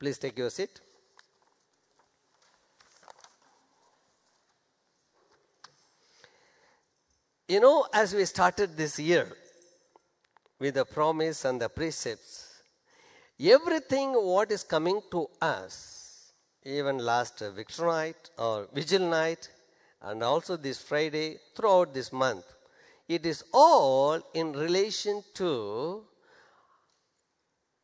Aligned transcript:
Please 0.00 0.16
take 0.16 0.38
your 0.38 0.48
seat. 0.48 0.80
You 7.46 7.60
know, 7.60 7.86
as 7.92 8.14
we 8.14 8.24
started 8.24 8.78
this 8.78 8.98
year 8.98 9.28
with 10.58 10.76
the 10.76 10.86
promise 10.86 11.44
and 11.44 11.60
the 11.60 11.68
precepts, 11.68 12.62
everything 13.38 14.12
what 14.14 14.50
is 14.50 14.64
coming 14.64 15.02
to 15.10 15.28
us, 15.42 16.32
even 16.64 16.96
last 16.96 17.42
Victor 17.54 17.84
night 17.84 18.30
or 18.38 18.68
Vigil 18.72 19.06
night, 19.06 19.50
and 20.00 20.22
also 20.22 20.56
this 20.56 20.80
Friday, 20.80 21.36
throughout 21.54 21.92
this 21.92 22.10
month, 22.10 22.46
it 23.06 23.26
is 23.26 23.44
all 23.52 24.18
in 24.32 24.52
relation 24.54 25.22
to 25.34 26.04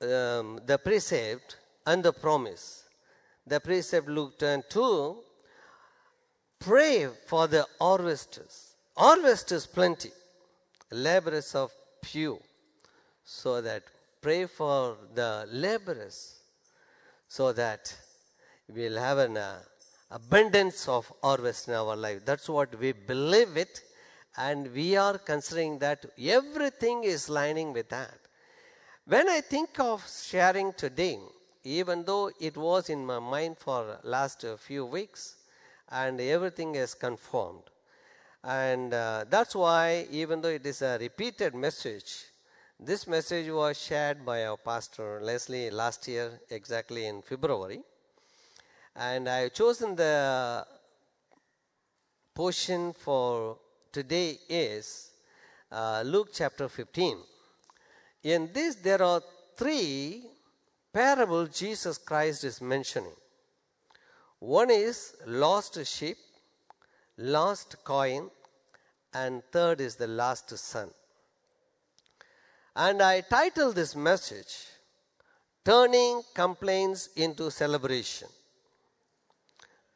um, 0.00 0.60
the 0.64 0.78
precept 0.82 1.56
and 1.86 2.02
the 2.02 2.12
promise. 2.12 2.84
The 3.46 3.60
precept 3.60 4.08
Luke 4.08 4.38
10 4.38 4.64
2 4.68 5.16
pray 6.58 7.08
for 7.26 7.46
the 7.46 7.64
harvesters. 7.80 8.74
Harvest 8.96 9.52
is 9.52 9.66
plenty, 9.66 10.10
laborers 10.90 11.54
of 11.54 11.70
few. 12.02 12.40
So 13.24 13.60
that 13.60 13.82
pray 14.20 14.46
for 14.46 14.96
the 15.14 15.46
laborers 15.50 16.40
so 17.28 17.52
that 17.52 17.94
we'll 18.68 18.98
have 18.98 19.18
an 19.18 19.36
uh, 19.36 19.58
abundance 20.10 20.88
of 20.88 21.12
harvest 21.22 21.68
in 21.68 21.74
our 21.74 21.96
life. 21.96 22.24
That's 22.24 22.48
what 22.48 22.78
we 22.78 22.92
believe 22.92 23.56
it, 23.56 23.82
and 24.36 24.72
we 24.72 24.96
are 24.96 25.18
considering 25.18 25.78
that 25.80 26.06
everything 26.18 27.04
is 27.04 27.28
lining 27.28 27.72
with 27.72 27.88
that. 27.90 28.18
When 29.06 29.28
I 29.28 29.40
think 29.40 29.78
of 29.78 30.04
sharing 30.08 30.72
today, 30.72 31.18
even 31.66 32.04
though 32.04 32.30
it 32.38 32.56
was 32.56 32.88
in 32.88 33.04
my 33.04 33.18
mind 33.18 33.58
for 33.58 33.98
last 34.04 34.44
few 34.58 34.84
weeks, 34.84 35.34
and 35.90 36.20
everything 36.20 36.76
is 36.76 36.94
confirmed, 36.94 37.64
and 38.44 38.94
uh, 38.94 39.24
that's 39.28 39.52
why 39.56 40.06
even 40.12 40.40
though 40.40 40.54
it 40.60 40.64
is 40.64 40.80
a 40.82 40.96
repeated 41.00 41.56
message, 41.56 42.26
this 42.78 43.08
message 43.08 43.50
was 43.50 43.76
shared 43.76 44.24
by 44.24 44.46
our 44.46 44.56
pastor 44.56 45.20
Leslie 45.20 45.70
last 45.70 46.06
year, 46.06 46.40
exactly 46.50 47.06
in 47.06 47.20
February, 47.20 47.80
and 48.94 49.28
I 49.28 49.38
have 49.40 49.52
chosen 49.52 49.96
the 49.96 50.64
portion 52.32 52.92
for 52.92 53.58
today 53.90 54.38
is 54.48 55.10
uh, 55.72 56.02
Luke 56.06 56.28
chapter 56.32 56.68
15. 56.68 57.18
In 58.22 58.50
this, 58.52 58.76
there 58.76 59.02
are 59.02 59.20
three 59.56 60.22
parables 60.96 61.50
Jesus 61.50 61.98
Christ 61.98 62.42
is 62.42 62.62
mentioning. 62.62 63.16
One 64.38 64.70
is 64.70 65.14
lost 65.26 65.74
sheep, 65.86 66.16
lost 67.18 67.76
coin, 67.84 68.30
and 69.12 69.42
third 69.52 69.82
is 69.82 69.96
the 69.96 70.06
last 70.06 70.48
son. 70.56 70.88
And 72.74 73.02
I 73.02 73.20
title 73.20 73.72
this 73.72 73.94
message 73.94 74.54
Turning 75.66 76.22
Complaints 76.32 77.10
into 77.14 77.50
Celebration. 77.50 78.28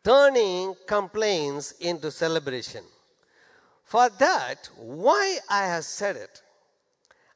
Turning 0.05 0.75
complaints 0.87 1.73
into 1.81 2.11
celebration. 2.11 2.85
For 3.85 4.11
that, 4.19 4.69
why 4.77 5.39
I 5.49 5.63
have 5.65 5.85
said 5.87 6.17
it, 6.17 6.43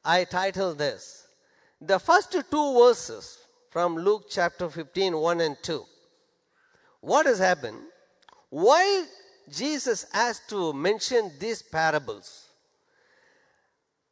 I 0.03 0.23
titled 0.25 0.77
this 0.77 1.27
the 1.81 1.99
first 1.99 2.31
two 2.31 2.73
verses 2.79 3.39
from 3.75 3.97
Luke 3.97 4.27
chapter 4.29 4.69
15, 4.69 5.17
1 5.17 5.41
and 5.41 5.57
2. 5.61 5.83
What 7.01 7.25
has 7.25 7.39
happened? 7.39 7.81
Why 8.49 9.03
Jesus 9.51 10.05
has 10.13 10.39
to 10.47 10.71
mention 10.71 11.33
these 11.41 11.61
parables? 11.61 12.47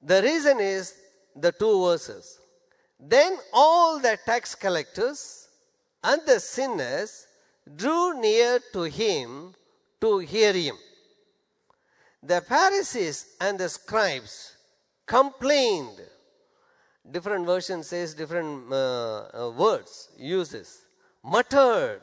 The 0.02 0.22
reason 0.22 0.60
is 0.60 0.94
the 1.34 1.54
two 1.54 1.82
verses. 1.86 2.42
Then 3.00 3.38
all 3.54 4.00
the 4.00 4.20
tax 4.26 4.54
collectors 4.54 5.48
and 6.04 6.22
the 6.26 6.42
sinners 6.42 7.26
drew 7.74 8.20
near 8.20 8.60
to 8.74 8.82
him 8.82 9.54
to 10.02 10.18
hear 10.18 10.52
him. 10.52 10.76
The 12.22 12.42
Pharisees 12.42 13.28
and 13.40 13.58
the 13.58 13.70
scribes 13.70 14.58
complained. 15.06 16.02
Different 17.10 17.46
version 17.46 17.84
says 17.84 18.14
different 18.14 18.72
uh, 18.72 19.26
uh, 19.34 19.52
words, 19.58 20.10
uses. 20.18 20.86
Muttered 21.24 22.02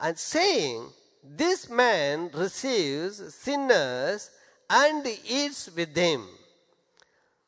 and 0.00 0.18
saying, 0.18 0.88
This 1.22 1.70
man 1.70 2.30
receives 2.34 3.34
sinners 3.34 4.30
and 4.68 5.06
eats 5.24 5.70
with 5.74 5.94
them. 5.94 6.26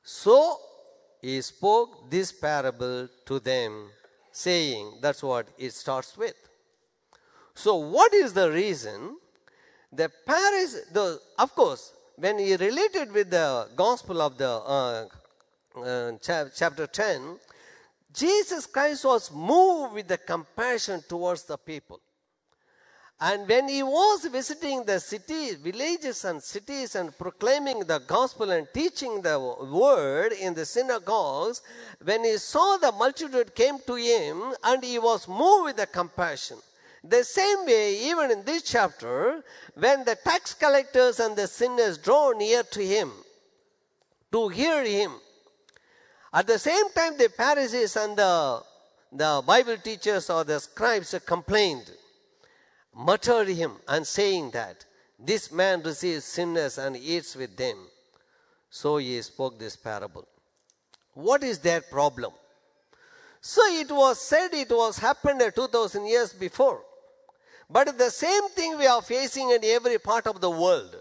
So 0.03 0.59
he 1.21 1.41
spoke 1.43 2.11
this 2.11 2.31
parable 2.33 3.09
to 3.27 3.41
them, 3.41 3.91
saying, 4.31 4.99
That's 5.03 5.22
what 5.22 5.49
it 5.59 5.72
starts 5.75 6.17
with. 6.17 6.37
So, 7.55 7.75
what 7.75 8.15
is 8.15 8.33
the 8.33 8.53
reason? 8.53 9.17
The 9.93 10.12
Paris, 10.25 10.77
the, 10.93 11.19
of 11.38 11.55
course, 11.56 11.93
when 12.15 12.38
he 12.38 12.55
related 12.55 13.11
with 13.11 13.31
the 13.31 13.69
gospel 13.75 14.22
of 14.22 14.38
the 14.38 14.49
uh, 14.49 15.06
uh, 15.83 16.12
chapter 16.55 16.87
10, 16.87 17.39
Jesus 18.12 18.66
Christ 18.66 19.05
was 19.05 19.33
moved 19.33 19.94
with 19.94 20.09
the 20.09 20.19
compassion 20.19 21.03
towards 21.09 21.44
the 21.44 21.56
people. 21.56 22.00
And 23.21 23.49
when 23.49 23.69
he 23.69 23.83
was 23.83 24.27
visiting 24.27 24.84
the 24.84 25.00
cities, 25.00 25.55
villages 25.55 26.25
and 26.25 26.41
cities 26.41 26.94
and 26.94 27.17
proclaiming 27.19 27.81
the 27.81 27.99
gospel 27.99 28.53
and 28.53 28.69
teaching 28.72 29.22
the 29.22 29.38
word 29.38 30.33
in 30.33 30.55
the 30.55 30.65
synagogues, 30.65 31.62
when 32.05 32.22
he 32.22 32.37
saw 32.38 32.77
the 32.77 32.93
multitude 32.93 33.56
came 33.56 33.78
to 33.87 33.97
him 33.97 34.55
and 34.62 34.84
he 34.84 35.00
was 35.00 35.27
moved 35.27 35.65
with 35.65 35.77
the 35.77 35.87
compassion. 35.87 36.59
The 37.03 37.25
same 37.25 37.67
way, 37.67 37.97
even 38.09 38.31
in 38.31 38.44
this 38.44 38.62
chapter, 38.62 39.43
when 39.75 40.05
the 40.05 40.17
tax 40.17 40.55
collectors 40.55 41.19
and 41.19 41.37
the 41.37 41.49
sinners 41.49 41.99
draw 41.99 42.33
near 42.33 42.62
to 42.62 42.87
him 42.87 43.11
to 44.31 44.49
hear 44.49 44.84
him, 44.84 45.12
at 46.33 46.47
the 46.47 46.59
same 46.59 46.91
time, 46.91 47.16
the 47.16 47.28
Pharisees 47.28 47.97
and 47.97 48.16
the, 48.16 48.62
the 49.12 49.43
Bible 49.47 49.77
teachers 49.78 50.28
or 50.28 50.44
the 50.44 50.61
scribes 50.61 51.15
complained, 51.25 51.91
muttered 52.94 53.49
him, 53.49 53.72
and 53.89 54.06
saying 54.06 54.50
that 54.50 54.84
this 55.19 55.50
man 55.50 55.83
receives 55.83 56.25
sinners 56.25 56.78
and 56.78 56.97
eats 56.97 57.34
with 57.34 57.56
them. 57.56 57.77
So 58.71 58.99
he 58.99 59.21
spoke 59.22 59.59
this 59.59 59.77
parable. 59.77 60.27
What 61.15 61.43
is 61.43 61.59
their 61.59 61.81
problem? 61.81 62.33
So 63.41 63.62
it 63.67 63.91
was 63.91 64.21
said 64.21 64.53
it 64.53 64.71
was 64.71 64.99
happened 64.99 65.43
2000 65.55 66.06
years 66.06 66.33
before. 66.33 66.83
But 67.71 67.99
the 67.99 68.11
same 68.11 68.49
thing 68.50 68.78
we 68.78 68.87
are 68.87 69.03
facing 69.03 69.50
in 69.50 69.65
every 69.65 69.99
part 69.99 70.27
of 70.27 70.41
the 70.41 70.50
world. 70.50 70.97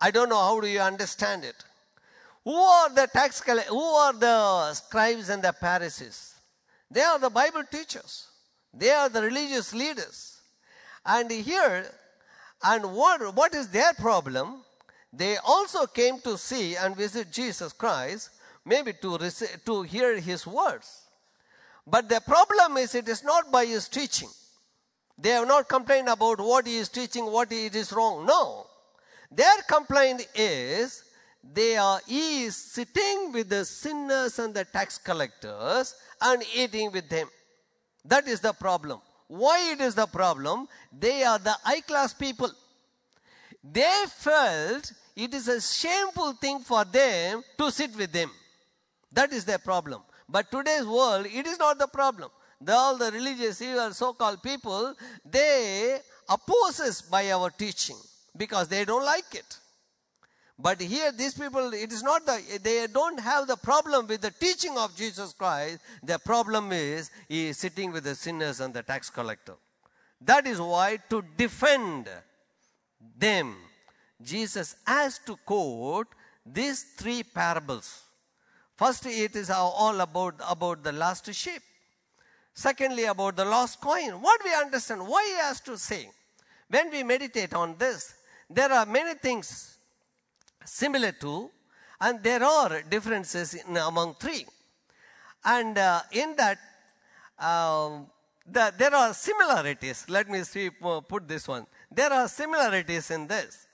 I 0.00 0.10
don't 0.10 0.28
know 0.28 0.40
how 0.40 0.60
do 0.60 0.66
you 0.66 0.80
understand 0.80 1.44
it. 1.44 1.56
Who 2.44 2.54
are 2.54 2.90
the 2.90 3.06
tax 3.06 3.40
collectors? 3.40 3.72
Who 3.72 3.82
are 3.82 4.12
the 4.12 4.74
scribes 4.74 5.30
and 5.30 5.42
the 5.42 5.52
Pharisees? 5.52 6.34
They 6.90 7.00
are 7.00 7.18
the 7.18 7.30
Bible 7.30 7.64
teachers. 7.70 8.28
They 8.72 8.90
are 8.90 9.08
the 9.08 9.22
religious 9.22 9.72
leaders. 9.72 10.40
And 11.06 11.30
here, 11.30 11.86
and 12.62 12.94
what, 12.94 13.34
what 13.34 13.54
is 13.54 13.68
their 13.68 13.94
problem? 13.94 14.62
They 15.12 15.36
also 15.38 15.86
came 15.86 16.20
to 16.20 16.36
see 16.36 16.76
and 16.76 16.96
visit 16.96 17.30
Jesus 17.30 17.72
Christ, 17.72 18.30
maybe 18.64 18.92
to, 19.00 19.16
receive, 19.16 19.64
to 19.64 19.82
hear 19.82 20.18
his 20.18 20.46
words. 20.46 21.02
But 21.86 22.08
the 22.08 22.20
problem 22.20 22.78
is, 22.78 22.94
it 22.94 23.08
is 23.08 23.22
not 23.22 23.52
by 23.52 23.66
his 23.66 23.88
teaching. 23.88 24.30
They 25.16 25.30
have 25.30 25.46
not 25.46 25.68
complained 25.68 26.08
about 26.08 26.40
what 26.40 26.66
he 26.66 26.78
is 26.78 26.88
teaching, 26.88 27.26
what 27.26 27.52
it 27.52 27.74
is 27.74 27.92
wrong. 27.92 28.26
No. 28.26 28.66
Their 29.30 29.62
complaint 29.68 30.26
is 30.34 31.03
they 31.52 31.76
are 31.76 32.00
he 32.06 32.44
is 32.44 32.56
sitting 32.56 33.32
with 33.32 33.48
the 33.48 33.64
sinners 33.64 34.38
and 34.38 34.54
the 34.54 34.64
tax 34.64 34.98
collectors 34.98 35.94
and 36.20 36.42
eating 36.54 36.90
with 36.92 37.08
them. 37.08 37.28
That 38.04 38.26
is 38.28 38.40
the 38.40 38.52
problem. 38.52 39.00
Why 39.28 39.72
it 39.72 39.80
is 39.80 39.94
the 39.94 40.06
problem? 40.06 40.68
They 40.96 41.24
are 41.24 41.38
the 41.38 41.54
high 41.62 41.80
class 41.80 42.12
people. 42.12 42.50
They 43.62 44.04
felt 44.08 44.92
it 45.16 45.32
is 45.32 45.48
a 45.48 45.60
shameful 45.60 46.32
thing 46.34 46.60
for 46.60 46.84
them 46.84 47.42
to 47.58 47.70
sit 47.70 47.96
with 47.96 48.12
them. 48.12 48.30
That 49.12 49.32
is 49.32 49.44
their 49.44 49.58
problem. 49.58 50.02
But 50.28 50.50
today's 50.50 50.86
world, 50.86 51.26
it 51.26 51.46
is 51.46 51.58
not 51.58 51.78
the 51.78 51.86
problem. 51.86 52.30
The, 52.60 52.72
all 52.72 52.96
the 52.96 53.10
religious, 53.12 53.60
even 53.62 53.92
so-called 53.92 54.42
people, 54.42 54.94
they 55.24 55.98
oppose 56.28 56.80
us 56.80 57.02
by 57.02 57.30
our 57.30 57.50
teaching 57.50 57.96
because 58.36 58.68
they 58.68 58.84
don't 58.84 59.04
like 59.04 59.34
it. 59.34 59.58
But 60.58 60.80
here, 60.80 61.10
these 61.10 61.34
people, 61.34 61.74
it 61.74 61.92
is 61.92 62.02
not 62.02 62.24
the, 62.26 62.40
they 62.62 62.86
don't 62.86 63.18
have 63.18 63.48
the 63.48 63.56
problem 63.56 64.06
with 64.06 64.20
the 64.20 64.30
teaching 64.30 64.78
of 64.78 64.96
Jesus 64.96 65.32
Christ. 65.32 65.80
Their 66.02 66.18
problem 66.18 66.70
is, 66.72 67.10
he 67.28 67.48
is 67.48 67.58
sitting 67.58 67.92
with 67.92 68.04
the 68.04 68.14
sinners 68.14 68.60
and 68.60 68.72
the 68.72 68.82
tax 68.82 69.10
collector. 69.10 69.54
That 70.20 70.46
is 70.46 70.60
why, 70.60 70.98
to 71.10 71.24
defend 71.36 72.08
them, 73.18 73.56
Jesus 74.22 74.76
has 74.86 75.18
to 75.26 75.36
quote 75.44 76.06
these 76.46 76.84
three 76.96 77.24
parables. 77.24 78.02
First, 78.76 79.06
it 79.06 79.34
is 79.34 79.50
all 79.50 80.00
about, 80.00 80.34
about 80.48 80.84
the 80.84 80.92
lost 80.92 81.32
sheep. 81.34 81.62
Secondly, 82.54 83.04
about 83.04 83.34
the 83.34 83.44
lost 83.44 83.80
coin. 83.80 84.22
What 84.22 84.40
we 84.44 84.54
understand, 84.54 85.06
why 85.06 85.24
he 85.24 85.42
has 85.42 85.60
to 85.62 85.76
say. 85.76 86.08
When 86.68 86.90
we 86.90 87.02
meditate 87.02 87.54
on 87.54 87.74
this, 87.76 88.14
there 88.48 88.72
are 88.72 88.86
many 88.86 89.14
things 89.14 89.73
similar 90.64 91.12
to, 91.12 91.50
and 92.00 92.22
there 92.22 92.42
are 92.42 92.82
differences 92.82 93.54
in, 93.54 93.76
among 93.76 94.14
three. 94.14 94.46
And 95.44 95.76
uh, 95.76 96.00
in 96.12 96.36
that, 96.36 96.58
um, 97.38 98.06
the, 98.46 98.72
there 98.76 98.94
are 98.94 99.14
similarities. 99.14 100.06
Let 100.08 100.28
me 100.28 100.42
see, 100.42 100.70
put 100.70 101.28
this 101.28 101.48
one. 101.48 101.66
There 101.90 102.12
are 102.12 102.28
similarities 102.28 103.10
in 103.10 103.26
this. 103.26 103.66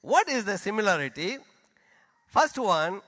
What 0.00 0.28
is 0.28 0.44
the 0.44 0.58
similarity? 0.58 1.38
First 2.28 2.58
one, 2.58 3.00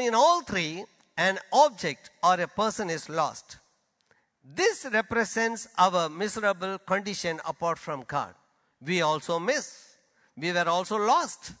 in 0.00 0.14
all 0.14 0.42
three, 0.42 0.84
an 1.16 1.38
object 1.52 2.10
or 2.22 2.40
a 2.40 2.48
person 2.48 2.88
is 2.90 3.08
lost. 3.08 3.58
This 4.44 4.86
represents 4.92 5.68
our 5.78 6.08
miserable 6.08 6.78
condition 6.78 7.40
apart 7.46 7.78
from 7.78 8.04
God. 8.06 8.34
We 8.84 9.02
also 9.02 9.38
miss. 9.38 9.96
We 10.36 10.52
were 10.52 10.68
also 10.68 10.96
lost. 10.96 11.52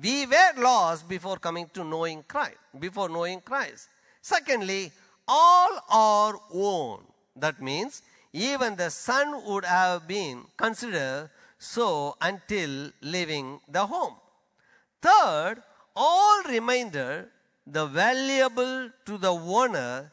We 0.00 0.26
were 0.26 0.52
lost 0.58 1.08
before 1.08 1.38
coming 1.38 1.70
to 1.72 1.82
knowing 1.82 2.22
Christ, 2.28 2.58
before 2.78 3.08
knowing 3.08 3.40
Christ. 3.40 3.88
Secondly, 4.20 4.92
all 5.26 5.80
are 5.88 6.38
own. 6.52 7.04
That 7.34 7.60
means 7.62 8.02
even 8.32 8.76
the 8.76 8.90
son 8.90 9.42
would 9.46 9.64
have 9.64 10.06
been 10.06 10.44
considered 10.56 11.30
so 11.58 12.16
until 12.20 12.90
leaving 13.00 13.60
the 13.68 13.86
home. 13.86 14.16
Third, 15.00 15.62
all 15.94 16.42
remainder 16.42 17.28
the 17.66 17.86
valuable 17.86 18.90
to 19.06 19.18
the 19.18 19.32
owner 19.32 20.12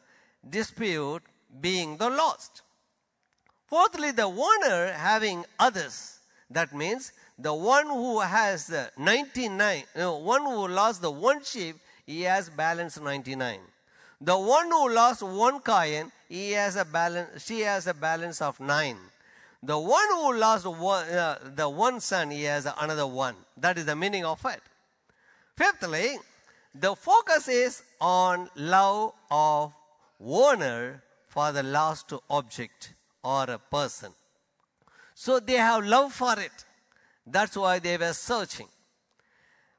dispute 0.49 1.23
being 1.59 1.97
the 1.97 2.09
lost. 2.09 2.61
Fourthly, 3.67 4.11
the 4.11 4.23
owner 4.23 4.93
having 4.93 5.45
others. 5.59 6.19
That 6.49 6.73
means 6.73 7.11
the 7.37 7.53
one 7.53 7.87
who 7.87 8.19
has 8.19 8.67
the 8.67 8.91
99, 8.97 9.83
no, 9.95 10.17
one 10.17 10.41
who 10.43 10.67
lost 10.67 11.01
the 11.01 11.11
one 11.11 11.43
sheep, 11.43 11.75
he 12.05 12.21
has 12.21 12.49
balance 12.49 12.99
99. 12.99 13.59
The 14.21 14.37
one 14.37 14.69
who 14.69 14.93
lost 14.93 15.23
one 15.23 15.59
coin, 15.59 16.11
he 16.29 16.51
has 16.51 16.75
a 16.75 16.85
balance, 16.85 17.45
she 17.45 17.61
has 17.61 17.87
a 17.87 17.93
balance 17.93 18.41
of 18.41 18.59
nine. 18.59 18.97
The 19.61 19.77
one 19.77 20.07
who 20.09 20.37
lost 20.37 20.65
one, 20.65 21.07
uh, 21.09 21.39
the 21.55 21.69
one 21.69 21.99
son, 21.99 22.31
he 22.31 22.43
has 22.43 22.67
another 22.79 23.07
one. 23.07 23.35
That 23.57 23.77
is 23.77 23.85
the 23.85 23.95
meaning 23.95 24.25
of 24.25 24.45
it. 24.45 24.61
Fifthly, 25.55 26.17
the 26.75 26.95
focus 26.95 27.47
is 27.47 27.83
on 27.99 28.49
love 28.55 29.13
of 29.29 29.73
owner 30.23 31.03
for 31.27 31.51
the 31.51 31.63
lost 31.63 32.13
object 32.29 32.93
or 33.23 33.43
a 33.43 33.57
person. 33.57 34.11
So 35.15 35.39
they 35.39 35.53
have 35.53 35.85
love 35.85 36.13
for 36.13 36.39
it. 36.39 36.65
That's 37.25 37.55
why 37.55 37.79
they 37.79 37.97
were 37.97 38.13
searching. 38.13 38.67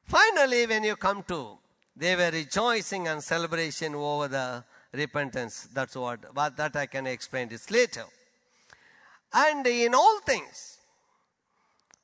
Finally, 0.05 0.67
when 0.67 0.85
you 0.85 0.97
come 0.97 1.23
to, 1.25 1.59
they 1.97 2.17
were 2.17 2.31
rejoicing 2.31 3.09
and 3.09 3.23
celebration 3.23 3.95
over 3.95 4.29
the 4.29 4.65
repentance. 4.93 5.69
That's 5.73 5.97
what, 5.97 6.35
but 6.35 6.57
that 6.57 6.77
I 6.77 6.87
can 6.87 7.07
explain 7.07 7.49
this 7.49 7.71
later. 7.71 8.05
And 9.33 9.67
in 9.67 9.95
all 9.95 10.21
things, 10.21 10.79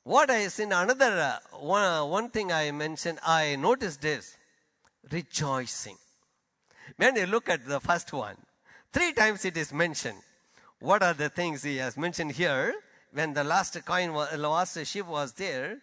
what 0.03 0.29
I 0.29 0.47
in 0.57 0.71
another 0.71 1.39
uh, 1.51 1.57
one, 1.57 2.09
one 2.09 2.29
thing 2.29 2.51
I 2.51 2.71
mentioned, 2.71 3.19
I 3.25 3.55
noticed 3.55 4.01
this 4.01 4.35
rejoicing. 5.11 5.97
When 6.97 7.15
you 7.15 7.27
look 7.27 7.49
at 7.49 7.67
the 7.67 7.79
first 7.79 8.11
one, 8.11 8.35
three 8.91 9.13
times 9.13 9.45
it 9.45 9.57
is 9.57 9.71
mentioned. 9.71 10.17
What 10.79 11.03
are 11.03 11.13
the 11.13 11.29
things 11.29 11.63
he 11.63 11.77
has 11.77 11.97
mentioned 11.97 12.31
here? 12.31 12.73
When 13.13 13.33
the 13.33 13.43
last 13.43 13.83
coin, 13.85 14.13
was, 14.13 14.37
last 14.37 14.85
sheep 14.85 15.05
was 15.05 15.33
there, 15.33 15.79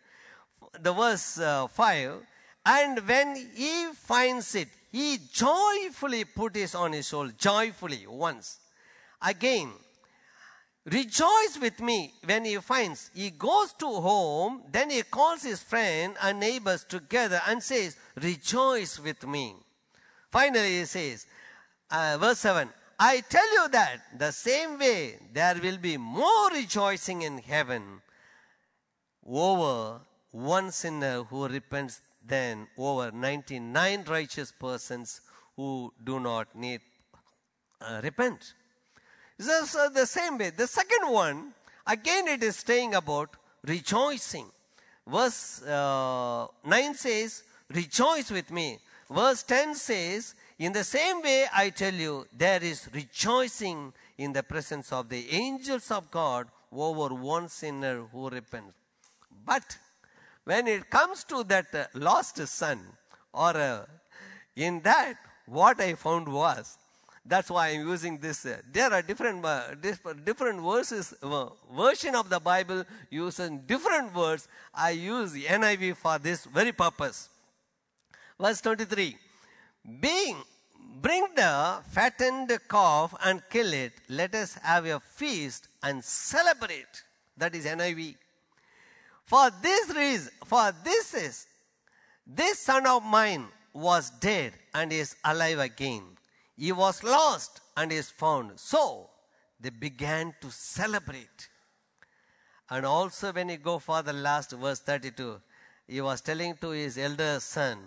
the 0.81 0.93
verse 0.93 1.39
uh, 1.39 1.67
5, 1.67 2.23
and 2.65 3.07
when 3.07 3.37
he 3.55 3.89
finds 3.95 4.55
it, 4.55 4.69
he 4.91 5.19
joyfully 5.33 6.25
put 6.25 6.57
it 6.57 6.75
on 6.75 6.93
his 6.93 7.07
soul, 7.09 7.29
joyfully 7.37 8.07
once. 8.07 8.59
Again, 9.21 9.71
rejoice 10.87 11.59
with 11.61 11.81
me 11.81 12.15
when 12.25 12.45
he 12.45 12.57
finds. 12.57 13.11
He 13.15 13.31
goes 13.31 13.73
to 13.75 13.87
home, 13.87 14.63
then 14.71 14.91
he 14.91 15.03
calls 15.03 15.43
his 15.43 15.63
friend 15.63 16.17
and 16.23 16.41
neighbors 16.41 16.85
together 16.85 17.41
and 17.47 17.63
says, 17.63 17.97
rejoice 18.17 18.99
with 18.99 19.27
me. 19.27 19.55
Finally, 20.31 20.79
he 20.79 20.85
says, 20.85 21.27
uh, 21.91 22.17
verse 22.19 22.39
7, 22.39 22.69
I 22.99 23.21
tell 23.21 23.53
you 23.53 23.69
that 23.69 24.01
the 24.19 24.33
same 24.33 24.79
way 24.79 25.19
there 25.33 25.55
will 25.63 25.77
be 25.77 25.97
more 25.97 26.51
rejoicing 26.51 27.23
in 27.23 27.39
heaven 27.39 28.03
over 29.25 30.01
one 30.33 30.73
sinner 30.73 31.23
who 31.23 31.47
repents 31.47 32.01
than 32.27 32.67
over 32.77 33.13
99 33.13 34.05
righteous 34.09 34.53
persons 34.53 35.21
who 35.57 35.93
do 36.03 36.19
not 36.19 36.55
need 36.57 36.81
uh, 37.81 38.01
repent. 38.03 38.55
Uh, 39.41 39.89
the 39.91 40.05
same 40.05 40.37
way. 40.37 40.51
The 40.51 40.67
second 40.67 41.13
one, 41.13 41.53
again 41.87 42.27
it 42.27 42.43
is 42.43 42.57
saying 42.57 42.95
about 42.97 43.31
rejoicing. 43.65 44.47
Verse 45.07 45.63
uh, 45.63 46.49
9 46.65 46.95
says, 46.95 47.45
rejoice 47.73 48.31
with 48.33 48.51
me. 48.51 48.79
Verse 49.09 49.45
10 49.45 49.77
says, 49.77 50.35
in 50.59 50.73
the 50.73 50.85
same 50.85 51.23
way 51.23 51.47
I 51.55 51.71
tell 51.71 51.95
you, 51.95 52.27
there 52.37 52.63
is 52.63 52.89
rejoicing 52.93 53.93
in 54.17 54.33
the 54.33 54.43
presence 54.43 54.93
of 54.93 55.09
the 55.09 55.31
angels 55.31 55.91
of 55.91 56.11
God 56.11 56.49
over 56.73 57.15
one 57.15 57.49
sinner 57.49 58.03
who 58.13 58.29
repents. 58.29 58.75
But 59.47 59.79
when 60.45 60.67
it 60.67 60.91
comes 60.91 61.25
to 61.25 61.45
that 61.45 61.75
uh, 61.75 61.85
lost 61.95 62.37
son, 62.49 62.81
or 63.33 63.57
uh, 63.57 63.87
in 64.57 64.81
that, 64.81 65.15
what 65.47 65.81
I 65.81 65.95
found 65.95 66.27
was 66.27 66.77
that's 67.29 67.51
why 67.51 67.69
I'm 67.69 67.87
using 67.87 68.17
this. 68.19 68.47
Uh, 68.47 68.57
there 68.73 68.91
are 68.91 69.03
different, 69.03 69.45
different 70.25 70.63
verses, 70.63 71.15
version 71.77 72.15
of 72.15 72.31
the 72.31 72.41
Bible 72.41 72.85
using 73.11 73.61
different 73.67 74.15
words. 74.15 74.49
I 74.75 74.91
use 74.91 75.35
NIV 75.35 75.97
for 75.97 76.19
this 76.19 76.47
very 76.47 76.73
purpose. 76.73 77.29
Verse 78.41 78.61
23. 78.63 79.17
Being, 80.01 80.37
bring 81.01 81.27
the 81.35 81.81
fattened 81.91 82.57
calf 82.69 83.15
and 83.25 83.43
kill 83.51 83.73
it. 83.73 83.93
Let 84.09 84.35
us 84.35 84.55
have 84.55 84.87
a 84.87 85.01
feast 85.01 85.69
and 85.83 86.05
celebrate. 86.05 87.03
That 87.37 87.55
is 87.55 87.65
NIV. 87.65 88.17
For 89.25 89.51
this 89.63 89.95
reason, 89.95 90.33
for 90.45 90.73
this 90.85 91.15
is, 91.15 91.47
this 92.27 92.59
son 92.59 92.87
of 92.87 93.05
mine 93.05 93.47
was 93.73 94.11
dead 94.11 94.53
and 94.75 94.93
is 94.93 95.17
alive 95.25 95.59
again 95.59 96.03
he 96.59 96.73
was 96.73 97.05
lost 97.05 97.61
and 97.77 97.93
is 97.93 98.11
found. 98.11 98.59
So 98.59 99.09
they 99.61 99.71
began 99.71 100.35
to 100.41 100.51
celebrate. 100.51 101.49
And 102.69 102.85
also, 102.85 103.33
when 103.33 103.49
you 103.49 103.57
go 103.57 103.79
for 103.79 104.03
the 104.03 104.13
last 104.13 104.51
verse 104.51 104.81
32, 104.81 105.41
he 105.87 106.01
was 106.01 106.21
telling 106.21 106.57
to 106.57 106.71
his 106.71 106.99
elder 106.99 107.39
son, 107.41 107.79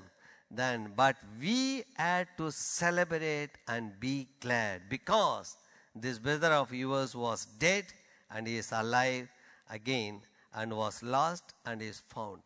then, 0.54 0.94
but 0.96 1.16
we 1.40 1.84
had 1.96 2.28
to 2.38 2.52
celebrate 2.52 3.52
and 3.68 4.00
be 4.00 4.28
glad 4.40 4.82
because 4.90 5.58
this 5.96 6.20
brother 6.20 6.54
of 6.54 6.74
yours 6.74 7.16
was 7.16 7.46
dead 7.46 7.86
and 8.30 8.48
he 8.48 8.58
is 8.58 8.72
alive 8.72 9.28
again 9.70 10.22
and 10.54 10.76
was 10.76 11.02
lost 11.02 11.54
and 11.66 11.82
is 11.82 12.00
found. 12.00 12.42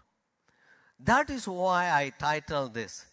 That 0.99 1.29
is 1.29 1.47
why 1.47 1.91
I 1.91 2.11
titled 2.17 2.73
this 2.73 3.05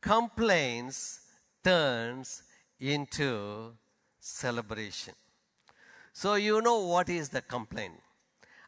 Complaints 0.00 1.20
Turns 1.64 2.44
into 2.78 3.72
celebration. 4.20 5.14
So 6.12 6.34
you 6.34 6.62
know 6.62 6.78
what 6.86 7.08
is 7.08 7.28
the 7.28 7.42
complaint. 7.42 7.94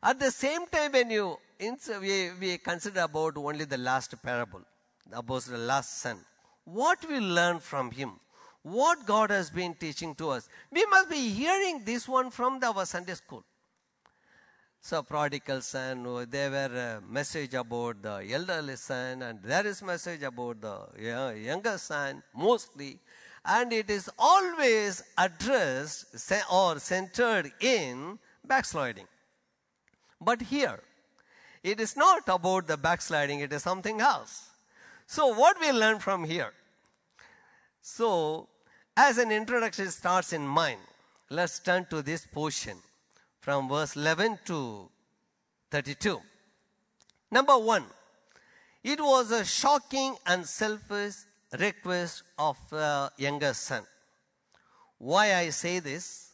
At 0.03 0.19
the 0.19 0.31
same 0.31 0.67
time, 0.67 0.93
when 0.93 1.11
you 1.11 1.39
we, 2.01 2.31
we 2.41 2.59
consider 2.59 3.01
about 3.03 3.37
only 3.37 3.65
the 3.65 3.79
last 3.79 4.21
parable, 4.23 4.63
the 5.11 5.59
last 5.59 6.01
son, 6.01 6.19
what 6.65 6.99
we 7.09 7.19
learn 7.19 7.61
from 7.61 7.91
him, 7.91 8.13
what 8.63 9.07
God 9.07 9.31
has 9.31 9.51
been 9.51 9.75
teaching 9.75 10.15
to 10.17 10.31
us, 10.31 10.49
we 10.71 10.85
must 10.87 11.09
be 11.11 11.29
hearing 11.31 11.83
this 11.85 12.09
one 12.09 12.31
from 12.31 12.61
the, 12.61 12.67
our 12.67 12.85
Sunday 12.85 13.15
school. 13.15 13.45
So 14.81 15.03
prodigal 15.03 15.61
son, 15.63 16.05
oh, 16.07 16.25
there 16.25 16.51
were 16.51 17.01
a 17.01 17.13
message 17.13 17.55
about 17.55 18.01
the 18.03 18.27
elderly 18.33 18.77
son, 18.77 19.23
and 19.23 19.43
there 19.43 19.67
is 19.67 19.83
message 19.83 20.23
about 20.23 20.61
the 20.61 21.35
younger 21.37 21.79
son 21.79 22.23
mostly, 22.35 23.01
and 23.45 23.73
it 23.73 23.91
is 23.91 24.09
always 24.19 25.03
addressed 25.17 26.33
or 26.53 26.79
centered 26.79 27.51
in 27.61 28.19
backsliding. 28.47 29.07
But 30.21 30.43
here, 30.43 30.81
it 31.63 31.81
is 31.81 31.97
not 31.97 32.23
about 32.29 32.67
the 32.67 32.77
backsliding; 32.77 33.41
it 33.41 33.53
is 33.53 33.63
something 33.63 34.01
else. 34.01 34.48
So 35.11 35.29
what 35.29 35.59
we 35.59 35.73
learn 35.73 36.01
from 36.01 36.25
here? 36.25 36.53
So, 37.81 38.47
as 38.95 39.17
an 39.17 39.33
introduction 39.33 39.89
starts 39.91 40.35
in 40.35 40.47
mind, 40.47 40.81
let's 41.31 41.61
turn 41.61 41.87
to 41.89 42.03
this 42.03 42.27
portion 42.27 42.77
from 43.41 43.71
verse 43.71 43.97
11 43.97 44.41
to 44.45 44.91
32. 45.71 46.21
Number 47.31 47.57
one, 47.57 47.85
it 48.85 49.01
was 49.01 49.31
a 49.31 49.47
shocking 49.47 50.15
and 50.27 50.47
selfish 50.47 51.15
request 51.59 52.25
of 52.39 52.59
a 52.71 53.11
younger 53.17 53.55
son. 53.55 53.85
Why 54.99 55.37
I 55.37 55.49
say 55.49 55.79
this? 55.79 56.33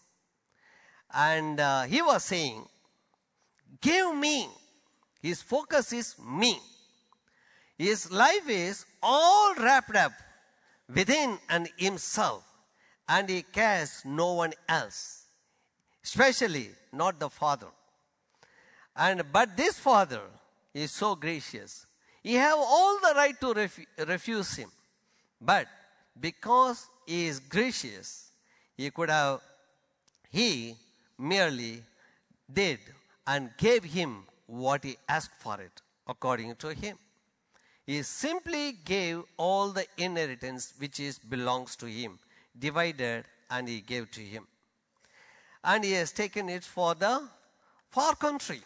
And 1.14 1.61
uh, 1.61 1.83
he 1.83 2.02
was 2.02 2.25
saying, 2.25 2.66
Give 3.81 4.16
me. 4.16 4.49
His 5.23 5.43
focus 5.43 5.93
is 5.93 6.16
me. 6.19 6.59
His 7.78 8.11
life 8.11 8.49
is 8.49 8.85
all 9.02 9.54
wrapped 9.57 9.97
up 9.97 10.12
within 10.93 11.38
and 11.49 11.69
himself, 11.76 12.45
and 13.09 13.28
he 13.28 13.43
cares 13.43 14.02
no 14.04 14.35
one 14.35 14.52
else, 14.69 15.25
especially 16.04 16.71
not 16.93 17.19
the 17.19 17.28
father. 17.28 17.66
And 18.97 19.23
but 19.33 19.57
this 19.57 19.78
father 19.78 20.21
is 20.73 20.93
so 20.93 21.14
gracious. 21.16 21.87
He 22.23 22.35
have 22.35 22.57
all 22.57 22.99
the 23.00 23.12
right 23.16 23.38
to 23.40 23.47
refu- 23.47 23.87
refuse 24.07 24.54
him, 24.57 24.71
but 25.40 25.66
because 26.19 26.87
he 27.07 27.26
is 27.26 27.40
gracious, 27.40 28.31
he 28.76 28.90
could 28.90 29.11
have 29.11 29.40
he 30.31 30.76
merely 31.19 31.83
did 32.52 32.78
and 33.26 33.50
gave 33.57 33.85
him 33.85 34.25
what 34.47 34.85
he 34.85 34.97
asked 35.09 35.37
for 35.38 35.61
it 35.61 35.81
according 36.07 36.54
to 36.57 36.69
him. 36.69 36.97
He 37.87 38.03
simply 38.03 38.73
gave 38.73 39.23
all 39.37 39.69
the 39.69 39.87
inheritance 39.99 40.73
which 40.79 40.99
is 41.00 41.19
belongs 41.19 41.76
to 41.76 41.87
him, 41.87 42.19
divided 42.59 43.25
and 43.50 43.69
he 43.69 43.81
gave 43.81 44.11
to 44.12 44.21
him. 44.21 44.47
And 45.62 45.85
he 45.85 45.93
has 45.93 46.12
taken 46.12 46.49
it 46.49 46.64
for 46.64 46.95
the 46.95 47.29
far 47.91 48.14
country. 48.14 48.61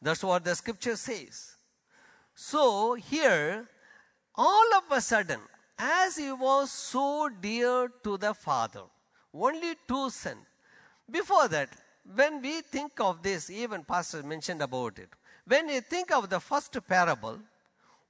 That's 0.00 0.22
what 0.22 0.44
the 0.44 0.54
scripture 0.54 0.96
says. 0.96 1.56
So 2.34 2.94
here, 2.94 3.66
all 4.34 4.74
of 4.76 4.84
a 4.90 5.00
sudden, 5.00 5.40
as 5.78 6.16
he 6.16 6.32
was 6.32 6.70
so 6.70 7.30
dear 7.40 7.90
to 8.04 8.16
the 8.16 8.34
father, 8.34 8.82
only 9.32 9.74
two 9.88 10.10
sons. 10.10 10.46
Before 11.10 11.48
that, 11.48 11.70
when 12.14 12.42
we 12.42 12.60
think 12.60 12.92
of 13.00 13.22
this, 13.22 13.50
even 13.50 13.84
Pastor 13.84 14.22
mentioned 14.22 14.62
about 14.62 14.98
it. 14.98 15.08
When 15.46 15.68
you 15.68 15.80
think 15.80 16.10
of 16.12 16.28
the 16.28 16.40
first 16.40 16.76
parable, 16.86 17.38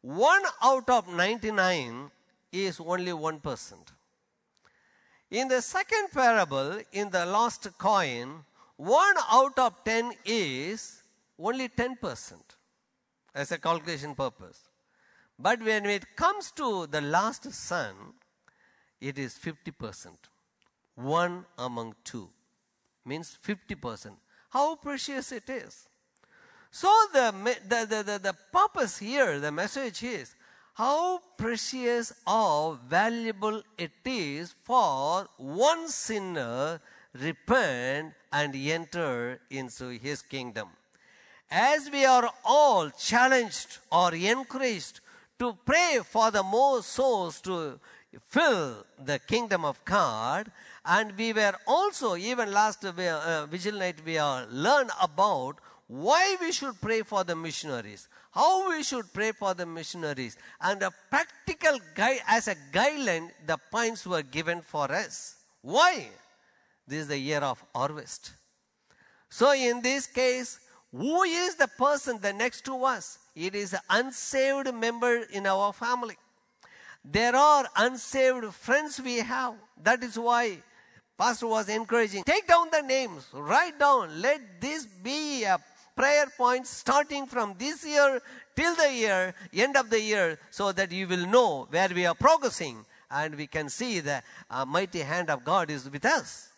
one 0.03 0.43
out 0.62 0.88
of 0.88 1.09
99 1.09 2.11
is 2.53 2.81
only 2.81 3.12
1%. 3.12 3.73
In 5.31 5.49
the 5.49 5.61
second 5.61 6.09
parable, 6.12 6.81
in 6.93 7.11
the 7.11 7.26
lost 7.26 7.67
coin, 7.79 8.45
one 8.76 9.17
out 9.31 9.59
of 9.59 9.85
10 9.85 10.12
is 10.25 11.03
only 11.38 11.69
10% 11.69 12.35
as 13.35 13.50
a 13.53 13.59
calculation 13.59 14.15
purpose. 14.15 14.69
But 15.38 15.62
when 15.62 15.85
it 15.87 16.17
comes 16.17 16.50
to 16.53 16.87
the 16.87 17.00
last 17.00 17.53
son, 17.53 17.95
it 19.00 19.19
is 19.19 19.35
50%. 19.38 20.09
One 20.95 21.45
among 21.59 21.95
two 22.05 22.31
means 23.05 23.38
50%. 23.45 24.12
How 24.50 24.76
precious 24.76 25.33
it 25.33 25.49
is. 25.50 25.88
So 26.76 26.92
the, 27.11 27.33
the, 27.66 27.87
the, 27.88 28.02
the, 28.02 28.18
the 28.18 28.37
purpose 28.52 28.99
here, 28.99 29.40
the 29.40 29.50
message 29.50 30.02
is 30.02 30.35
how 30.75 31.21
precious 31.38 32.12
or 32.26 32.78
valuable 32.87 33.62
it 33.78 33.92
is 34.04 34.52
for 34.62 35.26
one 35.38 35.88
sinner 35.88 36.78
repent 37.14 38.12
and 38.30 38.54
enter 38.54 39.40
into 39.49 39.88
his 39.88 40.21
kingdom. 40.21 40.68
As 41.50 41.88
we 41.90 42.04
are 42.04 42.30
all 42.45 42.90
challenged 42.90 43.78
or 43.90 44.14
encouraged 44.14 45.00
to 45.38 45.56
pray 45.64 46.00
for 46.04 46.30
the 46.30 46.42
more 46.42 46.83
souls 46.83 47.40
to 47.40 47.80
fill 48.21 48.85
the 49.02 49.18
kingdom 49.18 49.64
of 49.64 49.83
God, 49.87 50.52
and 50.85 51.16
we 51.16 51.33
were 51.33 51.54
also, 51.66 52.16
even 52.16 52.52
last 52.52 52.85
uh, 52.85 53.47
vigil 53.47 53.78
night, 53.78 53.97
we 54.04 54.18
are 54.18 54.45
learned 54.50 54.90
about 55.00 55.59
why 55.88 56.37
we 56.40 56.50
should 56.52 56.81
pray 56.81 57.02
for 57.02 57.23
the 57.23 57.37
missionaries, 57.37 58.09
how 58.33 58.69
we 58.69 58.83
should 58.83 59.12
pray 59.12 59.33
for 59.33 59.55
the 59.55 59.66
missionaries, 59.66 60.37
and 60.61 60.83
a 60.83 60.90
practical 61.11 61.78
guide, 61.95 62.21
as 62.26 62.49
a 62.49 62.57
guideline, 62.73 63.31
the 63.47 63.57
points 63.71 64.07
were 64.07 64.23
given 64.23 64.61
for 64.62 64.90
us. 64.90 65.37
Why? 65.62 66.09
This 66.87 67.02
is 67.02 67.09
the 67.09 67.19
year 67.19 67.38
of 67.38 67.62
harvest. 67.75 68.33
So 69.28 69.52
in 69.52 69.81
this 69.81 70.07
case, 70.07 70.59
who 70.93 71.23
is 71.23 71.57
the 71.57 71.69
person 71.69 72.19
the 72.21 72.33
next 72.33 72.64
to 72.64 72.85
us? 72.85 73.19
It 73.35 73.55
is 73.55 73.75
an 73.75 73.81
unsaved 73.90 74.73
member 74.75 75.23
in 75.33 75.47
our 75.47 75.73
family. 75.73 76.16
There 77.05 77.37
are 77.37 77.66
unsaved 77.76 78.52
friends 78.55 79.00
we 79.00 79.19
have. 79.19 79.55
That 79.83 80.02
is 80.02 80.19
why 80.19 80.59
Pastor 81.16 81.47
was 81.47 81.69
encouraging. 81.69 82.25
Take 82.25 82.47
down 82.47 82.69
the 82.73 82.83
names, 82.83 83.26
write 83.33 83.78
down. 83.78 84.21
Let 84.21 84.61
this 84.61 84.87
be 84.87 85.45
a 85.45 85.59
prayer 85.97 86.26
points 86.37 86.71
starting 86.71 87.26
from 87.26 87.55
this 87.59 87.85
year 87.87 88.21
till 88.55 88.75
the 88.76 88.93
year, 88.93 89.35
end 89.55 89.76
of 89.76 89.91
the 89.91 90.00
year, 90.00 90.38
so 90.50 90.71
that 90.73 90.93
you 90.93 91.09
will 91.09 91.26
know 91.26 91.67
where 91.71 91.88
we 91.95 92.07
are 92.07 92.15
progressing 92.15 92.85
and 93.11 93.35
we 93.35 93.47
can 93.47 93.69
see 93.69 94.00
the 94.00 94.23
uh, 94.50 94.65
mighty 94.65 95.00
hand 95.00 95.31
of 95.31 95.45
God 95.45 95.71
is 95.71 95.88
with 95.91 96.05
us. 96.05 96.50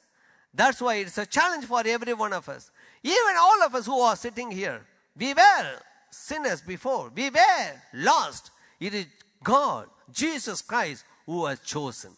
That's 0.53 0.81
why 0.81 0.97
it's 0.97 1.19
a 1.19 1.27
challenge 1.27 1.67
for 1.67 1.83
every 1.87 2.15
one 2.15 2.33
of 2.33 2.49
us. 2.49 2.71
Even 3.03 3.37
all 3.39 3.63
of 3.63 3.75
us 3.75 3.87
who 3.87 4.01
are 4.01 4.17
sitting 4.17 4.51
here, 4.51 4.81
we 5.17 5.35
were 5.35 5.79
sinners 6.11 6.61
before. 6.61 7.13
We 7.15 7.31
were 7.31 7.73
lost. 7.95 8.51
It 8.81 8.95
is 8.95 9.07
God, 9.45 9.87
Jesus 10.13 10.63
Christ, 10.63 11.05
who 11.27 11.47
has 11.47 11.61
chosen, 11.61 12.13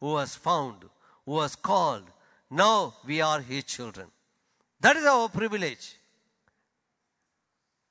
who 0.00 0.16
has 0.16 0.34
found, 0.34 0.84
who 1.24 1.40
has 1.40 1.56
called. 1.56 2.04
Now 2.50 2.94
we 3.06 3.20
are 3.20 3.40
His 3.40 3.64
children. 3.64 4.08
That 4.80 4.96
is 4.96 5.04
our 5.04 5.28
privilege. 5.28 5.96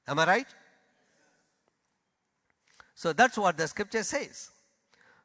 Am 0.08 0.20
I 0.20 0.26
right? 0.26 0.48
So 2.94 3.14
that's 3.14 3.38
what 3.38 3.58
the 3.58 3.68
scripture 3.68 4.04
says. 4.04 4.52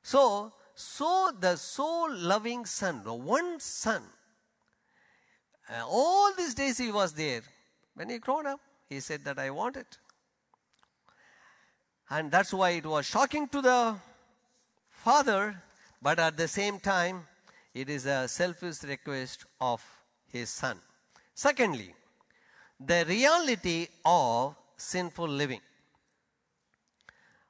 So, 0.02 0.52
so 0.74 1.32
the 1.38 1.56
soul 1.56 2.12
loving 2.12 2.64
son, 2.66 3.02
the 3.04 3.14
one 3.14 3.60
son, 3.60 4.02
uh, 5.70 5.84
all 5.86 6.32
these 6.36 6.54
days 6.54 6.78
he 6.78 6.90
was 6.90 7.12
there. 7.12 7.42
When 7.94 8.08
he 8.08 8.18
grown 8.18 8.46
up, 8.46 8.60
he 8.88 8.98
said 9.00 9.24
that 9.24 9.38
I 9.38 9.50
want 9.50 9.76
it. 9.76 9.98
And 12.08 12.30
that's 12.30 12.52
why 12.52 12.70
it 12.70 12.86
was 12.86 13.06
shocking 13.06 13.46
to 13.48 13.62
the 13.62 13.94
father, 14.88 15.62
but 16.02 16.18
at 16.18 16.36
the 16.36 16.48
same 16.48 16.80
time, 16.80 17.26
it 17.72 17.88
is 17.88 18.06
a 18.06 18.26
selfish 18.26 18.82
request 18.82 19.44
of 19.60 19.84
his 20.32 20.50
son. 20.50 20.78
Secondly, 21.34 21.94
the 22.80 23.04
reality 23.06 23.86
of 24.04 24.56
sinful 24.80 25.28
living. 25.28 25.60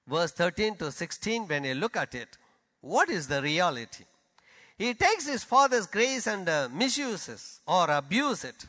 Verse 0.06 0.32
13 0.32 0.76
to 0.76 0.90
16, 0.90 1.46
when 1.46 1.64
you 1.64 1.74
look 1.74 1.96
at 1.96 2.14
it, 2.14 2.36
what 2.80 3.08
is 3.10 3.28
the 3.28 3.40
reality? 3.42 4.04
He 4.76 4.94
takes 4.94 5.26
his 5.26 5.44
father's 5.44 5.86
grace 5.86 6.26
and 6.26 6.48
uh, 6.48 6.68
misuses 6.72 7.60
or 7.66 7.90
abuses 7.90 8.44
it 8.44 8.66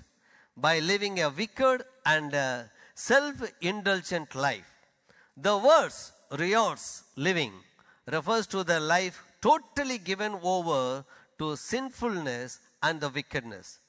by 0.57 0.79
living 0.79 1.21
a 1.21 1.29
wicked 1.29 1.83
and 2.05 2.35
uh, 2.35 2.63
self 2.93 3.35
indulgent 3.61 4.35
life. 4.35 4.69
The 5.37 5.57
words 5.57 6.11
riotous 6.31 7.03
living 7.15 7.53
refers 8.05 8.45
to 8.47 8.63
the 8.63 8.79
life 8.79 9.23
totally 9.41 9.97
given 9.97 10.37
over 10.43 11.05
to 11.39 11.55
sinfulness 11.55 12.59
and 12.83 12.99
the 12.99 13.09
wickedness. 13.09 13.79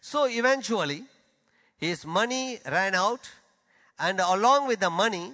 So 0.00 0.28
eventually, 0.28 1.04
his 1.78 2.04
money 2.04 2.58
ran 2.66 2.94
out, 2.94 3.30
and 4.00 4.18
along 4.18 4.66
with 4.66 4.80
the 4.80 4.88
money, 4.90 5.30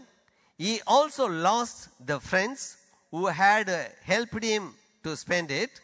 he 0.58 0.80
also 0.86 1.28
lost 1.28 1.88
the 2.04 2.18
friends 2.18 2.76
who 3.12 3.26
had 3.26 3.70
uh, 3.70 3.84
helped 4.02 4.42
him 4.42 4.74
to 5.04 5.16
spend 5.16 5.52
it, 5.52 5.80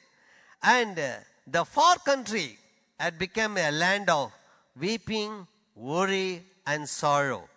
and 0.62 0.99
uh, 0.99 1.12
the 1.47 1.65
far 1.65 1.97
country 1.99 2.59
had 2.99 3.19
become 3.19 3.57
a 3.57 3.71
land 3.71 4.11
of 4.11 4.33
weeping, 4.79 5.47
worry, 5.77 6.43
and 6.67 6.89
sorrow. 6.89 7.49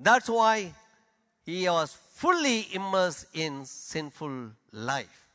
That's 0.00 0.28
why 0.28 0.72
he 1.44 1.68
was 1.68 1.96
fully 2.14 2.68
immersed 2.72 3.26
in 3.34 3.66
sinful 3.66 4.52
life. 4.72 5.28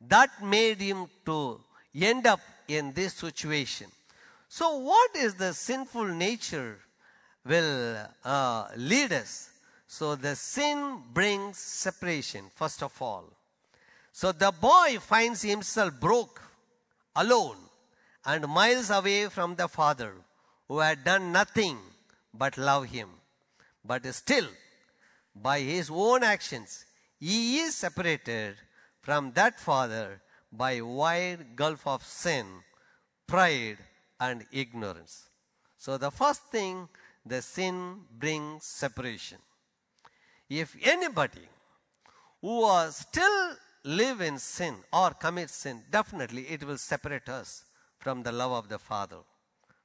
That 0.00 0.42
made 0.42 0.80
him 0.80 1.06
to 1.26 1.60
end 1.94 2.26
up 2.26 2.40
in 2.66 2.92
this 2.92 3.14
situation. 3.14 3.86
So, 4.48 4.78
what 4.78 5.14
is 5.16 5.34
the 5.34 5.52
sinful 5.52 6.06
nature 6.06 6.78
will 7.46 7.96
uh, 8.24 8.68
lead 8.76 9.12
us? 9.12 9.50
So, 9.86 10.16
the 10.16 10.34
sin 10.34 11.02
brings 11.12 11.58
separation, 11.58 12.44
first 12.54 12.82
of 12.82 13.00
all. 13.00 13.24
So, 14.12 14.32
the 14.32 14.52
boy 14.52 14.98
finds 15.00 15.42
himself 15.42 15.98
broke, 16.00 16.42
alone, 17.14 17.56
and 18.24 18.48
miles 18.48 18.90
away 18.90 19.28
from 19.28 19.54
the 19.54 19.68
father 19.68 20.12
who 20.68 20.80
had 20.80 21.04
done 21.04 21.32
nothing 21.32 21.78
but 22.34 22.58
love 22.58 22.86
him. 22.86 23.08
But 23.84 24.04
still, 24.14 24.46
by 25.34 25.60
his 25.60 25.90
own 25.92 26.24
actions, 26.24 26.84
he 27.20 27.58
is 27.58 27.74
separated 27.74 28.56
from 29.00 29.32
that 29.32 29.60
father 29.60 30.20
by 30.52 30.80
wide 30.80 31.54
gulf 31.54 31.86
of 31.86 32.02
sin, 32.02 32.46
pride, 33.26 33.78
and 34.18 34.44
ignorance. 34.50 35.28
So 35.76 35.98
the 35.98 36.10
first 36.10 36.42
thing, 36.50 36.88
the 37.26 37.42
sin 37.42 38.00
brings 38.18 38.64
separation. 38.64 39.38
If 40.48 40.76
anybody 40.82 41.48
who 42.40 42.60
was 42.60 42.98
still 42.98 43.56
live 43.84 44.20
in 44.20 44.38
sin 44.38 44.76
or 44.92 45.10
commit 45.10 45.50
sin, 45.50 45.82
definitely 45.90 46.42
it 46.42 46.64
will 46.64 46.78
separate 46.78 47.28
us 47.28 47.64
from 47.98 48.22
the 48.22 48.32
love 48.32 48.52
of 48.52 48.68
the 48.68 48.78
Father, 48.78 49.18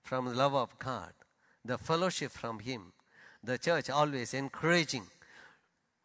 from 0.03 0.25
the 0.25 0.35
love 0.35 0.53
of 0.53 0.77
God, 0.77 1.13
the 1.65 1.77
fellowship 1.77 2.31
from 2.31 2.59
Him. 2.59 2.93
The 3.43 3.57
church 3.57 3.89
always 3.89 4.35
encouraging 4.35 5.07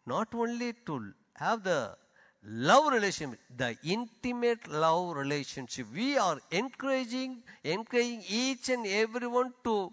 not 0.06 0.34
only 0.34 0.72
to 0.86 1.12
have 1.34 1.64
the 1.64 1.96
love 2.42 2.92
relationship, 2.92 3.40
the 3.54 3.76
intimate 3.84 4.68
love 4.68 5.16
relationship. 5.16 5.86
We 5.94 6.16
are 6.16 6.38
encouraging, 6.50 7.42
encouraging 7.62 8.22
each 8.28 8.70
and 8.70 8.86
everyone 8.86 9.52
to 9.64 9.92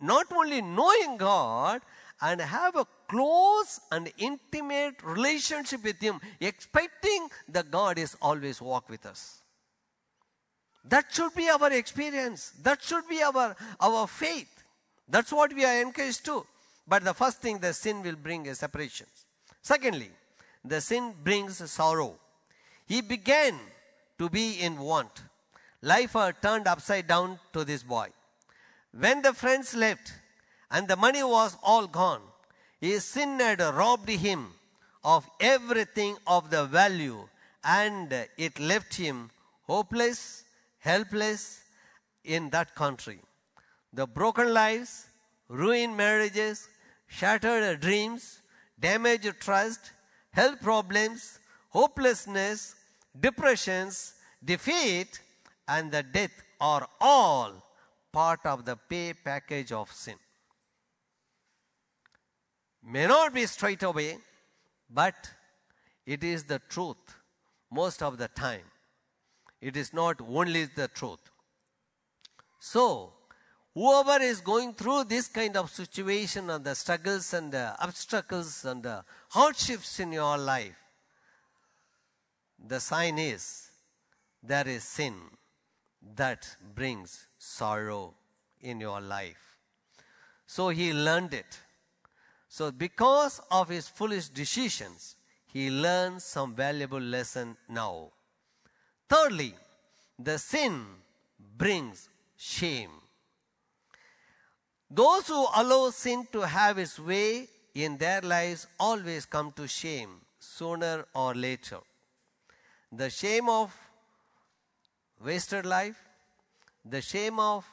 not 0.00 0.26
only 0.32 0.62
knowing 0.62 1.16
God 1.16 1.80
and 2.20 2.40
have 2.40 2.76
a 2.76 2.86
close 3.08 3.80
and 3.90 4.10
intimate 4.18 5.02
relationship 5.02 5.82
with 5.84 6.00
Him, 6.00 6.20
expecting 6.40 7.28
that 7.48 7.70
God 7.70 7.98
is 7.98 8.16
always 8.22 8.60
walk 8.60 8.88
with 8.88 9.04
us. 9.06 9.42
That 10.84 11.06
should 11.10 11.34
be 11.34 11.48
our 11.48 11.72
experience. 11.72 12.52
That 12.62 12.82
should 12.82 13.08
be 13.08 13.22
our, 13.22 13.56
our 13.80 14.06
faith. 14.06 14.62
That's 15.08 15.32
what 15.32 15.52
we 15.52 15.64
are 15.64 15.80
encouraged 15.80 16.24
to. 16.26 16.46
But 16.86 17.04
the 17.04 17.14
first 17.14 17.40
thing, 17.40 17.58
the 17.58 17.72
sin 17.72 18.02
will 18.02 18.16
bring 18.16 18.46
a 18.48 18.54
separation. 18.54 19.06
Secondly, 19.62 20.10
the 20.64 20.80
sin 20.80 21.14
brings 21.22 21.70
sorrow. 21.70 22.16
He 22.86 23.00
began 23.00 23.58
to 24.18 24.28
be 24.28 24.60
in 24.60 24.78
want. 24.78 25.22
Life 25.82 26.16
turned 26.42 26.66
upside 26.66 27.06
down 27.06 27.38
to 27.52 27.64
this 27.64 27.82
boy. 27.82 28.08
When 28.96 29.22
the 29.22 29.32
friends 29.32 29.74
left 29.74 30.12
and 30.70 30.86
the 30.86 30.94
money 30.94 31.24
was 31.24 31.56
all 31.64 31.88
gone, 31.88 32.22
his 32.80 33.04
sin 33.04 33.40
had 33.40 33.60
robbed 33.60 34.08
him 34.08 34.52
of 35.02 35.28
everything 35.40 36.16
of 36.28 36.50
the 36.50 36.64
value 36.64 37.28
and 37.64 38.12
it 38.36 38.60
left 38.60 38.94
him 38.94 39.30
hopeless, 39.66 40.44
helpless 40.78 41.62
in 42.22 42.50
that 42.50 42.76
country. 42.76 43.18
The 43.92 44.06
broken 44.06 44.54
lives, 44.54 45.06
ruined 45.48 45.96
marriages, 45.96 46.68
shattered 47.08 47.80
dreams, 47.80 48.42
damaged 48.78 49.40
trust, 49.40 49.90
health 50.30 50.60
problems, 50.60 51.40
hopelessness, 51.70 52.76
depressions, 53.18 54.14
defeat, 54.44 55.20
and 55.66 55.90
the 55.90 56.04
death 56.04 56.42
are 56.60 56.86
all 57.00 57.64
part 58.14 58.46
of 58.46 58.64
the 58.64 58.76
pay 58.76 59.12
package 59.12 59.72
of 59.72 59.92
sin. 59.92 60.18
May 62.96 63.06
not 63.06 63.34
be 63.34 63.44
straight 63.46 63.82
away, 63.82 64.18
but 64.88 65.14
it 66.06 66.22
is 66.22 66.44
the 66.44 66.60
truth 66.68 67.16
most 67.70 68.02
of 68.02 68.18
the 68.18 68.28
time. 68.28 68.66
It 69.60 69.76
is 69.76 69.92
not 69.92 70.20
only 70.20 70.66
the 70.66 70.88
truth. 70.88 71.24
So, 72.60 73.12
whoever 73.74 74.22
is 74.22 74.40
going 74.40 74.74
through 74.74 75.04
this 75.04 75.28
kind 75.28 75.56
of 75.56 75.70
situation 75.70 76.50
and 76.50 76.64
the 76.64 76.74
struggles 76.74 77.34
and 77.34 77.50
the 77.50 77.74
obstacles 77.80 78.64
and 78.64 78.82
the 78.82 79.04
hardships 79.30 79.98
in 79.98 80.12
your 80.12 80.36
life, 80.38 80.76
the 82.74 82.80
sign 82.80 83.18
is 83.18 83.70
there 84.42 84.68
is 84.68 84.84
sin 84.84 85.14
that 86.16 86.56
brings 86.74 87.26
sorrow 87.38 88.14
in 88.60 88.80
your 88.80 89.00
life. 89.00 89.58
So 90.46 90.68
he 90.68 90.92
learned 90.92 91.34
it. 91.34 91.58
So 92.48 92.70
because 92.70 93.40
of 93.50 93.68
his 93.68 93.88
foolish 93.88 94.28
decisions, 94.28 95.16
he 95.52 95.70
learned 95.70 96.22
some 96.22 96.54
valuable 96.54 97.00
lesson 97.00 97.56
now. 97.68 98.10
Thirdly, 99.08 99.54
the 100.18 100.38
sin 100.38 100.84
brings 101.56 102.08
shame. 102.36 102.90
Those 104.90 105.28
who 105.28 105.46
allow 105.56 105.90
sin 105.90 106.26
to 106.32 106.42
have 106.42 106.78
its 106.78 106.98
way 106.98 107.48
in 107.74 107.96
their 107.98 108.20
lives 108.20 108.66
always 108.78 109.26
come 109.26 109.52
to 109.52 109.66
shame 109.66 110.10
sooner 110.38 111.06
or 111.14 111.34
later. 111.34 111.78
The 112.92 113.10
shame 113.10 113.48
of 113.48 113.76
wasted 115.24 115.64
life, 115.64 115.96
the 116.84 117.00
shame 117.00 117.38
of 117.38 117.64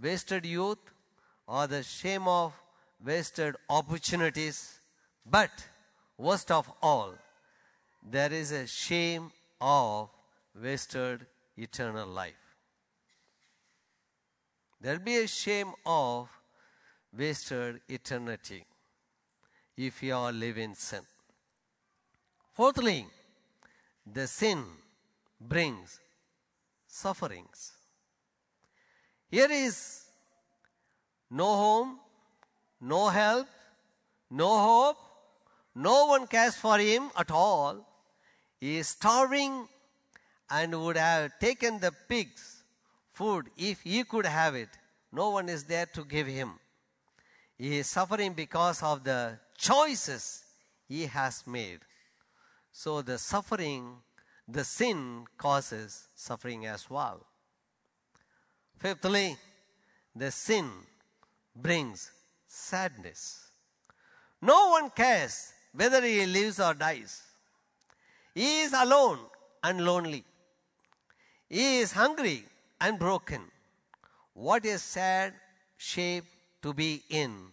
wasted 0.00 0.46
youth, 0.46 0.78
or 1.46 1.66
the 1.66 1.82
shame 1.82 2.26
of 2.26 2.52
wasted 3.04 3.56
opportunities. 3.68 4.80
But 5.24 5.50
worst 6.16 6.50
of 6.50 6.70
all, 6.82 7.14
there 8.02 8.32
is 8.32 8.52
a 8.52 8.66
shame 8.66 9.30
of 9.60 10.08
wasted 10.60 11.26
eternal 11.56 12.08
life. 12.08 12.34
There'll 14.80 15.00
be 15.00 15.16
a 15.16 15.26
shame 15.26 15.72
of 15.84 16.28
wasted 17.16 17.80
eternity 17.88 18.64
if 19.76 20.02
you 20.02 20.14
are 20.14 20.32
living 20.32 20.74
sin. 20.74 21.02
Fourthly, 22.52 23.06
the 24.10 24.26
sin 24.26 24.64
brings 25.40 26.00
sufferings. 27.02 27.72
Here 29.30 29.50
is 29.50 30.04
no 31.30 31.44
home, 31.44 31.98
no 32.80 33.08
help, 33.08 33.46
no 34.30 34.48
hope, 34.58 34.96
no 35.74 36.06
one 36.06 36.26
cares 36.26 36.56
for 36.56 36.78
him 36.78 37.10
at 37.16 37.30
all. 37.30 37.86
He 38.60 38.78
is 38.78 38.88
starving 38.88 39.68
and 40.50 40.82
would 40.82 40.96
have 40.96 41.38
taken 41.38 41.78
the 41.78 41.92
pig's 42.08 42.64
food 43.12 43.46
if 43.56 43.82
he 43.82 44.02
could 44.04 44.26
have 44.26 44.54
it. 44.54 44.70
No 45.12 45.30
one 45.30 45.48
is 45.48 45.64
there 45.64 45.86
to 45.94 46.04
give 46.04 46.26
him. 46.26 46.58
He 47.56 47.78
is 47.78 47.86
suffering 47.88 48.32
because 48.32 48.82
of 48.82 49.04
the 49.04 49.38
choices 49.56 50.42
he 50.88 51.06
has 51.06 51.46
made. 51.46 51.80
So 52.72 53.02
the 53.02 53.18
suffering, 53.18 53.96
the 54.48 54.64
sin 54.64 55.26
causes 55.36 56.08
suffering 56.14 56.64
as 56.66 56.88
well. 56.88 57.26
Fifthly, 58.78 59.36
the 60.16 60.30
sin 60.30 60.70
brings 61.54 62.10
sadness. 62.46 63.50
No 64.40 64.70
one 64.70 64.90
cares 64.90 65.52
whether 65.72 66.00
he 66.00 66.24
lives 66.24 66.58
or 66.58 66.72
dies. 66.72 67.22
He 68.34 68.60
is 68.60 68.72
alone 68.72 69.18
and 69.62 69.84
lonely. 69.84 70.24
He 71.48 71.80
is 71.80 71.92
hungry 71.92 72.44
and 72.80 72.98
broken. 72.98 73.42
What 74.32 74.64
a 74.64 74.78
sad 74.78 75.34
shape 75.76 76.24
to 76.62 76.72
be 76.72 77.02
in. 77.10 77.48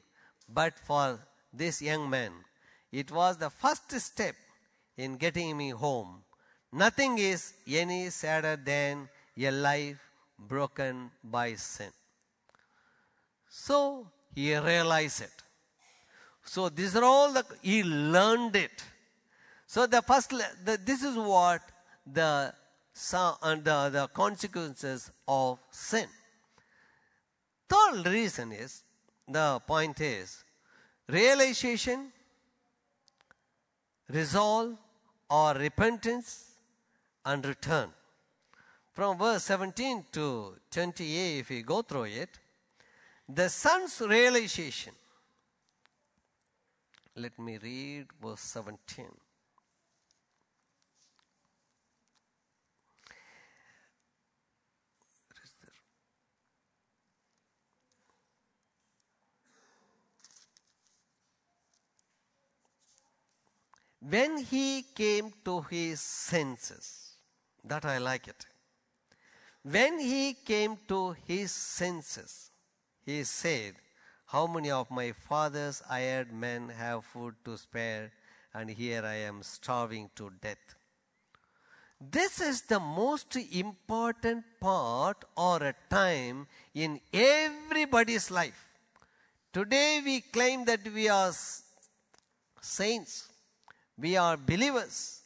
But 0.47 0.77
for 0.79 1.19
this 1.51 1.81
young 1.81 2.09
man, 2.09 2.31
it 2.91 3.11
was 3.11 3.37
the 3.37 3.49
first 3.49 3.91
step 3.99 4.35
in 4.95 5.17
getting 5.17 5.57
me 5.57 5.71
home. 5.71 6.24
Nothing 6.75 7.17
is 7.19 7.53
any 7.69 8.09
sadder 8.09 8.57
than 8.57 9.07
a 9.37 9.49
life 9.49 9.97
broken 10.37 11.09
by 11.23 11.53
sin. 11.53 11.89
So 13.47 14.07
he 14.33 14.53
realized 14.57 15.21
it. 15.21 15.31
So 16.43 16.67
these 16.67 16.93
are 16.97 17.03
all 17.05 17.31
the, 17.31 17.45
he 17.61 17.81
learned 17.81 18.57
it. 18.57 18.83
So 19.65 19.87
the 19.87 20.01
first, 20.01 20.31
the, 20.31 20.77
this 20.83 21.01
is 21.01 21.15
what 21.15 21.61
the, 22.05 22.53
the, 22.93 23.89
the 23.93 24.09
consequences 24.13 25.11
of 25.25 25.59
sin. 25.71 26.09
Third 27.69 28.05
reason 28.05 28.51
is 28.51 28.83
the 29.25 29.61
point 29.65 30.01
is 30.01 30.43
realization, 31.07 32.11
resolve, 34.09 34.75
or 35.29 35.53
repentance 35.53 36.44
and 37.25 37.45
return. 37.45 37.89
From 38.93 39.17
verse 39.17 39.43
17 39.43 40.05
to 40.13 40.55
28, 40.71 41.39
if 41.39 41.49
we 41.49 41.61
go 41.63 41.81
through 41.81 42.05
it, 42.05 42.29
the 43.27 43.49
son's 43.49 43.99
realization. 44.01 44.93
Let 47.15 47.37
me 47.39 47.57
read 47.61 48.07
verse 48.21 48.41
17. 48.41 49.05
when 64.09 64.37
he 64.37 64.83
came 64.93 65.33
to 65.43 65.61
his 65.61 65.99
senses, 65.99 67.04
that 67.67 67.85
I 67.85 67.97
like 67.97 68.27
it. 68.27 68.45
When 69.63 69.99
he 69.99 70.33
came 70.33 70.77
to 70.87 71.15
his 71.27 71.51
senses, 71.51 72.51
he 73.05 73.23
said, 73.23 73.75
How 74.27 74.47
many 74.47 74.71
of 74.71 74.91
my 74.91 75.11
father's 75.11 75.81
hired 75.81 76.31
men 76.31 76.69
have 76.69 77.05
food 77.05 77.35
to 77.45 77.57
spare, 77.57 78.11
and 78.53 78.69
here 78.69 79.03
I 79.03 79.15
am 79.15 79.41
starving 79.43 80.09
to 80.15 80.31
death? 80.41 80.75
This 81.99 82.41
is 82.41 82.61
the 82.63 82.79
most 82.79 83.35
important 83.35 84.43
part 84.59 85.23
or 85.35 85.63
a 85.63 85.75
time 85.89 86.47
in 86.73 86.99
everybody's 87.13 88.29
life. 88.29 88.69
Today 89.53 90.01
we 90.03 90.21
claim 90.21 90.65
that 90.65 90.81
we 90.93 91.07
are 91.07 91.31
saints 92.61 93.29
we 93.97 94.17
are 94.17 94.37
believers. 94.37 95.21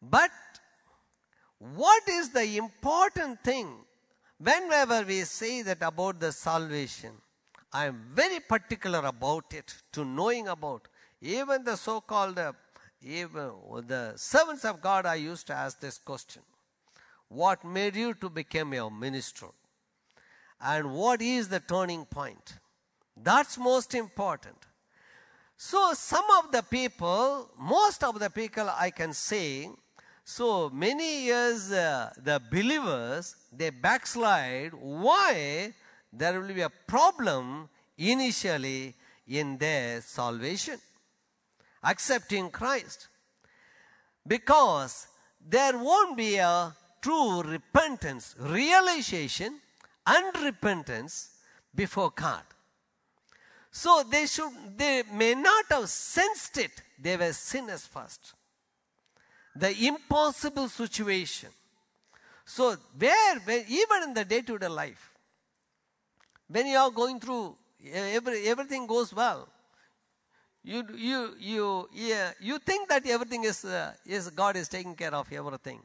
But 0.00 0.30
what 1.62 2.08
is 2.08 2.30
the 2.30 2.56
important 2.56 3.44
thing 3.44 3.68
whenever 4.36 5.04
we 5.06 5.22
say 5.22 5.62
that 5.62 5.80
about 5.80 6.18
the 6.18 6.32
salvation? 6.32 7.12
I 7.72 7.86
am 7.86 8.02
very 8.10 8.40
particular 8.40 8.98
about 8.98 9.54
it, 9.54 9.72
to 9.92 10.04
knowing 10.04 10.48
about. 10.48 10.88
Even 11.20 11.62
the 11.62 11.76
so 11.76 12.00
called, 12.00 12.36
even 13.00 13.52
the 13.86 14.14
servants 14.16 14.64
of 14.64 14.82
God, 14.82 15.06
I 15.06 15.14
used 15.14 15.46
to 15.46 15.54
ask 15.54 15.78
this 15.78 15.98
question 15.98 16.42
What 17.28 17.64
made 17.64 17.94
you 17.94 18.14
to 18.14 18.28
become 18.28 18.72
a 18.72 18.90
minister? 18.90 19.46
And 20.60 20.92
what 20.92 21.22
is 21.22 21.48
the 21.48 21.60
turning 21.60 22.06
point? 22.06 22.54
That's 23.16 23.56
most 23.56 23.94
important. 23.94 24.56
So 25.56 25.92
some 25.94 26.24
of 26.42 26.50
the 26.50 26.62
people, 26.62 27.50
most 27.56 28.02
of 28.02 28.18
the 28.18 28.30
people 28.30 28.68
I 28.68 28.90
can 28.90 29.12
say, 29.12 29.70
so 30.24 30.70
many 30.70 31.24
years 31.24 31.72
uh, 31.72 32.10
the 32.22 32.40
believers, 32.50 33.36
they 33.52 33.70
backslide. 33.70 34.72
Why? 34.74 35.72
There 36.12 36.40
will 36.40 36.54
be 36.54 36.60
a 36.60 36.70
problem 36.70 37.68
initially 37.98 38.94
in 39.26 39.58
their 39.58 40.00
salvation, 40.00 40.78
accepting 41.82 42.50
Christ. 42.50 43.08
Because 44.26 45.08
there 45.40 45.76
won't 45.76 46.16
be 46.16 46.36
a 46.36 46.74
true 47.00 47.42
repentance, 47.42 48.36
realization 48.38 49.58
and 50.06 50.44
repentance 50.44 51.30
before 51.74 52.12
God. 52.14 52.42
So 53.70 54.04
they 54.08 54.26
should, 54.26 54.52
they 54.76 55.02
may 55.12 55.34
not 55.34 55.64
have 55.70 55.88
sensed 55.88 56.58
it. 56.58 56.70
They 57.00 57.16
were 57.16 57.32
sinners 57.32 57.86
first. 57.86 58.34
The 59.54 59.86
impossible 59.86 60.68
situation. 60.68 61.50
So 62.44 62.76
where, 62.98 63.38
where 63.40 63.64
even 63.68 64.02
in 64.04 64.14
the 64.14 64.24
day-to-day 64.24 64.68
life, 64.68 65.10
when 66.48 66.66
you 66.66 66.76
are 66.76 66.90
going 66.90 67.20
through, 67.20 67.56
every, 67.92 68.46
everything 68.48 68.86
goes 68.86 69.12
well. 69.14 69.48
You, 70.64 70.84
you, 70.94 71.34
you, 71.40 71.88
yeah, 71.92 72.32
you 72.40 72.58
think 72.58 72.88
that 72.88 73.06
everything 73.06 73.44
is, 73.44 73.64
uh, 73.64 73.92
is 74.06 74.30
God 74.30 74.56
is 74.56 74.68
taking 74.68 74.94
care 74.94 75.14
of 75.14 75.32
everything. 75.32 75.80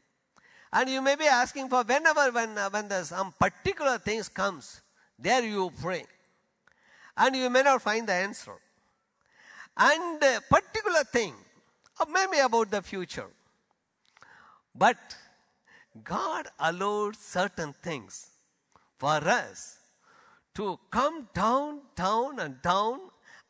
And 0.72 0.90
you 0.90 1.02
may 1.02 1.16
be 1.16 1.26
asking 1.26 1.70
for 1.70 1.84
whenever, 1.84 2.32
when, 2.32 2.58
uh, 2.58 2.70
when 2.70 2.90
some 3.04 3.34
particular 3.40 3.98
things 3.98 4.30
comes, 4.30 4.82
there 5.18 5.44
you 5.44 5.72
pray 5.82 6.06
and 7.18 7.36
you 7.36 7.50
may 7.50 7.64
not 7.64 7.82
find 7.82 8.08
the 8.08 8.14
answer. 8.14 8.54
And 9.76 10.22
a 10.22 10.42
particular 10.50 11.04
thing, 11.04 11.34
or 12.00 12.06
maybe 12.12 12.40
about 12.40 12.72
the 12.72 12.82
future. 12.82 13.28
But 14.78 14.98
God 16.04 16.48
allowed 16.60 17.16
certain 17.16 17.74
things 17.82 18.28
for 18.98 19.18
us 19.28 19.80
to 20.56 20.80
come 20.92 21.28
down, 21.34 21.82
down, 21.96 22.40
and 22.40 22.62
down, 22.62 23.00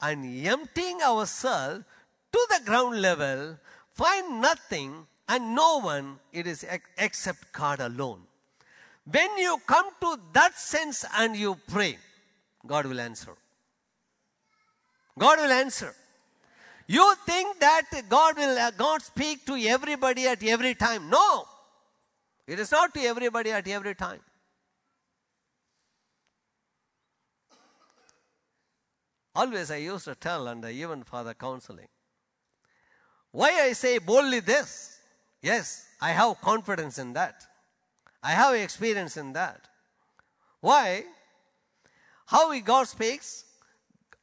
and 0.01 0.47
emptying 0.47 1.01
ourselves 1.01 1.83
to 2.31 2.47
the 2.49 2.65
ground 2.65 3.01
level, 3.01 3.57
find 3.93 4.41
nothing 4.41 5.07
and 5.27 5.55
no 5.55 5.79
one, 5.79 6.19
it 6.31 6.47
is 6.47 6.65
except 6.97 7.51
God 7.51 7.79
alone. 7.79 8.21
When 9.09 9.37
you 9.37 9.57
come 9.65 9.89
to 10.01 10.19
that 10.33 10.57
sense 10.57 11.05
and 11.17 11.35
you 11.35 11.57
pray, 11.67 11.97
God 12.65 12.85
will 12.85 12.99
answer. 12.99 13.33
God 15.17 15.39
will 15.39 15.51
answer. 15.51 15.93
You 16.87 17.15
think 17.25 17.59
that 17.59 17.83
God 18.07 18.37
will 18.37 18.57
uh, 18.57 18.71
God 18.71 19.01
speak 19.01 19.45
to 19.45 19.55
everybody 19.55 20.25
at 20.25 20.41
every 20.43 20.73
time. 20.73 21.09
No. 21.09 21.45
It 22.47 22.59
is 22.59 22.71
not 22.71 22.93
to 22.93 23.01
everybody 23.01 23.51
at 23.51 23.67
every 23.67 23.93
time. 23.93 24.21
Always 29.35 29.69
I 29.69 29.75
used 29.75 30.05
to 30.05 30.15
tell, 30.15 30.47
and 30.47 30.63
even 30.65 31.03
for 31.03 31.23
the 31.23 31.33
counseling, 31.35 31.89
why 33.31 33.49
I 33.61 33.73
say 33.73 33.99
boldly 33.99 34.39
this? 34.39 34.97
Yes, 35.41 35.85
I 36.01 36.11
have 36.11 36.41
confidence 36.41 36.97
in 36.97 37.13
that. 37.13 37.45
I 38.23 38.31
have 38.31 38.55
experience 38.55 39.15
in 39.17 39.33
that. 39.33 39.67
Why? 40.61 41.03
How 42.25 42.57
God 42.61 42.87
speaks? 42.87 43.45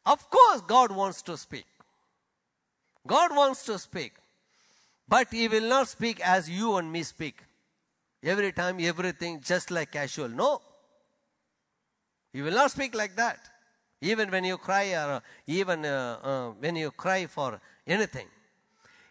Of 0.04 0.28
course, 0.28 0.62
God 0.62 0.90
wants 0.90 1.22
to 1.22 1.36
speak. 1.36 1.66
God 3.06 3.34
wants 3.34 3.64
to 3.66 3.78
speak. 3.78 4.14
But 5.08 5.28
He 5.30 5.48
will 5.48 5.68
not 5.68 5.88
speak 5.88 6.20
as 6.20 6.48
you 6.48 6.76
and 6.76 6.90
me 6.90 7.02
speak. 7.02 7.42
Every 8.22 8.52
time, 8.52 8.78
everything 8.80 9.40
just 9.40 9.70
like 9.70 9.92
casual. 9.92 10.28
No. 10.28 10.62
He 12.32 12.40
will 12.40 12.52
not 12.54 12.70
speak 12.70 12.94
like 12.94 13.14
that. 13.16 13.38
Even 14.00 14.30
when 14.30 14.44
you 14.44 14.56
cry, 14.58 14.94
or 14.94 15.22
even 15.46 15.84
uh, 15.84 16.18
uh, 16.22 16.48
when 16.58 16.76
you 16.76 16.90
cry 16.90 17.26
for 17.26 17.60
anything, 17.86 18.26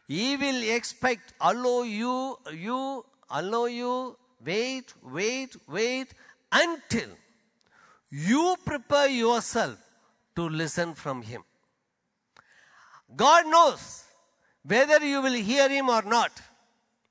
He 0.08 0.36
will 0.38 0.64
expect, 0.76 1.34
allow 1.40 1.84
you, 1.84 2.38
you, 2.54 3.06
allow 3.30 3.66
you, 3.66 4.18
wait, 4.44 4.94
wait, 5.04 5.56
wait 5.68 6.08
until 6.52 7.10
you 8.10 8.56
prepare 8.66 9.08
yourself 9.10 9.78
to 10.36 10.50
listen 10.50 10.94
from 10.94 11.22
Him. 11.22 11.44
God 13.16 13.46
knows 13.48 14.04
whether 14.66 15.04
you 15.06 15.22
will 15.22 15.34
hear 15.34 15.70
Him 15.70 15.90
or 15.90 16.02
not 16.02 16.32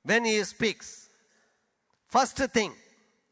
when 0.03 0.25
He 0.25 0.43
speaks. 0.43 1.09
First 2.07 2.37
thing, 2.37 2.73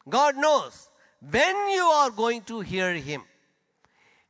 God 0.08 0.36
knows 0.38 0.90
when 1.30 1.56
you 1.70 1.84
are 1.84 2.10
going 2.10 2.42
to 2.44 2.62
hear 2.62 2.94
Him. 2.94 3.24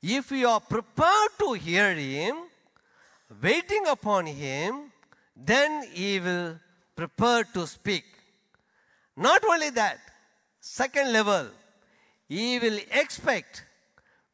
If 0.02 0.32
you 0.32 0.48
are 0.48 0.60
prepared 0.60 1.32
to 1.40 1.54
hear 1.54 1.94
Him, 1.94 2.36
waiting 3.42 3.86
upon 3.88 4.26
Him, 4.26 4.92
then 5.36 5.84
He 5.94 6.20
will 6.20 6.60
prepare 6.96 7.44
to 7.54 7.68
speak. 7.68 8.04
Not 9.16 9.44
only 9.46 9.70
that, 9.72 10.00
second 10.60 11.14
level, 11.14 11.48
He 12.28 12.60
will 12.60 12.80
expect 12.92 13.66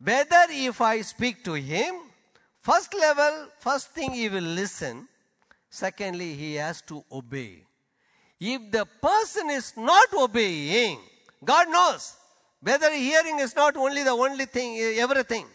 whether 0.03 0.45
if 0.49 0.79
I 0.81 1.01
speak 1.01 1.43
to 1.43 1.53
him, 1.53 1.95
first 2.67 2.93
level, 2.93 3.33
first 3.59 3.87
thing 3.91 4.11
he 4.11 4.27
will 4.27 4.49
listen. 4.61 5.07
Secondly, 5.69 6.33
he 6.33 6.55
has 6.55 6.81
to 6.81 7.03
obey. 7.11 7.63
If 8.39 8.71
the 8.71 8.85
person 9.09 9.49
is 9.49 9.73
not 9.77 10.13
obeying, 10.13 10.99
God 11.43 11.69
knows 11.69 12.15
whether 12.61 12.91
hearing 12.91 13.39
is 13.39 13.55
not 13.55 13.77
only 13.77 14.03
the 14.03 14.15
only 14.25 14.45
thing, 14.45 14.77
everything. 15.05 15.45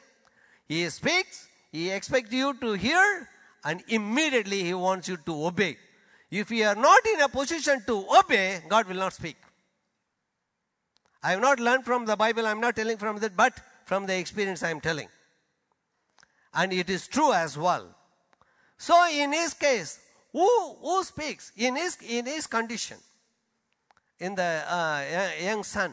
He 0.68 0.88
speaks, 0.88 1.48
he 1.70 1.90
expects 1.90 2.32
you 2.32 2.54
to 2.64 2.72
hear, 2.72 3.28
and 3.64 3.82
immediately 3.88 4.62
he 4.62 4.74
wants 4.74 5.08
you 5.08 5.16
to 5.28 5.46
obey. 5.46 5.76
If 6.30 6.50
you 6.50 6.64
are 6.64 6.74
not 6.74 7.06
in 7.14 7.20
a 7.20 7.28
position 7.28 7.82
to 7.88 8.06
obey, 8.18 8.62
God 8.68 8.88
will 8.88 8.96
not 8.96 9.12
speak. 9.12 9.36
I 11.22 11.32
have 11.32 11.40
not 11.40 11.60
learned 11.60 11.84
from 11.84 12.06
the 12.06 12.16
Bible, 12.16 12.46
I 12.46 12.52
am 12.52 12.60
not 12.60 12.74
telling 12.74 12.96
from 12.96 13.18
that, 13.18 13.36
but 13.36 13.52
from 13.84 14.06
the 14.06 14.16
experience 14.18 14.62
I 14.62 14.70
am 14.70 14.80
telling. 14.80 15.08
And 16.54 16.72
it 16.72 16.90
is 16.90 17.08
true 17.08 17.32
as 17.32 17.56
well. 17.56 17.86
So 18.76 19.06
in 19.10 19.32
his 19.32 19.54
case, 19.54 20.00
who, 20.32 20.74
who 20.80 21.04
speaks 21.04 21.52
in 21.56 21.76
his, 21.76 21.96
in 22.06 22.26
his 22.26 22.46
condition? 22.46 22.98
In 24.18 24.34
the 24.34 24.64
uh, 24.68 25.30
young 25.42 25.64
son. 25.64 25.92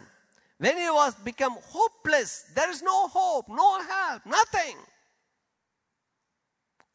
When 0.57 0.77
he 0.77 0.89
was 0.89 1.15
become 1.15 1.55
hopeless, 1.67 2.45
there 2.53 2.69
is 2.69 2.81
no 2.81 3.07
hope, 3.07 3.47
no 3.47 3.81
help, 3.81 4.25
nothing. 4.25 4.75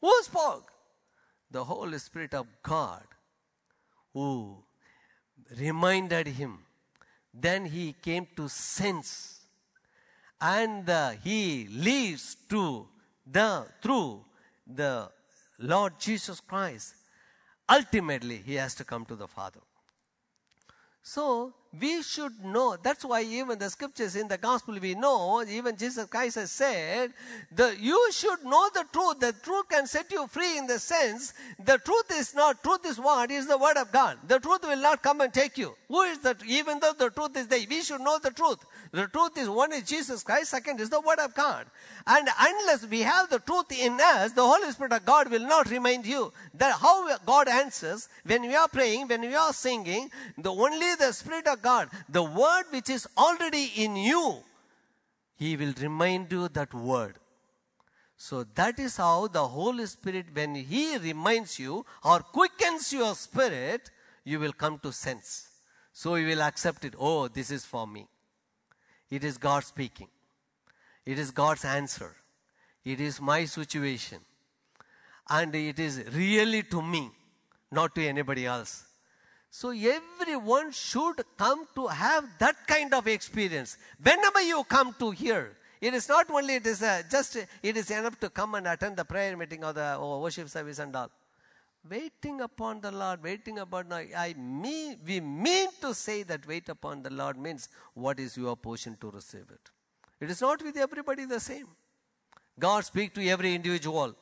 Who 0.01 0.23
spoke? 0.23 0.71
The 1.49 1.63
Holy 1.63 1.97
Spirit 1.97 2.33
of 2.33 2.45
God 2.61 3.03
who 4.13 4.63
reminded 5.59 6.27
him. 6.27 6.59
Then 7.33 7.65
he 7.65 7.93
came 7.93 8.27
to 8.37 8.47
sense 8.47 9.41
and 10.39 10.89
uh, 10.89 11.11
he 11.23 11.67
leads 11.69 12.35
to 12.49 12.87
the 13.25 13.65
through 13.81 14.23
the 14.67 15.09
Lord 15.59 15.99
Jesus 15.99 16.39
Christ. 16.39 16.95
Ultimately, 17.69 18.37
he 18.37 18.55
has 18.55 18.75
to 18.75 18.83
come 18.83 19.05
to 19.05 19.15
the 19.15 19.27
Father. 19.27 19.61
So 21.01 21.53
we 21.79 22.01
should 22.03 22.43
know. 22.43 22.77
That's 22.81 23.03
why 23.03 23.23
even 23.23 23.57
the 23.59 23.69
scriptures 23.69 24.15
in 24.15 24.27
the 24.27 24.37
gospel 24.37 24.77
we 24.79 24.95
know, 24.95 25.43
even 25.43 25.75
Jesus 25.75 26.05
Christ 26.05 26.35
has 26.35 26.51
said, 26.51 27.11
the, 27.51 27.75
you 27.79 28.11
should 28.11 28.43
know 28.43 28.69
the 28.73 28.85
truth. 28.91 29.19
The 29.19 29.33
truth 29.43 29.69
can 29.69 29.87
set 29.87 30.11
you 30.11 30.27
free 30.27 30.57
in 30.57 30.67
the 30.67 30.79
sense, 30.79 31.33
the 31.63 31.77
truth 31.77 32.11
is 32.11 32.35
not, 32.35 32.63
truth 32.63 32.85
is 32.85 32.99
what? 32.99 33.31
Is 33.31 33.47
the 33.47 33.57
word 33.57 33.77
of 33.77 33.91
God. 33.91 34.17
The 34.27 34.39
truth 34.39 34.63
will 34.63 34.81
not 34.81 35.01
come 35.01 35.21
and 35.21 35.33
take 35.33 35.57
you. 35.57 35.75
Who 35.87 36.01
is 36.01 36.19
that? 36.19 36.37
Even 36.45 36.79
though 36.79 36.93
the 36.93 37.09
truth 37.09 37.35
is 37.37 37.47
there, 37.47 37.59
we 37.69 37.81
should 37.81 38.01
know 38.01 38.19
the 38.19 38.31
truth. 38.31 38.59
The 38.91 39.07
truth 39.07 39.37
is 39.37 39.49
one 39.49 39.73
is 39.73 39.83
Jesus 39.83 40.23
Christ, 40.23 40.51
second 40.51 40.79
is 40.79 40.89
the 40.89 41.01
word 41.01 41.19
of 41.19 41.33
God. 41.35 41.65
And 42.07 42.29
unless 42.39 42.85
we 42.85 43.01
have 43.01 43.29
the 43.29 43.39
truth 43.39 43.71
in 43.71 43.99
us, 43.99 44.31
the 44.31 44.45
Holy 44.45 44.71
Spirit 44.71 44.93
of 44.93 45.05
God 45.05 45.29
will 45.29 45.45
not 45.45 45.69
remind 45.69 46.05
you 46.05 46.31
that 46.53 46.75
how 46.79 47.17
God 47.25 47.47
answers 47.47 48.07
when 48.25 48.43
we 48.43 48.55
are 48.55 48.67
praying, 48.67 49.07
when 49.07 49.21
we 49.21 49.35
are 49.35 49.51
singing, 49.53 50.09
the 50.37 50.51
only 50.51 50.95
the 50.95 51.11
Spirit 51.11 51.47
of 51.47 51.61
God, 51.67 51.89
the 52.07 52.23
word 52.23 52.65
which 52.71 52.89
is 52.89 53.07
already 53.17 53.71
in 53.75 53.95
you, 53.95 54.23
He 55.37 55.55
will 55.57 55.73
remind 55.81 56.31
you 56.31 56.47
that 56.49 56.73
word. 56.73 57.15
So 58.17 58.43
that 58.55 58.79
is 58.79 58.97
how 58.97 59.27
the 59.27 59.45
Holy 59.47 59.85
Spirit, 59.87 60.27
when 60.33 60.55
He 60.55 60.97
reminds 60.97 61.57
you 61.59 61.85
or 62.03 62.19
quickens 62.19 62.93
your 62.93 63.13
spirit, 63.15 63.89
you 64.23 64.39
will 64.39 64.53
come 64.53 64.79
to 64.79 64.91
sense. 64.91 65.31
So 65.91 66.15
you 66.15 66.27
will 66.27 66.41
accept 66.41 66.85
it. 66.85 66.93
Oh, 66.99 67.27
this 67.27 67.51
is 67.51 67.65
for 67.65 67.85
me. 67.87 68.07
It 69.09 69.23
is 69.23 69.37
God 69.37 69.63
speaking. 69.63 70.07
It 71.05 71.19
is 71.19 71.31
God's 71.31 71.65
answer. 71.65 72.15
It 72.83 72.99
is 72.99 73.21
my 73.21 73.45
situation. 73.45 74.19
And 75.29 75.55
it 75.55 75.79
is 75.79 76.03
really 76.13 76.63
to 76.63 76.81
me, 76.81 77.11
not 77.71 77.95
to 77.95 78.07
anybody 78.07 78.45
else. 78.45 78.83
So 79.49 79.69
everyone 79.71 80.71
should 80.71 81.23
come 81.37 81.67
to 81.75 81.87
have 81.87 82.25
that 82.39 82.67
kind 82.67 82.93
of 82.93 83.07
experience. 83.07 83.77
Whenever 84.01 84.41
you 84.41 84.63
come 84.65 84.93
to 84.99 85.11
here, 85.11 85.55
it 85.81 85.93
is 85.93 86.09
not 86.09 86.29
only 86.29 86.55
it 86.55 86.67
is 86.67 86.81
a, 86.81 87.03
just 87.09 87.35
it 87.35 87.77
is 87.77 87.91
enough 87.91 88.19
to 88.19 88.29
come 88.29 88.55
and 88.55 88.67
attend 88.67 88.97
the 88.97 89.05
prayer 89.05 89.37
meeting 89.37 89.63
or 89.63 89.73
the 89.73 89.95
or 89.95 90.21
worship 90.21 90.49
service 90.49 90.79
and 90.79 90.95
all. 90.95 91.11
Waiting 91.89 92.41
upon 92.41 92.81
the 92.81 92.91
Lord, 92.91 93.21
waiting 93.21 93.59
upon 93.59 93.93
I 93.93 94.33
mean 94.37 94.97
we 95.05 95.19
mean 95.19 95.69
to 95.81 95.93
say 95.93 96.23
that 96.23 96.47
wait 96.47 96.69
upon 96.69 97.03
the 97.03 97.11
Lord 97.11 97.37
means 97.37 97.69
what 97.93 98.19
is 98.19 98.35
your 98.35 98.57
portion 98.57 98.97
to 99.01 99.11
receive 99.11 99.45
it. 99.51 99.69
It 100.19 100.31
is 100.31 100.41
not 100.41 100.63
with 100.63 100.77
everybody 100.77 101.25
the 101.25 101.39
same. 101.39 101.67
God 102.57 102.85
speak 102.85 103.13
to 103.15 103.27
every 103.27 103.53
individual 103.53 104.15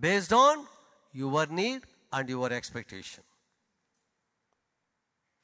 based 0.00 0.32
on 0.32 0.66
your 1.12 1.46
need 1.46 1.82
and 2.12 2.28
your 2.28 2.52
expectation. 2.52 3.22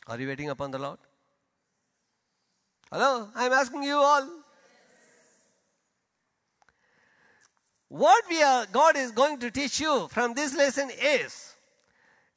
Are 0.07 0.21
you 0.21 0.29
waiting 0.29 0.51
upon 0.51 0.71
the 0.71 0.79
Lord? 0.79 0.99
Hello? 2.91 3.29
I'm 3.35 3.53
asking 3.53 3.85
you 3.85 3.97
all. 3.97 4.29
What 7.89 8.25
we 8.29 8.43
are, 8.43 8.67
God 8.73 8.97
is 8.97 9.13
going 9.13 9.39
to 9.41 9.51
teach 9.51 9.81
you 9.81 10.09
from 10.09 10.35
this 10.35 10.57
lesson 10.57 10.91
is 11.01 11.55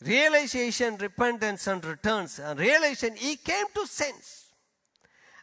realization, 0.01 0.97
repentance, 0.97 1.67
and 1.67 1.84
returns. 1.84 2.39
And 2.39 2.60
realization, 2.60 3.15
he 3.15 3.38
came 3.38 3.65
to 3.73 3.88
sense. 3.88 4.49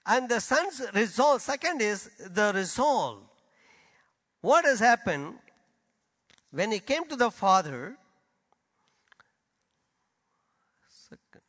And 0.05 0.29
the 0.29 0.41
son's 0.41 0.83
resolve, 0.95 1.43
second 1.43 1.81
is 1.81 2.11
the 2.19 2.53
resolve. 2.55 3.23
What 4.41 4.65
has 4.65 4.81
happened 4.81 5.35
when 6.51 6.73
he 6.73 6.81
came 6.81 7.07
to 7.07 7.17
the 7.17 7.31
father? 7.31 7.97
Second. 11.09 11.43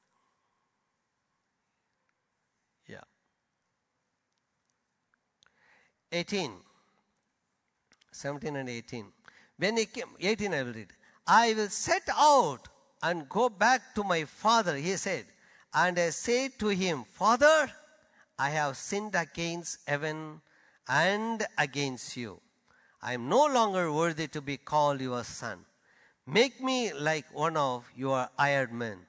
Yeah. 2.87 3.01
18. 6.13 6.51
17 8.11 8.55
and 8.55 8.69
18. 8.69 9.05
When 9.57 9.77
he 9.77 9.85
came, 9.85 10.05
18 10.19 10.53
I 10.53 10.63
will 10.63 10.73
read. 10.73 10.87
I 11.25 11.53
will 11.53 11.69
set 11.69 12.03
out 12.15 12.67
and 13.01 13.27
go 13.27 13.49
back 13.49 13.95
to 13.95 14.03
my 14.03 14.23
father, 14.25 14.75
he 14.75 14.95
said. 14.95 15.25
And 15.73 15.97
I 15.97 16.11
said 16.11 16.51
to 16.59 16.67
him, 16.67 17.03
Father, 17.03 17.71
I 18.37 18.49
have 18.49 18.77
sinned 18.77 19.15
against 19.15 19.79
heaven 19.87 20.41
and 20.87 21.45
against 21.57 22.15
you. 22.15 22.39
I 23.01 23.13
am 23.13 23.27
no 23.27 23.45
longer 23.47 23.91
worthy 23.91 24.27
to 24.27 24.41
be 24.41 24.57
called 24.57 25.01
your 25.01 25.23
son. 25.23 25.65
Make 26.27 26.61
me 26.61 26.93
like 26.93 27.25
one 27.33 27.57
of 27.57 27.85
your 27.95 28.29
hired 28.37 28.71
men. 28.71 28.99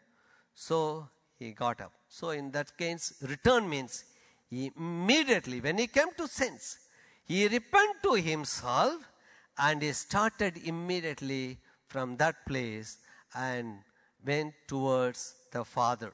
So 0.55 1.09
he 1.39 1.53
got 1.53 1.81
up. 1.81 1.93
So 2.09 2.31
in 2.31 2.51
that 2.53 2.77
case, 2.77 3.15
return 3.23 3.69
means 3.69 4.05
he 4.49 4.73
immediately, 4.77 5.61
when 5.61 5.79
he 5.79 5.87
came 5.87 6.13
to 6.17 6.27
sense, 6.27 6.79
he 7.25 7.49
repented 7.49 8.03
to 8.03 8.15
himself 8.15 8.95
and 9.59 9.83
he 9.83 9.93
started 9.93 10.59
immediately 10.65 11.59
from 11.89 12.17
that 12.17 12.45
place 12.47 12.99
and 13.35 13.79
went 14.25 14.55
towards 14.67 15.35
the 15.53 15.65
Father. 15.65 16.13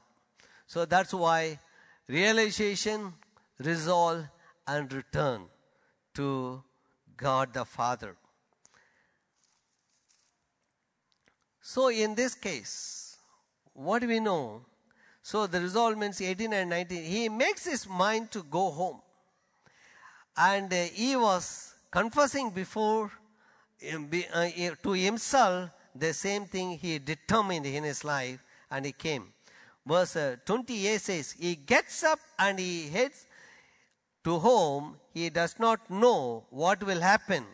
So 0.67 0.85
that's 0.85 1.13
why 1.13 1.59
realization, 2.07 3.13
resolve, 3.59 4.25
and 4.67 4.91
return 4.93 5.41
to 6.13 6.63
God 7.17 7.53
the 7.53 7.65
Father. 7.65 8.15
So 11.61 11.89
in 11.89 12.15
this 12.15 12.35
case, 12.35 13.17
what 13.73 13.99
do 13.99 14.07
we 14.07 14.19
know? 14.19 14.61
So 15.23 15.47
the 15.47 15.61
resolve 15.61 15.97
means 15.97 16.19
18 16.19 16.53
and 16.53 16.69
19. 16.69 17.03
He 17.03 17.29
makes 17.29 17.65
his 17.65 17.87
mind 17.87 18.31
to 18.31 18.43
go 18.43 18.71
home. 18.71 19.01
And 20.35 20.71
uh, 20.71 20.83
he 20.93 21.15
was 21.15 21.73
confessing 21.89 22.51
before 22.51 23.11
um, 23.93 24.09
uh, 24.33 24.49
to 24.83 24.91
himself 24.91 25.69
the 25.95 26.13
same 26.13 26.45
thing 26.45 26.77
he 26.77 26.99
determined 26.99 27.65
in 27.65 27.83
his 27.83 28.03
life 28.03 28.39
and 28.69 28.85
he 28.85 28.91
came. 28.91 29.33
Verse 29.85 30.15
uh, 30.15 30.35
28 30.45 31.01
says, 31.01 31.31
He 31.33 31.55
gets 31.55 32.03
up 32.03 32.19
and 32.37 32.59
he 32.59 32.89
heads 32.89 33.25
to 34.23 34.39
home. 34.39 34.97
He 35.13 35.29
does 35.29 35.55
not 35.59 35.89
know 35.89 36.45
what 36.49 36.83
will 36.83 37.01
happen 37.01 37.45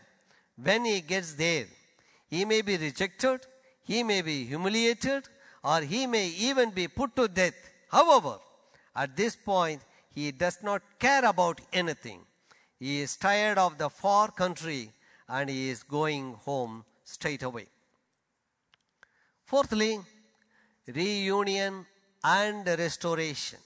when 0.61 0.85
he 0.85 1.01
gets 1.01 1.33
there. 1.33 1.65
He 2.29 2.45
may 2.45 2.61
be 2.61 2.77
rejected, 2.77 3.47
he 3.83 4.03
may 4.03 4.21
be 4.21 4.43
humiliated, 4.43 5.23
or 5.63 5.81
he 5.81 6.05
may 6.05 6.27
even 6.27 6.71
be 6.71 6.87
put 6.87 7.15
to 7.15 7.27
death. 7.27 7.55
However, 7.89 8.37
at 8.95 9.15
this 9.15 9.35
point, 9.35 9.81
he 10.13 10.31
does 10.31 10.57
not 10.61 10.81
care 10.99 11.23
about 11.25 11.61
anything. 11.71 12.19
He 12.79 13.01
is 13.01 13.15
tired 13.15 13.57
of 13.57 13.77
the 13.77 13.89
far 13.89 14.31
country 14.31 14.91
and 15.27 15.49
he 15.49 15.69
is 15.69 15.83
going 15.83 16.33
home 16.33 16.85
straight 17.03 17.43
away. 17.43 17.67
Fourthly, 19.43 19.99
reunion 20.87 21.85
and 22.23 22.67
restoration. 22.67 23.59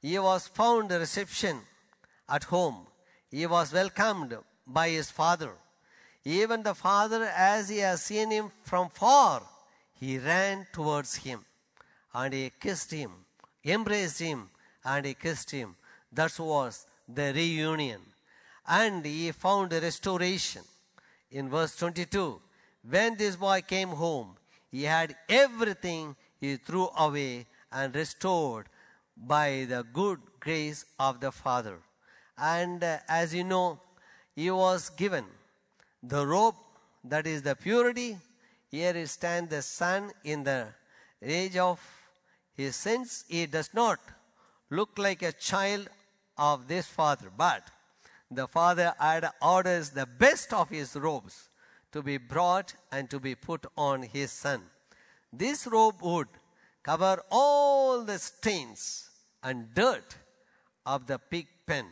He 0.00 0.18
was 0.18 0.48
found 0.48 0.90
reception 0.90 1.60
at 2.28 2.44
home. 2.44 2.86
He 3.30 3.46
was 3.46 3.72
welcomed 3.72 4.36
by 4.66 4.88
his 4.90 5.10
father. 5.10 5.52
Even 6.24 6.62
the 6.62 6.74
father, 6.74 7.24
as 7.24 7.68
he 7.68 7.78
has 7.78 8.02
seen 8.02 8.30
him 8.30 8.50
from 8.64 8.88
far, 8.88 9.42
he 9.94 10.18
ran 10.18 10.66
towards 10.72 11.16
him 11.16 11.44
and 12.14 12.32
he 12.32 12.52
kissed 12.60 12.90
him, 12.90 13.10
embraced 13.64 14.20
him, 14.20 14.50
and 14.84 15.06
he 15.06 15.14
kissed 15.14 15.50
him. 15.50 15.76
That 16.12 16.38
was 16.38 16.86
the 17.14 17.32
reunion. 17.34 18.00
And 18.66 19.04
he 19.04 19.32
found 19.32 19.72
restoration. 19.72 20.62
In 21.30 21.48
verse 21.48 21.76
22, 21.76 22.40
when 22.88 23.16
this 23.16 23.36
boy 23.36 23.62
came 23.66 23.88
home, 23.88 24.36
he 24.70 24.84
had 24.84 25.14
everything 25.28 26.16
he 26.40 26.56
threw 26.56 26.88
away 26.98 27.46
and 27.70 27.94
restored 27.94 28.66
by 29.16 29.66
the 29.68 29.84
good 29.92 30.20
grace 30.40 30.84
of 30.98 31.20
the 31.20 31.32
Father. 31.32 31.78
And 32.36 32.82
uh, 32.82 32.98
as 33.08 33.34
you 33.34 33.44
know, 33.44 33.80
he 34.34 34.50
was 34.50 34.90
given 34.90 35.24
the 36.02 36.26
robe, 36.26 36.56
that 37.04 37.26
is 37.26 37.42
the 37.42 37.54
purity. 37.54 38.18
Here 38.70 38.96
is 38.96 39.12
stand 39.12 39.50
the 39.50 39.62
son 39.62 40.10
in 40.24 40.44
the 40.44 40.68
age 41.22 41.56
of 41.56 41.80
his 42.54 42.74
sins. 42.74 43.24
He 43.28 43.46
does 43.46 43.70
not 43.74 44.00
look 44.70 44.98
like 44.98 45.22
a 45.22 45.32
child 45.32 45.88
of 46.36 46.68
this 46.68 46.86
father, 46.86 47.30
but 47.36 47.62
the 48.30 48.46
father 48.46 48.94
had 48.98 49.30
orders 49.40 49.90
the 49.90 50.06
best 50.06 50.52
of 50.52 50.70
his 50.70 50.96
robes 50.96 51.48
to 51.92 52.02
be 52.02 52.16
brought 52.16 52.74
and 52.90 53.10
to 53.10 53.20
be 53.20 53.34
put 53.34 53.66
on 53.76 54.02
his 54.02 54.32
son. 54.32 54.62
This 55.32 55.66
robe 55.66 56.00
would 56.02 56.28
cover 56.82 57.22
all 57.30 58.02
the 58.02 58.18
stains 58.18 59.10
and 59.42 59.74
dirt 59.74 60.16
of 60.84 61.06
the 61.06 61.18
pig 61.18 61.46
pen. 61.66 61.86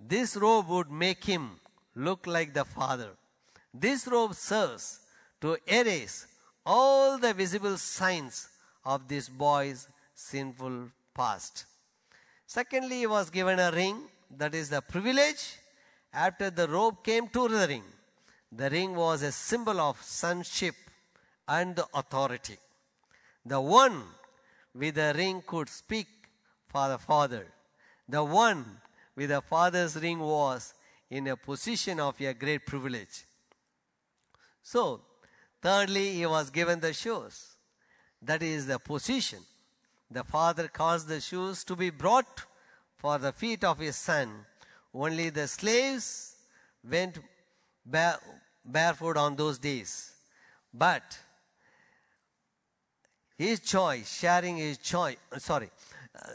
This 0.00 0.36
robe 0.36 0.68
would 0.68 0.90
make 0.90 1.24
him 1.24 1.60
look 1.94 2.26
like 2.26 2.54
the 2.54 2.64
Father. 2.64 3.10
This 3.72 4.06
robe 4.06 4.34
serves 4.34 5.00
to 5.40 5.56
erase 5.66 6.26
all 6.64 7.18
the 7.18 7.32
visible 7.34 7.76
signs 7.76 8.48
of 8.84 9.08
this 9.08 9.28
boy's 9.28 9.88
sinful 10.14 10.90
past. 11.14 11.66
Secondly, 12.54 12.98
he 12.98 13.06
was 13.06 13.30
given 13.30 13.58
a 13.58 13.70
ring, 13.72 13.96
that 14.36 14.54
is 14.54 14.68
the 14.68 14.82
privilege. 14.82 15.56
After 16.12 16.50
the 16.50 16.68
robe 16.68 17.02
came 17.02 17.28
to 17.28 17.48
the 17.48 17.66
ring, 17.66 17.84
the 18.60 18.68
ring 18.68 18.94
was 18.94 19.22
a 19.22 19.32
symbol 19.32 19.80
of 19.80 20.02
sonship 20.02 20.74
and 21.48 21.80
authority. 21.94 22.58
The 23.46 23.58
one 23.58 24.02
with 24.74 24.96
the 24.96 25.14
ring 25.16 25.42
could 25.46 25.70
speak 25.70 26.08
for 26.68 26.88
the 26.88 26.98
Father. 26.98 27.46
The 28.06 28.22
one 28.22 28.66
with 29.16 29.30
the 29.30 29.40
Father's 29.40 29.96
ring 29.96 30.18
was 30.18 30.74
in 31.08 31.28
a 31.28 31.36
position 31.38 32.00
of 32.00 32.20
a 32.20 32.34
great 32.34 32.66
privilege. 32.66 33.24
So, 34.62 35.00
thirdly, 35.62 36.16
he 36.16 36.26
was 36.26 36.50
given 36.50 36.80
the 36.80 36.92
shoes. 36.92 37.56
That 38.20 38.42
is 38.42 38.66
the 38.66 38.78
position. 38.78 39.38
The 40.12 40.24
father 40.24 40.68
caused 40.68 41.08
the 41.08 41.20
shoes 41.20 41.64
to 41.64 41.74
be 41.74 41.88
brought 41.88 42.42
for 42.98 43.18
the 43.18 43.32
feet 43.32 43.64
of 43.64 43.78
his 43.78 43.96
son. 43.96 44.46
Only 44.92 45.30
the 45.30 45.48
slaves 45.48 46.36
went 46.88 47.18
bare, 47.86 48.18
barefoot 48.64 49.16
on 49.16 49.36
those 49.36 49.58
days. 49.58 50.12
But 50.72 51.18
his 53.38 53.60
choice, 53.60 54.18
sharing 54.18 54.58
his 54.58 54.78
choice, 54.78 55.16
sorry, 55.38 55.70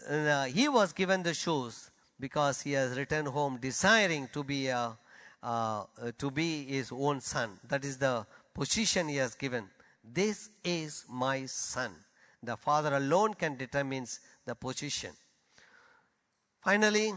uh, 0.10 0.46
he 0.46 0.68
was 0.68 0.92
given 0.92 1.22
the 1.22 1.36
shoes 1.36 1.92
because 2.20 2.62
he 2.62 2.72
has 2.72 2.98
returned 2.98 3.28
home 3.28 3.60
desiring 3.62 4.28
to 4.34 4.44
be, 4.44 4.68
a, 4.68 4.98
uh, 5.44 5.84
to 6.18 6.32
be 6.32 6.66
his 6.66 6.92
own 6.92 7.22
son. 7.22 7.60
That 7.68 7.86
is 7.86 7.98
the 8.00 8.26
position 8.56 9.08
he 9.08 9.18
has 9.18 9.36
given. 9.36 9.70
This 10.04 10.50
is 10.64 11.06
my 11.08 11.46
son. 11.46 11.92
The 12.42 12.58
father 12.58 12.96
alone 12.96 13.34
can 13.34 13.58
determine 13.58 14.08
the 14.46 14.56
position. 14.56 15.12
Finally, 16.62 17.14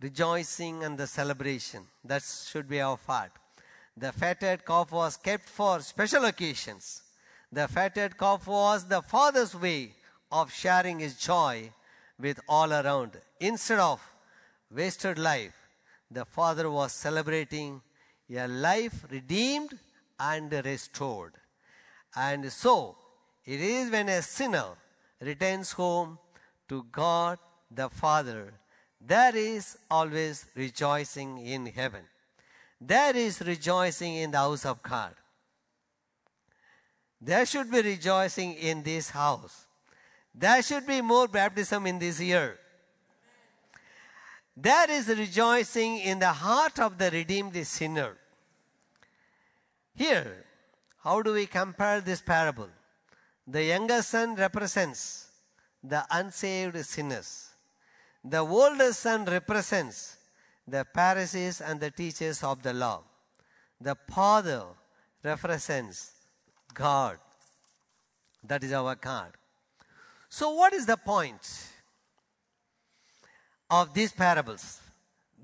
rejoicing 0.00 0.84
and 0.84 0.98
the 0.98 1.06
celebration. 1.06 1.82
That 2.04 2.22
should 2.22 2.68
be 2.68 2.80
our 2.80 2.96
part. 2.96 3.32
The 3.96 4.12
fatted 4.12 4.64
calf 4.64 4.90
was 4.92 5.16
kept 5.16 5.48
for 5.48 5.80
special 5.80 6.24
occasions. 6.24 7.02
The 7.50 7.68
fatted 7.68 8.18
calf 8.18 8.46
was 8.46 8.86
the 8.86 9.02
father's 9.02 9.54
way 9.54 9.92
of 10.30 10.52
sharing 10.52 10.98
his 10.98 11.16
joy 11.16 11.70
with 12.18 12.40
all 12.48 12.72
around. 12.72 13.12
Instead 13.40 13.78
of 13.78 14.00
wasted 14.70 15.18
life, 15.18 15.54
the 16.10 16.24
father 16.24 16.70
was 16.70 16.92
celebrating 16.92 17.80
a 18.30 18.48
life 18.48 19.04
redeemed 19.10 19.78
and 20.18 20.52
restored. 20.64 21.34
And 22.16 22.50
so, 22.52 22.96
it 23.44 23.60
is 23.60 23.90
when 23.90 24.08
a 24.08 24.22
sinner 24.22 24.70
returns 25.20 25.72
home 25.72 26.18
to 26.68 26.84
God 26.90 27.38
the 27.70 27.88
Father, 27.88 28.54
there 29.00 29.36
is 29.36 29.76
always 29.90 30.46
rejoicing 30.54 31.38
in 31.44 31.66
heaven. 31.66 32.04
There 32.80 33.16
is 33.16 33.40
rejoicing 33.40 34.14
in 34.14 34.30
the 34.30 34.38
house 34.38 34.64
of 34.64 34.82
God. 34.82 35.14
There 37.20 37.44
should 37.46 37.70
be 37.70 37.82
rejoicing 37.82 38.54
in 38.54 38.82
this 38.82 39.10
house. 39.10 39.66
There 40.34 40.62
should 40.62 40.86
be 40.86 41.00
more 41.00 41.28
baptism 41.28 41.86
in 41.86 41.98
this 41.98 42.20
year. 42.20 42.58
There 44.56 44.90
is 44.90 45.08
rejoicing 45.08 45.98
in 45.98 46.18
the 46.18 46.32
heart 46.32 46.78
of 46.78 46.98
the 46.98 47.10
redeemed 47.10 47.66
sinner. 47.66 48.16
Here, 49.94 50.44
how 51.02 51.22
do 51.22 51.32
we 51.32 51.46
compare 51.46 52.00
this 52.00 52.20
parable? 52.20 52.68
The 53.46 53.62
younger 53.62 54.02
son 54.02 54.34
represents 54.36 55.28
the 55.82 56.04
unsaved 56.10 56.84
sinners. 56.84 57.50
The 58.24 58.38
older 58.38 58.92
son 58.92 59.26
represents 59.26 60.16
the 60.66 60.86
Pharisees 60.94 61.60
and 61.60 61.78
the 61.78 61.90
teachers 61.90 62.42
of 62.42 62.62
the 62.62 62.72
law. 62.72 63.02
The 63.80 63.96
father 64.08 64.64
represents 65.22 66.12
God. 66.72 67.18
That 68.42 68.64
is 68.64 68.72
our 68.72 68.94
God. 68.94 69.32
So, 70.30 70.50
what 70.50 70.72
is 70.72 70.86
the 70.86 70.96
point 70.96 71.68
of 73.70 73.92
these 73.92 74.12
parables? 74.12 74.80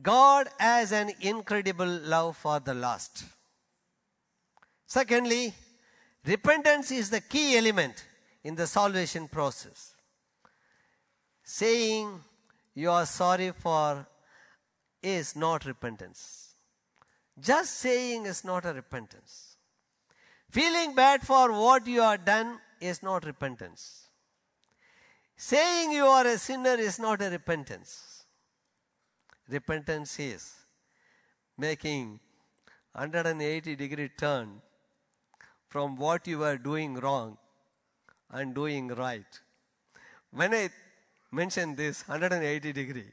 God 0.02 0.48
has 0.58 0.92
an 0.92 1.12
incredible 1.20 1.86
love 1.86 2.36
for 2.38 2.60
the 2.60 2.72
lost. 2.72 3.24
Secondly, 4.86 5.54
repentance 6.26 6.90
is 6.90 7.11
the 7.11 7.20
key 7.20 7.56
element 7.56 8.04
in 8.44 8.54
the 8.54 8.66
salvation 8.66 9.28
process. 9.28 9.94
Saying 11.42 12.20
you 12.74 12.90
are 12.90 13.06
sorry 13.06 13.52
for 13.52 14.06
is 15.02 15.35
not 15.35 15.64
repentance. 15.64 16.54
Just 17.38 17.78
saying 17.78 18.26
is 18.26 18.44
not 18.44 18.64
a 18.64 18.72
repentance. 18.72 19.56
Feeling 20.50 20.94
bad 20.94 21.22
for 21.22 21.52
what 21.52 21.87
you 21.87 22.00
have 22.02 22.24
done 22.24 22.59
is 22.80 23.02
not 23.02 23.24
repentance. 23.24 24.09
Saying 25.37 25.92
you 25.92 26.04
are 26.04 26.26
a 26.26 26.37
sinner 26.38 26.74
is 26.74 26.98
not 26.98 27.22
a 27.22 27.30
repentance. 27.30 28.24
Repentance 29.48 30.18
is 30.20 30.54
making 31.56 32.20
180 32.92 33.76
degree 33.76 34.11
turn 34.18 34.61
from 35.70 35.96
what 35.96 36.26
you 36.26 36.38
were 36.38 36.59
doing 36.59 36.96
wrong 36.96 37.38
and 38.30 38.54
doing 38.54 38.88
right. 38.88 39.40
When 40.33 40.52
I 40.52 40.68
mention 41.30 41.74
this 41.76 42.06
180 42.06 42.72
degree, 42.72 43.11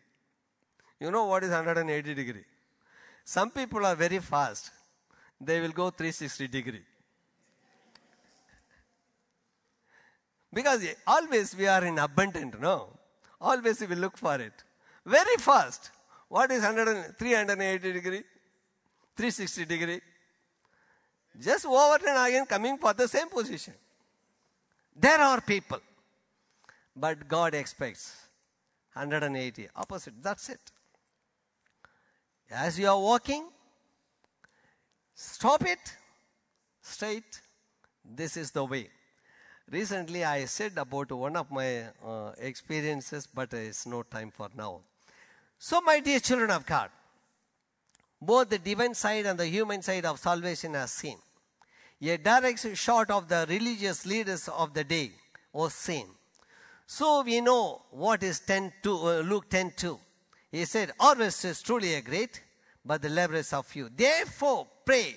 you 1.00 1.12
know 1.12 1.26
what 1.26 1.44
is 1.44 1.52
180 1.52 2.14
degree? 2.16 2.46
Some 3.24 3.52
people 3.52 3.86
are 3.86 3.96
very 3.96 4.20
fast. 4.20 4.72
They 5.40 5.62
will 5.62 5.70
go 5.70 5.92
360 5.92 6.48
degree. 6.48 6.82
Because 10.52 10.84
always 11.06 11.56
we 11.56 11.68
are 11.68 11.86
in 11.86 12.00
abundant, 12.00 12.60
no? 12.60 12.88
Always 13.40 13.80
we 13.82 13.96
look 13.96 14.18
for 14.18 14.36
it. 14.36 14.54
Very 15.06 15.36
fast. 15.38 15.92
What 16.28 16.52
is 16.52 16.64
100, 16.64 17.18
380 17.20 17.94
degree? 17.94 18.24
360 19.16 19.66
degree? 19.66 20.02
Just 21.40 21.66
over 21.66 22.00
and 22.08 22.28
again 22.28 22.46
coming 22.46 22.78
for 22.78 22.94
the 22.94 23.08
same 23.08 23.30
position. 23.30 23.74
There 24.96 25.20
are 25.20 25.42
people. 25.42 25.80
But 26.96 27.28
God 27.28 27.54
expects 27.54 28.16
180. 28.94 29.68
Opposite. 29.76 30.16
That's 30.22 30.50
it. 30.50 30.60
As 32.50 32.80
you 32.80 32.88
are 32.88 33.00
walking, 33.00 33.48
stop 35.14 35.64
it 35.64 35.94
straight. 36.82 37.42
This 38.04 38.38
is 38.38 38.52
the 38.52 38.66
way. 38.66 38.90
Recently, 39.70 40.24
I 40.24 40.46
said 40.46 40.78
about 40.78 41.12
one 41.12 41.36
of 41.36 41.52
my 41.52 41.84
uh, 42.04 42.32
experiences, 42.38 43.28
but 43.28 43.54
it's 43.54 43.86
no 43.86 44.02
time 44.02 44.32
for 44.32 44.48
now. 44.56 44.80
So, 45.60 45.82
my 45.82 46.00
dear 46.00 46.20
children 46.20 46.52
of 46.52 46.66
God, 46.66 46.90
both 48.22 48.50
the 48.50 48.60
divine 48.60 48.94
side 48.94 49.26
and 49.26 49.38
the 49.38 49.46
human 49.46 49.82
side 49.82 50.06
of 50.06 50.20
salvation 50.20 50.76
are 50.76 50.88
seen. 50.88 51.18
A 52.02 52.18
direct 52.18 52.78
shot 52.78 53.10
of 53.10 53.28
the 53.28 53.46
religious 53.50 54.06
leaders 54.06 54.48
of 54.48 54.74
the 54.74 54.84
day 54.84 55.12
was 55.52 55.74
seen. 55.74 56.08
So 56.86 57.24
we 57.24 57.42
know 57.42 57.82
what 57.92 58.24
is 58.24 58.40
10 58.40 58.72
to, 58.84 58.96
uh, 58.96 59.20
Luke 59.20 59.50
10 59.50 59.74
2. 59.76 60.00
He 60.52 60.66
said, 60.66 60.92
Harvest 61.00 61.44
is 61.46 61.62
truly 61.62 61.96
a 61.96 62.02
great, 62.02 62.42
but 62.86 63.02
the 63.02 63.10
laborers 63.10 63.52
are 63.52 63.64
few. 63.64 63.90
Therefore, 63.90 64.68
pray 64.86 65.16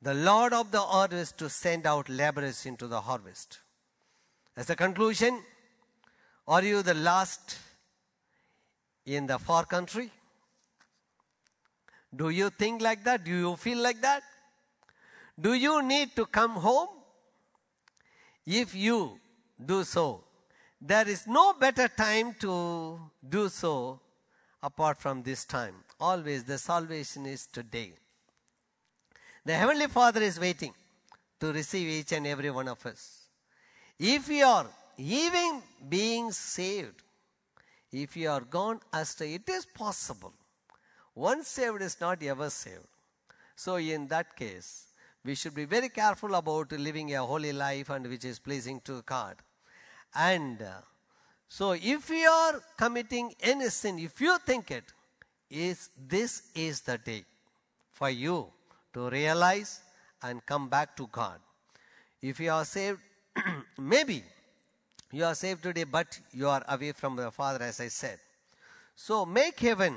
the 0.00 0.14
Lord 0.14 0.52
of 0.52 0.70
the 0.70 0.80
harvest 0.80 1.38
to 1.38 1.48
send 1.48 1.86
out 1.86 2.08
laborers 2.08 2.66
into 2.66 2.86
the 2.86 3.00
harvest. 3.00 3.58
As 4.56 4.70
a 4.70 4.76
conclusion, 4.76 5.42
are 6.46 6.62
you 6.62 6.82
the 6.82 6.94
last 6.94 7.58
in 9.06 9.26
the 9.26 9.38
far 9.38 9.64
country? 9.64 10.10
Do 12.14 12.28
you 12.28 12.50
think 12.50 12.80
like 12.80 13.02
that? 13.04 13.24
Do 13.24 13.30
you 13.30 13.56
feel 13.56 13.78
like 13.78 14.00
that? 14.02 14.22
Do 15.40 15.54
you 15.54 15.82
need 15.82 16.14
to 16.16 16.26
come 16.26 16.52
home? 16.52 16.88
If 18.46 18.74
you 18.74 19.18
do 19.64 19.84
so, 19.84 20.24
there 20.80 21.08
is 21.08 21.26
no 21.26 21.54
better 21.54 21.88
time 21.88 22.34
to 22.40 23.00
do 23.28 23.48
so 23.48 24.00
apart 24.62 24.98
from 24.98 25.22
this 25.22 25.44
time. 25.44 25.74
Always 25.98 26.44
the 26.44 26.58
salvation 26.58 27.26
is 27.26 27.46
today. 27.46 27.92
The 29.44 29.54
Heavenly 29.54 29.86
Father 29.88 30.22
is 30.22 30.38
waiting 30.38 30.72
to 31.40 31.52
receive 31.52 31.88
each 31.88 32.12
and 32.12 32.26
every 32.26 32.50
one 32.50 32.68
of 32.68 32.84
us. 32.86 33.28
If 33.98 34.28
you 34.28 34.44
are 34.44 34.66
even 34.96 35.62
being 35.88 36.32
saved, 36.32 37.02
if 37.92 38.16
you 38.16 38.28
are 38.30 38.40
gone 38.40 38.80
astray, 38.92 39.34
it 39.34 39.48
is 39.48 39.66
possible. 39.66 40.32
Once 41.14 41.48
saved 41.48 41.80
is 41.80 42.00
not 42.00 42.22
ever 42.22 42.50
saved. 42.50 42.86
So, 43.56 43.76
in 43.76 44.08
that 44.08 44.34
case, 44.34 44.83
we 45.24 45.34
should 45.34 45.54
be 45.54 45.64
very 45.64 45.88
careful 45.88 46.34
about 46.34 46.72
living 46.72 47.14
a 47.14 47.24
holy 47.24 47.52
life 47.52 47.90
and 47.90 48.06
which 48.06 48.24
is 48.24 48.38
pleasing 48.38 48.80
to 48.80 49.02
God. 49.02 49.36
And 50.14 50.60
uh, 50.60 50.82
so, 51.48 51.72
if 51.72 52.10
you 52.10 52.28
are 52.28 52.60
committing 52.76 53.34
any 53.40 53.68
sin, 53.68 53.98
if 53.98 54.20
you 54.20 54.36
think 54.38 54.70
it, 54.70 54.84
is 55.50 55.90
this 56.08 56.42
is 56.54 56.80
the 56.80 56.98
day 56.98 57.24
for 57.92 58.10
you 58.10 58.46
to 58.92 59.08
realize 59.08 59.80
and 60.22 60.44
come 60.44 60.68
back 60.68 60.96
to 60.96 61.06
God. 61.06 61.38
If 62.20 62.40
you 62.40 62.50
are 62.50 62.64
saved, 62.64 62.98
maybe 63.78 64.24
you 65.12 65.24
are 65.24 65.34
saved 65.34 65.62
today, 65.62 65.84
but 65.84 66.18
you 66.32 66.48
are 66.48 66.64
away 66.68 66.92
from 66.92 67.16
the 67.16 67.30
Father, 67.30 67.64
as 67.64 67.80
I 67.80 67.88
said. 67.88 68.18
So 68.96 69.24
make 69.24 69.60
heaven 69.60 69.96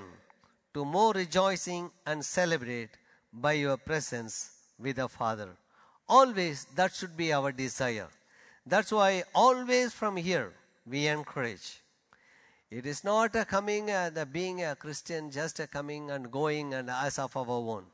to 0.74 0.86
more 0.86 1.14
rejoicing 1.14 1.90
and 2.06 2.24
celebrate 2.24 2.90
by 3.34 3.54
your 3.54 3.78
presence 3.78 4.57
with 4.80 4.98
the 4.98 5.08
Father. 5.08 5.50
Always 6.08 6.66
that 6.76 6.94
should 6.94 7.18
be 7.18 7.34
our 7.34 7.52
desire. 7.52 8.08
That's 8.66 8.92
why 8.92 9.24
always 9.34 9.94
from 9.94 10.18
here 10.18 10.54
we 10.86 11.08
encourage. 11.08 11.82
It 12.70 12.86
is 12.86 13.04
not 13.04 13.36
a 13.36 13.46
coming, 13.46 13.90
uh, 13.90 14.10
the 14.14 14.26
being 14.26 14.64
a 14.64 14.76
Christian, 14.76 15.32
just 15.32 15.60
a 15.60 15.68
coming 15.68 16.12
and 16.12 16.30
going 16.30 16.74
and 16.74 16.90
as 16.90 17.18
of 17.18 17.36
our 17.38 17.48
own. 17.48 17.86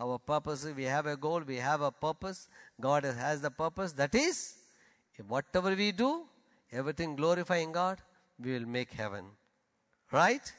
Our 0.00 0.18
purpose, 0.18 0.66
we 0.74 0.84
have 0.84 1.06
a 1.06 1.16
goal, 1.16 1.40
we 1.40 1.56
have 1.56 1.82
a 1.82 1.90
purpose. 1.90 2.48
God 2.80 3.04
has 3.04 3.40
the 3.42 3.50
purpose. 3.50 3.92
That 3.92 4.14
is, 4.14 4.54
whatever 5.26 5.74
we 5.74 5.92
do, 5.92 6.22
everything 6.72 7.16
glorifying 7.16 7.72
God, 7.72 7.98
we 8.42 8.52
will 8.52 8.66
make 8.66 8.92
heaven. 8.92 9.24
Right? 10.10 10.52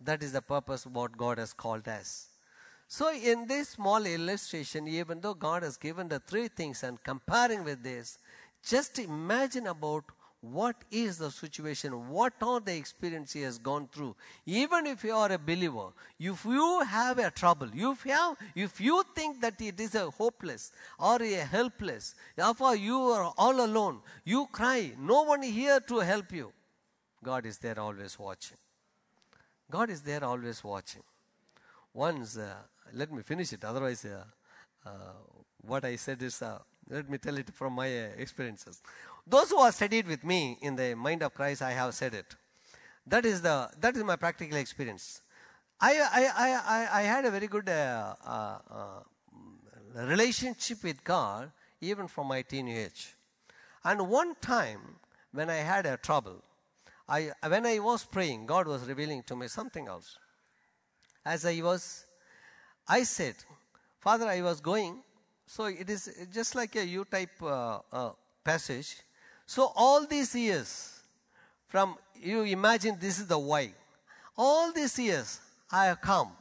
That 0.00 0.22
is 0.22 0.32
the 0.32 0.42
purpose 0.42 0.86
what 0.86 1.16
God 1.16 1.38
has 1.38 1.52
called 1.52 1.88
us. 1.88 2.29
So 2.92 3.12
in 3.12 3.46
this 3.46 3.68
small 3.68 4.04
illustration, 4.04 4.88
even 4.88 5.20
though 5.20 5.34
God 5.34 5.62
has 5.62 5.76
given 5.76 6.08
the 6.08 6.18
three 6.18 6.48
things 6.48 6.82
and 6.82 7.00
comparing 7.04 7.62
with 7.62 7.84
this, 7.84 8.18
just 8.68 8.98
imagine 8.98 9.68
about 9.68 10.02
what 10.40 10.74
is 10.90 11.18
the 11.18 11.30
situation, 11.30 12.08
what 12.08 12.32
are 12.42 12.58
the 12.58 12.74
experience 12.74 13.32
he 13.32 13.42
has 13.42 13.58
gone 13.58 13.88
through. 13.92 14.16
Even 14.44 14.88
if 14.88 15.04
you 15.04 15.14
are 15.14 15.30
a 15.30 15.38
believer, 15.38 15.90
if 16.18 16.44
you 16.44 16.80
have 16.80 17.20
a 17.20 17.30
trouble, 17.30 17.68
if 17.72 18.04
you, 18.04 18.10
have, 18.10 18.36
if 18.56 18.80
you 18.80 19.04
think 19.14 19.40
that 19.40 19.60
it 19.60 19.78
is 19.78 19.94
a 19.94 20.10
hopeless 20.10 20.72
or 20.98 21.22
a 21.22 21.34
helpless, 21.34 22.16
therefore 22.34 22.74
you 22.74 22.98
are 22.98 23.32
all 23.38 23.64
alone, 23.64 24.00
you 24.24 24.48
cry, 24.50 24.90
no 24.98 25.22
one 25.22 25.42
here 25.42 25.78
to 25.78 25.98
help 26.00 26.32
you. 26.32 26.52
God 27.22 27.46
is 27.46 27.58
there 27.58 27.78
always 27.78 28.18
watching. 28.18 28.56
God 29.70 29.90
is 29.90 30.00
there 30.02 30.24
always 30.24 30.64
watching. 30.64 31.02
Once, 31.92 32.36
uh, 32.36 32.54
let 32.94 33.12
me 33.12 33.22
finish 33.22 33.52
it, 33.52 33.64
otherwise, 33.64 34.04
uh, 34.04 34.24
uh, 34.84 34.90
what 35.62 35.84
I 35.84 35.96
said 35.96 36.22
is, 36.22 36.42
uh, 36.42 36.58
let 36.88 37.08
me 37.08 37.18
tell 37.18 37.36
it 37.36 37.50
from 37.54 37.74
my 37.74 37.86
uh, 37.86 38.08
experiences. 38.16 38.80
Those 39.26 39.50
who 39.50 39.62
have 39.62 39.74
studied 39.74 40.06
with 40.06 40.24
me 40.24 40.58
in 40.62 40.76
the 40.76 40.94
mind 40.94 41.22
of 41.22 41.34
Christ, 41.34 41.62
I 41.62 41.72
have 41.72 41.94
said 41.94 42.14
it. 42.14 42.34
That 43.06 43.24
is, 43.24 43.42
the, 43.42 43.70
that 43.78 43.96
is 43.96 44.04
my 44.04 44.16
practical 44.16 44.56
experience. 44.56 45.22
I, 45.80 45.92
I, 46.00 46.30
I, 46.36 47.00
I 47.00 47.02
had 47.02 47.24
a 47.24 47.30
very 47.30 47.46
good 47.46 47.68
uh, 47.68 48.14
uh, 48.24 48.58
relationship 49.94 50.82
with 50.84 51.02
God 51.02 51.50
even 51.80 52.08
from 52.08 52.28
my 52.28 52.42
teenage. 52.42 53.14
And 53.84 54.08
one 54.08 54.34
time 54.40 54.96
when 55.32 55.48
I 55.48 55.56
had 55.56 55.86
a 55.86 55.96
trouble, 55.96 56.42
I, 57.08 57.30
when 57.46 57.66
I 57.66 57.78
was 57.78 58.04
praying, 58.04 58.46
God 58.46 58.66
was 58.66 58.86
revealing 58.86 59.22
to 59.24 59.36
me 59.36 59.48
something 59.48 59.88
else. 59.88 60.18
As 61.24 61.44
I 61.44 61.60
was, 61.62 62.04
I 62.90 63.04
said, 63.04 63.36
Father, 64.00 64.26
I 64.26 64.42
was 64.42 64.60
going. 64.60 64.96
So 65.46 65.66
it 65.66 65.88
is 65.88 66.26
just 66.34 66.56
like 66.56 66.74
a 66.74 66.84
U 66.84 67.04
type 67.04 67.30
uh, 67.40 67.78
uh, 67.92 68.10
passage. 68.42 68.96
So 69.46 69.70
all 69.76 70.06
these 70.06 70.34
years, 70.34 71.00
from 71.68 71.96
you 72.20 72.42
imagine 72.42 72.96
this 73.00 73.20
is 73.20 73.28
the 73.28 73.38
why. 73.38 73.74
All 74.36 74.72
these 74.72 74.98
years 74.98 75.40
I 75.70 75.86
have 75.86 76.00
come. 76.00 76.32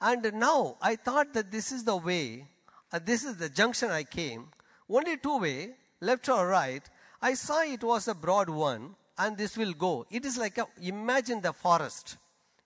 And 0.00 0.32
now 0.34 0.76
I 0.80 0.94
thought 0.94 1.34
that 1.34 1.50
this 1.50 1.72
is 1.72 1.82
the 1.82 1.96
way, 1.96 2.46
uh, 2.92 3.00
this 3.04 3.24
is 3.24 3.36
the 3.36 3.48
junction 3.48 3.90
I 3.90 4.04
came. 4.04 4.46
Only 4.88 5.16
two 5.16 5.38
way, 5.38 5.70
left 6.00 6.28
or 6.28 6.46
right. 6.46 6.82
I 7.20 7.34
saw 7.34 7.62
it 7.62 7.82
was 7.82 8.06
a 8.06 8.14
broad 8.14 8.48
one 8.48 8.94
and 9.18 9.36
this 9.36 9.56
will 9.56 9.72
go. 9.72 10.06
It 10.12 10.24
is 10.24 10.38
like 10.38 10.58
a, 10.58 10.66
imagine 10.80 11.40
the 11.40 11.52
forest 11.52 12.18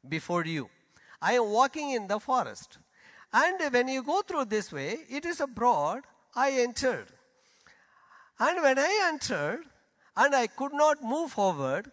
before 0.07 0.45
you. 0.45 0.69
I 1.23 1.33
am 1.35 1.49
walking 1.51 1.93
in 1.93 2.09
the 2.09 2.21
forest. 2.21 2.79
And 3.39 3.71
when 3.71 3.89
you 3.89 4.03
go 4.03 4.23
through 4.23 4.47
this 4.47 4.73
way, 4.73 5.01
it 5.11 5.27
is 5.27 5.43
a 5.43 5.47
broad. 5.47 6.05
I 6.35 6.53
entered. 6.53 7.09
And 8.39 8.63
when 8.63 8.79
I 8.79 9.11
entered, 9.13 9.61
and 10.17 10.35
I 10.35 10.47
could 10.47 10.73
not 10.73 11.03
move 11.03 11.33
forward, 11.33 11.91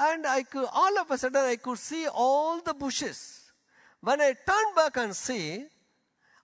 and 0.00 0.26
I 0.26 0.42
could, 0.42 0.66
all 0.72 0.98
of 0.98 1.08
a 1.12 1.16
sudden 1.16 1.44
I 1.44 1.56
could 1.56 1.78
see 1.78 2.08
all 2.08 2.60
the 2.60 2.74
bushes. 2.74 3.52
When 4.00 4.20
I 4.20 4.34
turned 4.46 4.74
back 4.74 4.96
and 4.96 5.14
see, 5.14 5.66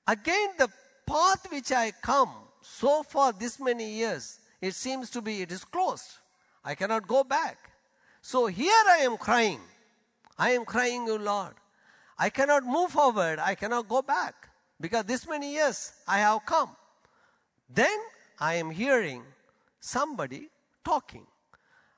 again 0.06 0.50
the 0.58 0.68
path 1.06 1.50
which 1.50 1.72
I 1.72 1.90
come 2.00 2.30
so 2.62 3.02
far 3.02 3.32
this 3.32 3.58
many 3.58 3.90
years, 3.94 4.38
it 4.60 4.76
seems 4.76 5.10
to 5.10 5.20
be, 5.22 5.42
it 5.42 5.50
is 5.50 5.64
closed. 5.64 6.18
I 6.64 6.76
cannot 6.76 7.08
go 7.08 7.24
back. 7.24 7.58
So 8.22 8.46
here 8.46 8.84
I 8.88 8.98
am 8.98 9.16
crying. 9.16 9.60
I 10.38 10.50
am 10.50 10.64
crying, 10.64 11.08
O 11.10 11.16
Lord. 11.16 11.54
I 12.18 12.30
cannot 12.30 12.64
move 12.64 12.90
forward. 12.90 13.38
I 13.38 13.54
cannot 13.54 13.88
go 13.88 14.02
back 14.02 14.48
because 14.80 15.04
this 15.04 15.28
many 15.28 15.52
years 15.52 15.92
I 16.08 16.18
have 16.18 16.46
come. 16.46 16.70
Then 17.68 17.98
I 18.40 18.54
am 18.54 18.70
hearing 18.70 19.22
somebody 19.80 20.48
talking 20.84 21.26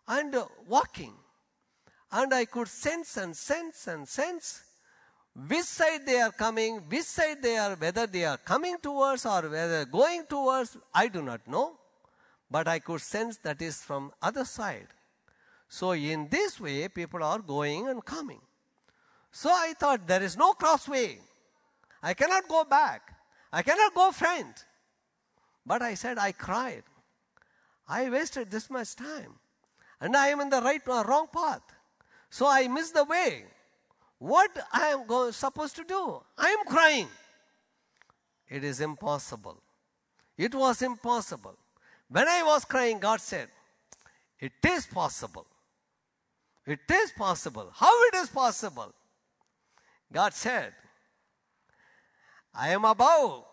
and 0.06 0.34
walking. 0.66 1.14
And 2.10 2.32
I 2.32 2.46
could 2.46 2.68
sense 2.68 3.16
and 3.16 3.36
sense 3.36 3.86
and 3.86 4.08
sense 4.08 4.62
which 5.46 5.64
side 5.64 6.04
they 6.04 6.20
are 6.20 6.32
coming, 6.32 6.78
which 6.88 7.04
side 7.04 7.42
they 7.42 7.56
are, 7.56 7.76
whether 7.76 8.06
they 8.06 8.24
are 8.24 8.38
coming 8.38 8.76
towards 8.82 9.24
or 9.24 9.42
whether 9.42 9.84
going 9.84 10.24
towards, 10.24 10.76
I 10.92 11.08
do 11.08 11.22
not 11.22 11.46
know. 11.46 11.74
But 12.50 12.66
I 12.66 12.78
could 12.78 13.02
sense 13.02 13.36
that 13.38 13.60
is 13.62 13.76
from 13.82 14.10
other 14.22 14.44
side. 14.44 14.88
So 15.68 15.92
in 15.92 16.28
this 16.28 16.58
way, 16.58 16.88
people 16.88 17.22
are 17.22 17.38
going 17.40 17.88
and 17.88 18.04
coming. 18.04 18.40
So 19.39 19.51
I 19.51 19.72
thought 19.78 20.05
there 20.09 20.24
is 20.24 20.36
no 20.36 20.53
crossway. 20.53 21.20
I 22.03 22.12
cannot 22.12 22.49
go 22.49 22.64
back. 22.64 23.14
I 23.53 23.62
cannot 23.62 23.95
go 23.95 24.11
front. 24.11 24.64
But 25.64 25.80
I 25.80 25.95
said, 25.95 26.18
I 26.18 26.32
cried. 26.32 26.82
I 27.86 28.11
wasted 28.11 28.51
this 28.51 28.68
much 28.68 28.97
time. 28.97 29.39
And 30.01 30.16
I 30.16 30.26
am 30.30 30.41
in 30.41 30.51
the 30.51 30.61
right 30.61 30.82
or 30.89 31.05
wrong 31.05 31.28
path. 31.32 31.62
So 32.30 32.49
I 32.49 32.66
missed 32.66 32.95
the 32.95 33.05
way. 33.05 33.45
What 34.18 34.51
I 34.72 34.89
am 34.89 35.30
supposed 35.30 35.76
to 35.76 35.84
do? 35.84 36.20
I 36.36 36.49
am 36.49 36.66
crying. 36.66 37.07
It 38.49 38.64
is 38.64 38.80
impossible. 38.80 39.62
It 40.36 40.53
was 40.53 40.82
impossible. 40.82 41.55
When 42.09 42.26
I 42.26 42.43
was 42.43 42.64
crying, 42.64 42.99
God 42.99 43.20
said, 43.20 43.47
It 44.41 44.55
is 44.66 44.84
possible. 44.86 45.47
It 46.66 46.80
is 46.91 47.12
possible. 47.12 47.70
How 47.72 48.03
it 48.09 48.16
is 48.16 48.30
possible? 48.30 48.95
God 50.12 50.34
said, 50.34 50.72
I 52.54 52.70
am 52.70 52.84
above. 52.84 53.44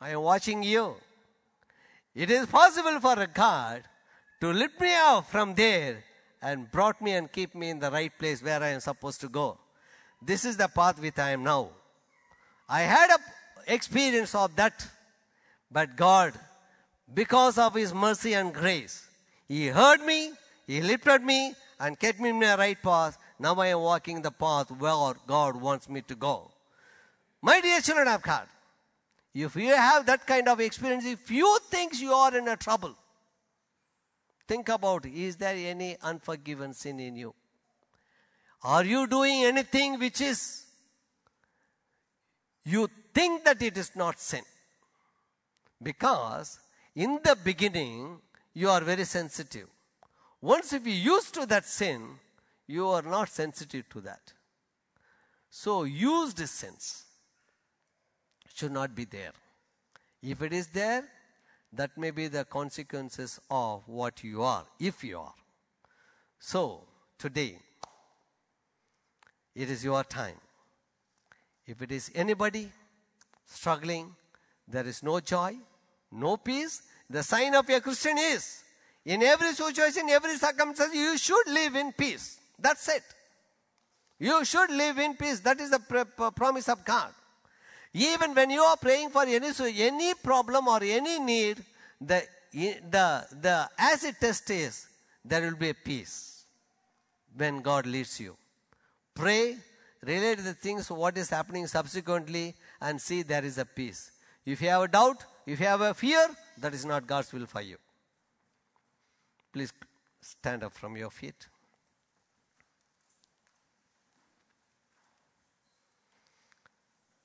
I 0.00 0.10
am 0.10 0.22
watching 0.22 0.62
you. 0.62 0.96
It 2.14 2.30
is 2.30 2.46
possible 2.46 3.00
for 3.00 3.20
a 3.20 3.26
God 3.26 3.82
to 4.40 4.52
lift 4.52 4.80
me 4.80 4.94
up 4.94 5.30
from 5.30 5.54
there 5.54 6.04
and 6.42 6.70
brought 6.70 7.00
me 7.00 7.12
and 7.12 7.30
keep 7.30 7.54
me 7.54 7.70
in 7.70 7.78
the 7.78 7.90
right 7.90 8.12
place 8.18 8.42
where 8.42 8.62
I 8.62 8.68
am 8.68 8.80
supposed 8.80 9.20
to 9.22 9.28
go. 9.28 9.58
This 10.20 10.44
is 10.44 10.56
the 10.56 10.68
path 10.68 11.00
which 11.00 11.18
I 11.18 11.30
am 11.30 11.44
now. 11.44 11.70
I 12.68 12.82
had 12.82 13.10
a 13.10 13.72
experience 13.72 14.34
of 14.34 14.54
that, 14.56 14.86
but 15.70 15.96
God, 15.96 16.32
because 17.12 17.58
of 17.58 17.74
His 17.74 17.94
mercy 17.94 18.34
and 18.34 18.52
grace, 18.52 19.08
He 19.46 19.68
heard 19.68 20.00
me, 20.00 20.32
He 20.66 20.80
lifted 20.80 21.22
me, 21.22 21.54
and 21.80 21.98
kept 21.98 22.20
me 22.20 22.30
in 22.30 22.40
the 22.40 22.56
right 22.58 22.80
path. 22.82 23.16
Now 23.38 23.54
I 23.54 23.68
am 23.68 23.80
walking 23.80 24.22
the 24.22 24.30
path 24.30 24.70
where 24.70 25.14
God 25.26 25.60
wants 25.60 25.88
me 25.88 26.00
to 26.02 26.14
go. 26.14 26.50
My 27.40 27.60
dear 27.60 27.80
children 27.80 28.08
of 28.08 28.22
God, 28.22 28.48
if 29.34 29.54
you 29.54 29.74
have 29.74 30.06
that 30.06 30.26
kind 30.26 30.48
of 30.48 30.60
experience, 30.60 31.04
if 31.04 31.30
you 31.30 31.58
think 31.70 32.00
you 32.00 32.12
are 32.12 32.36
in 32.36 32.48
a 32.48 32.56
trouble, 32.56 32.96
think 34.48 34.68
about 34.68 35.06
is 35.06 35.36
there 35.36 35.54
any 35.54 35.96
unforgiven 36.02 36.74
sin 36.74 36.98
in 36.98 37.14
you? 37.14 37.34
Are 38.62 38.84
you 38.84 39.06
doing 39.06 39.44
anything 39.44 40.00
which 40.00 40.20
is 40.20 40.64
you 42.64 42.88
think 43.14 43.44
that 43.44 43.62
it 43.62 43.78
is 43.78 43.94
not 43.94 44.18
sin? 44.18 44.42
Because 45.80 46.58
in 46.96 47.20
the 47.22 47.36
beginning 47.36 48.18
you 48.52 48.68
are 48.68 48.80
very 48.80 49.04
sensitive. 49.04 49.68
Once 50.40 50.72
if 50.72 50.84
you 50.84 50.92
used 50.92 51.34
to 51.34 51.46
that 51.46 51.64
sin, 51.64 52.02
you 52.68 52.86
are 52.88 53.02
not 53.02 53.30
sensitive 53.30 53.88
to 53.88 54.00
that. 54.02 54.32
So 55.50 55.84
used 55.84 56.38
sense 56.46 57.04
should 58.54 58.72
not 58.72 58.94
be 58.94 59.04
there. 59.04 59.32
If 60.22 60.42
it 60.42 60.52
is 60.52 60.68
there, 60.68 61.04
that 61.72 61.96
may 61.96 62.10
be 62.10 62.28
the 62.28 62.44
consequences 62.44 63.40
of 63.50 63.82
what 63.86 64.22
you 64.22 64.42
are, 64.42 64.64
if 64.78 65.02
you 65.02 65.18
are. 65.18 65.34
So, 66.38 66.84
today, 67.18 67.58
it 69.54 69.70
is 69.70 69.84
your 69.84 70.04
time. 70.04 70.36
If 71.66 71.82
it 71.82 71.92
is 71.92 72.10
anybody 72.14 72.70
struggling, 73.44 74.14
there 74.66 74.86
is 74.86 75.02
no 75.02 75.20
joy, 75.20 75.56
no 76.12 76.36
peace, 76.36 76.82
the 77.08 77.22
sign 77.22 77.54
of 77.54 77.68
a 77.68 77.80
Christian 77.80 78.18
is 78.18 78.62
in 79.04 79.22
every 79.22 79.52
situation, 79.52 80.08
every 80.10 80.36
circumstance, 80.36 80.94
you 80.94 81.16
should 81.16 81.46
live 81.48 81.74
in 81.76 81.92
peace. 81.92 82.38
That's 82.58 82.88
it. 82.88 83.02
You 84.18 84.44
should 84.44 84.70
live 84.70 84.98
in 84.98 85.14
peace. 85.14 85.40
That 85.40 85.60
is 85.60 85.70
the 85.70 85.78
pr- 85.78 86.30
promise 86.30 86.68
of 86.68 86.84
God. 86.84 87.12
Even 87.92 88.34
when 88.34 88.50
you 88.50 88.62
are 88.62 88.76
praying 88.76 89.10
for 89.10 89.22
any, 89.22 89.48
any 89.80 90.14
problem 90.14 90.68
or 90.68 90.82
any 90.82 91.18
need, 91.18 91.58
the, 92.00 92.22
the, 92.52 93.26
the 93.40 93.68
acid 93.78 94.16
test 94.20 94.50
is 94.50 94.86
there 95.24 95.42
will 95.42 95.56
be 95.56 95.70
a 95.70 95.74
peace 95.74 96.44
when 97.36 97.60
God 97.60 97.86
leads 97.86 98.18
you. 98.20 98.36
Pray, 99.14 99.56
relate 100.02 100.38
the 100.38 100.54
things, 100.54 100.90
what 100.90 101.16
is 101.16 101.30
happening 101.30 101.66
subsequently, 101.66 102.54
and 102.80 103.00
see 103.00 103.22
there 103.22 103.44
is 103.44 103.58
a 103.58 103.64
peace. 103.64 104.10
If 104.44 104.62
you 104.62 104.68
have 104.68 104.82
a 104.82 104.88
doubt, 104.88 105.24
if 105.46 105.60
you 105.60 105.66
have 105.66 105.80
a 105.80 105.94
fear, 105.94 106.28
that 106.58 106.74
is 106.74 106.84
not 106.84 107.06
God's 107.06 107.32
will 107.32 107.46
for 107.46 107.60
you. 107.60 107.76
Please 109.52 109.72
stand 110.20 110.62
up 110.62 110.72
from 110.72 110.96
your 110.96 111.10
feet. 111.10 111.46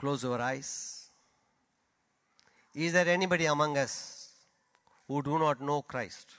Close 0.04 0.24
your 0.24 0.42
eyes. 0.42 1.08
Is 2.76 2.92
there 2.92 3.08
anybody 3.08 3.46
among 3.46 3.78
us 3.78 4.32
who 5.08 5.22
do 5.24 5.40
not 5.40 5.62
know 5.62 5.82
Christ? 5.82 6.30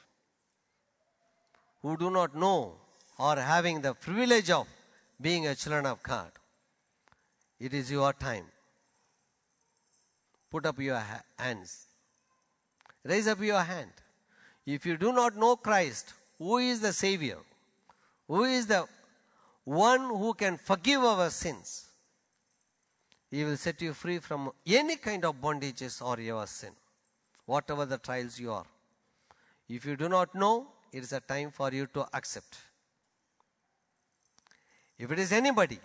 Who 1.81 1.97
do 1.97 2.11
not 2.11 2.37
know 2.37 2.75
or 3.19 3.37
having 3.37 3.81
the 3.81 3.95
privilege 3.95 4.51
of 4.51 4.67
being 5.19 5.47
a 5.47 5.55
children 5.55 5.87
of 5.87 6.03
God? 6.03 6.31
It 7.59 7.73
is 7.73 7.91
your 7.91 8.13
time. 8.13 8.45
Put 10.51 10.67
up 10.67 10.79
your 10.79 11.03
hands. 11.39 11.87
Raise 13.03 13.27
up 13.27 13.41
your 13.41 13.63
hand. 13.63 13.93
If 14.67 14.85
you 14.85 14.99
do 14.99 15.11
not 15.11 15.39
know 15.39 15.57
Christ, 15.57 16.13
who 16.37 16.59
is 16.59 16.81
the 16.81 16.93
Savior? 16.93 17.39
Who 18.29 18.45
is 18.45 18.67
the 18.67 18.85
one 19.65 20.01
who 20.01 20.35
can 20.35 20.59
forgive 20.59 21.03
our 21.03 21.31
sins? 21.31 21.87
He 23.35 23.43
will 23.43 23.57
set 23.57 23.83
you 23.83 23.93
free 23.95 24.21
from 24.21 24.53
any 24.65 24.95
kind 24.95 25.25
of 25.25 25.41
bondages 25.41 26.01
or 26.09 26.21
your 26.21 26.47
sin, 26.47 26.71
whatever 27.45 27.85
the 27.85 27.99
trials 27.99 28.39
you 28.39 28.53
are. 28.53 28.67
If 29.69 29.85
you 29.87 29.97
do 29.97 30.09
not 30.09 30.37
know, 30.37 30.69
it 30.93 31.03
is 31.03 31.13
a 31.13 31.19
time 31.19 31.51
for 31.51 31.73
you 31.73 31.89
to 31.95 32.07
accept. 32.13 32.57
If 34.97 35.11
it 35.11 35.19
is 35.19 35.33
anybody, 35.33 35.81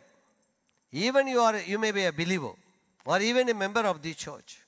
even 0.92 1.26
you 1.26 1.40
are 1.40 1.58
you 1.58 1.80
may 1.80 1.92
be 1.92 2.06
a 2.06 2.12
believer 2.12 2.52
or 3.04 3.20
even 3.20 3.50
a 3.50 3.56
member 3.56 3.82
of 3.82 4.00
the 4.00 4.14
church, 4.14 4.60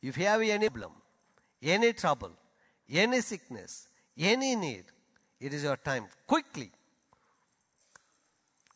if 0.00 0.16
you 0.16 0.26
have 0.26 0.42
any 0.42 0.68
problem, 0.68 0.92
any 1.60 1.92
trouble, 1.92 2.30
any 2.88 3.20
sickness, 3.20 3.88
any 4.16 4.54
need, 4.54 4.84
it 5.40 5.52
is 5.52 5.64
your 5.64 5.76
time. 5.76 6.06
Quickly 6.24 6.70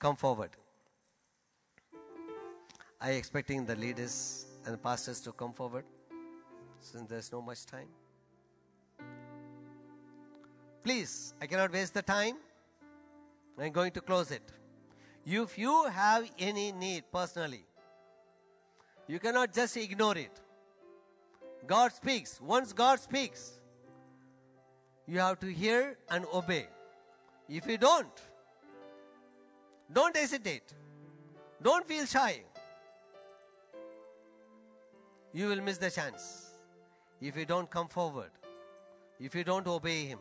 come 0.01 0.17
forward. 0.17 0.51
You 3.03 3.13
expecting 3.13 3.65
the 3.65 3.75
leaders 3.77 4.45
and 4.67 4.81
pastors 4.83 5.21
to 5.23 5.33
come 5.33 5.55
forward 5.55 5.85
since 6.81 7.09
there's 7.09 7.33
no 7.33 7.41
much 7.41 7.65
time? 7.65 7.89
Please, 10.85 11.33
I 11.41 11.47
cannot 11.47 11.73
waste 11.73 11.95
the 11.95 12.03
time. 12.03 12.37
I'm 13.59 13.73
going 13.73 13.91
to 13.93 14.03
close 14.03 14.31
it. 14.31 14.43
If 15.25 15.59
you 15.59 15.85
have 15.87 16.31
any 16.39 16.73
need 16.73 17.05
personally, 17.11 17.65
you 19.09 19.19
cannot 19.19 19.55
just 19.55 19.77
ignore 19.79 20.19
it. 20.19 20.39
God 21.67 21.93
speaks. 21.93 22.39
Once 22.41 22.73
God 22.75 23.01
speaks, 23.01 23.61
you 25.07 25.19
have 25.21 25.41
to 25.41 25.47
hear 25.47 25.97
and 26.11 26.27
obey. 26.35 26.69
If 27.49 27.67
you 27.67 27.79
don't, 27.79 28.13
don't 29.91 30.15
hesitate. 30.15 30.75
Don't 31.63 31.87
feel 31.87 32.05
shy 32.07 32.43
you 35.33 35.47
will 35.47 35.61
miss 35.61 35.79
the 35.79 35.91
chance 35.91 36.51
if 37.21 37.37
you 37.37 37.45
don't 37.45 37.71
come 37.71 37.89
forward, 37.89 38.31
if 39.21 39.35
you 39.35 39.45
don't 39.45 39.67
obey 39.67 40.07
Him. 40.07 40.19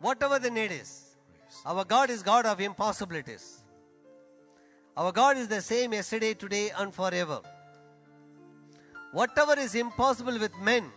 Whatever 0.00 0.38
the 0.38 0.50
need 0.50 0.72
is, 0.72 1.16
our 1.64 1.84
God 1.84 2.10
is 2.10 2.22
God 2.22 2.46
of 2.46 2.60
impossibilities. 2.60 3.64
Our 4.96 5.12
God 5.12 5.36
is 5.36 5.48
the 5.48 5.60
same 5.60 5.92
yesterday, 5.92 6.34
today, 6.34 6.70
and 6.76 6.92
forever. 6.92 7.40
Whatever 9.12 9.58
is 9.58 9.74
impossible 9.74 10.38
with 10.38 10.52
men 10.60 10.90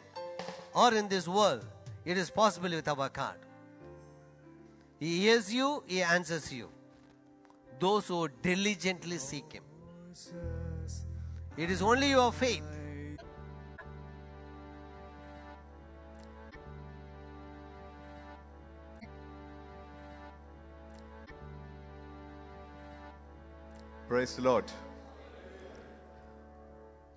or 0.73 0.93
in 0.93 1.07
this 1.07 1.27
world, 1.27 1.65
it 2.03 2.17
is 2.17 2.29
possible 2.29 2.69
with 2.69 2.87
our 2.87 3.09
God. 3.09 3.35
He 4.99 5.21
hears 5.21 5.53
you, 5.53 5.83
He 5.87 6.01
answers 6.01 6.51
you 6.51 6.69
those 7.82 8.07
who 8.07 8.29
diligently 8.43 9.17
seek 9.17 9.53
Him. 9.53 9.63
It 11.57 11.71
is 11.71 11.82
only 11.82 12.11
your 12.11 12.32
faith. 12.32 12.63
Praise 24.07 24.36
the 24.36 24.43
Lord. 24.43 24.65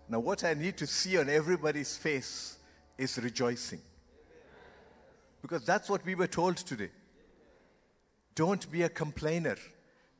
Now, 0.08 0.20
what 0.20 0.44
I 0.44 0.54
need 0.54 0.78
to 0.78 0.86
see 0.86 1.18
on 1.18 1.28
everybody's 1.28 1.96
face 1.96 2.56
is 2.96 3.18
rejoicing. 3.18 3.80
Because 5.42 5.66
that's 5.66 5.90
what 5.90 6.06
we 6.06 6.14
were 6.14 6.26
told 6.26 6.56
today. 6.56 6.90
Don't 8.34 8.70
be 8.70 8.82
a 8.82 8.88
complainer 8.88 9.56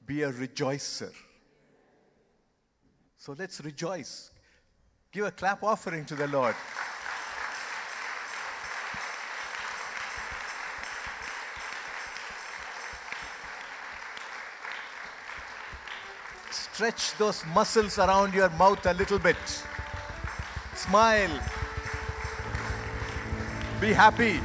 be 0.06 0.22
a 0.22 0.30
rejoicer. 0.30 1.12
So 3.16 3.34
let's 3.38 3.60
rejoice. 3.60 4.30
Give 5.12 5.24
a 5.24 5.30
clap 5.30 5.62
offering 5.62 6.04
to 6.06 6.14
the 6.14 6.26
Lord. 6.26 6.54
Stretch 16.50 17.16
those 17.18 17.44
muscles 17.54 17.98
around 17.98 18.34
your 18.34 18.50
mouth 18.50 18.84
a 18.86 18.92
little 18.94 19.18
bit. 19.18 19.36
Smile. 20.74 21.40
Be 23.80 23.92
happy. 23.92 24.40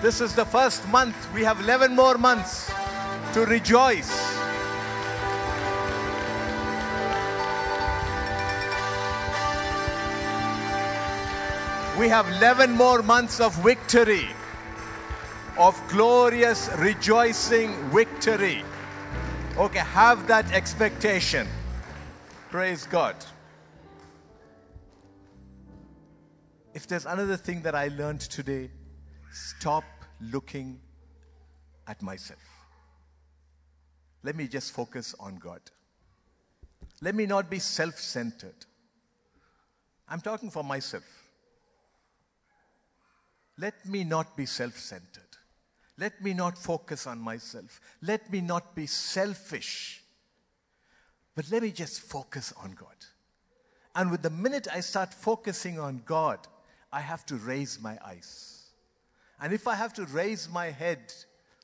This 0.00 0.20
is 0.20 0.34
the 0.34 0.44
first 0.44 0.86
month. 0.88 1.16
We 1.34 1.42
have 1.44 1.60
11 1.60 1.94
more 1.94 2.18
months 2.18 2.70
to 3.34 3.44
rejoice. 3.46 4.10
We 11.98 12.08
have 12.08 12.28
11 12.28 12.70
more 12.72 13.02
months 13.02 13.40
of 13.40 13.54
victory, 13.56 14.28
of 15.58 15.80
glorious, 15.88 16.70
rejoicing 16.78 17.74
victory. 17.90 18.62
Okay, 19.56 19.80
have 19.80 20.28
that 20.28 20.52
expectation. 20.52 21.48
Praise 22.50 22.86
God. 22.86 23.16
if 26.78 26.86
there's 26.86 27.06
another 27.06 27.36
thing 27.36 27.62
that 27.62 27.74
I 27.74 27.88
learned 27.88 28.20
today, 28.20 28.70
stop 29.32 29.84
looking 30.20 30.80
at 31.86 32.02
myself. 32.02 32.40
Let 34.22 34.36
me 34.36 34.48
just 34.48 34.72
focus 34.72 35.14
on 35.20 35.36
God. 35.36 35.60
Let 37.00 37.14
me 37.14 37.26
not 37.26 37.48
be 37.48 37.58
self 37.58 37.98
centered. 37.98 38.66
I'm 40.08 40.20
talking 40.20 40.50
for 40.50 40.64
myself. 40.64 41.04
Let 43.58 43.86
me 43.86 44.04
not 44.04 44.36
be 44.36 44.46
self 44.46 44.76
centered. 44.76 45.22
Let 45.98 46.22
me 46.22 46.32
not 46.32 46.56
focus 46.56 47.06
on 47.06 47.18
myself. 47.18 47.80
Let 48.02 48.30
me 48.30 48.40
not 48.40 48.74
be 48.74 48.86
selfish. 48.86 50.02
But 51.34 51.50
let 51.50 51.62
me 51.62 51.70
just 51.70 52.00
focus 52.00 52.52
on 52.62 52.72
God. 52.72 52.94
And 53.94 54.10
with 54.10 54.22
the 54.22 54.30
minute 54.30 54.68
I 54.72 54.80
start 54.80 55.12
focusing 55.12 55.78
on 55.78 56.02
God, 56.04 56.38
I 56.92 57.00
have 57.00 57.26
to 57.26 57.36
raise 57.36 57.80
my 57.80 57.98
eyes. 58.04 58.57
And 59.40 59.52
if 59.52 59.66
I 59.68 59.74
have 59.74 59.92
to 59.94 60.04
raise 60.06 60.48
my 60.48 60.66
head 60.66 61.12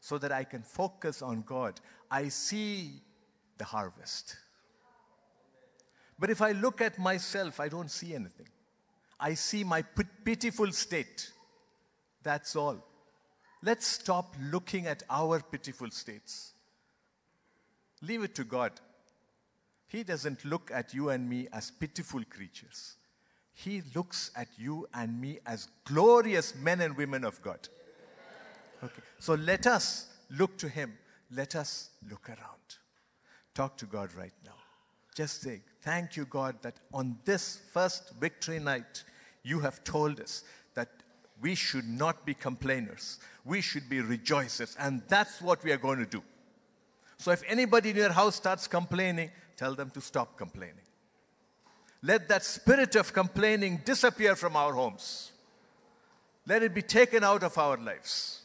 so 0.00 0.18
that 0.18 0.32
I 0.32 0.44
can 0.44 0.62
focus 0.62 1.22
on 1.22 1.42
God, 1.42 1.80
I 2.10 2.28
see 2.28 3.02
the 3.58 3.64
harvest. 3.64 4.36
But 6.18 6.30
if 6.30 6.40
I 6.40 6.52
look 6.52 6.80
at 6.80 6.98
myself, 6.98 7.58
I 7.58 7.68
don't 7.68 7.90
see 7.90 8.14
anything. 8.14 8.48
I 9.18 9.34
see 9.34 9.64
my 9.64 9.82
pitiful 10.24 10.70
state. 10.72 11.30
That's 12.22 12.54
all. 12.56 12.84
Let's 13.62 13.86
stop 13.86 14.34
looking 14.52 14.86
at 14.86 15.02
our 15.08 15.40
pitiful 15.40 15.90
states. 15.90 16.52
Leave 18.02 18.22
it 18.22 18.34
to 18.34 18.44
God. 18.44 18.72
He 19.88 20.02
doesn't 20.02 20.44
look 20.44 20.70
at 20.72 20.92
you 20.92 21.08
and 21.08 21.28
me 21.28 21.48
as 21.52 21.70
pitiful 21.70 22.22
creatures. 22.28 22.96
He 23.54 23.82
looks 23.94 24.30
at 24.36 24.48
you 24.58 24.88
and 24.92 25.20
me 25.20 25.38
as 25.46 25.68
glorious 25.84 26.54
men 26.56 26.80
and 26.80 26.96
women 26.96 27.24
of 27.24 27.40
God. 27.40 27.68
Okay. 28.82 29.02
So 29.18 29.34
let 29.34 29.66
us 29.66 30.06
look 30.30 30.58
to 30.58 30.68
Him. 30.68 30.92
Let 31.30 31.54
us 31.54 31.90
look 32.10 32.28
around. 32.28 32.78
Talk 33.54 33.76
to 33.78 33.86
God 33.86 34.12
right 34.14 34.32
now. 34.44 34.56
Just 35.14 35.40
say, 35.40 35.62
Thank 35.82 36.16
you, 36.16 36.24
God, 36.24 36.56
that 36.62 36.74
on 36.92 37.18
this 37.24 37.60
first 37.72 38.14
victory 38.18 38.58
night, 38.58 39.04
you 39.42 39.60
have 39.60 39.84
told 39.84 40.18
us 40.18 40.44
that 40.74 40.88
we 41.40 41.54
should 41.54 41.86
not 41.86 42.24
be 42.24 42.34
complainers. 42.34 43.18
We 43.44 43.60
should 43.60 43.88
be 43.88 43.98
rejoicers. 44.00 44.76
And 44.78 45.02
that's 45.08 45.42
what 45.42 45.62
we 45.62 45.72
are 45.72 45.76
going 45.76 45.98
to 45.98 46.06
do. 46.06 46.22
So 47.18 47.30
if 47.30 47.42
anybody 47.46 47.90
in 47.90 47.96
your 47.96 48.12
house 48.12 48.34
starts 48.34 48.66
complaining, 48.66 49.30
tell 49.56 49.74
them 49.74 49.90
to 49.90 50.00
stop 50.00 50.38
complaining. 50.38 50.83
Let 52.04 52.28
that 52.28 52.44
spirit 52.44 52.96
of 52.96 53.14
complaining 53.14 53.80
disappear 53.82 54.36
from 54.36 54.56
our 54.56 54.74
homes. 54.74 55.32
Let 56.46 56.62
it 56.62 56.74
be 56.74 56.82
taken 56.82 57.24
out 57.24 57.42
of 57.42 57.56
our 57.56 57.78
lives. 57.78 58.42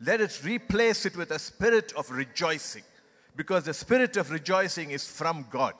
Let 0.00 0.22
it 0.22 0.40
replace 0.42 1.04
it 1.04 1.14
with 1.14 1.30
a 1.32 1.38
spirit 1.38 1.92
of 1.92 2.10
rejoicing 2.10 2.82
because 3.36 3.64
the 3.64 3.74
spirit 3.74 4.16
of 4.16 4.30
rejoicing 4.30 4.90
is 4.90 5.06
from 5.06 5.44
God. 5.50 5.74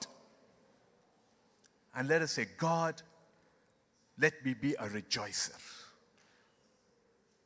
And 1.95 2.07
let 2.07 2.21
us 2.21 2.33
say, 2.33 2.45
God, 2.57 3.01
let 4.19 4.45
me 4.45 4.53
be 4.53 4.75
a 4.79 4.87
rejoicer. 4.87 5.53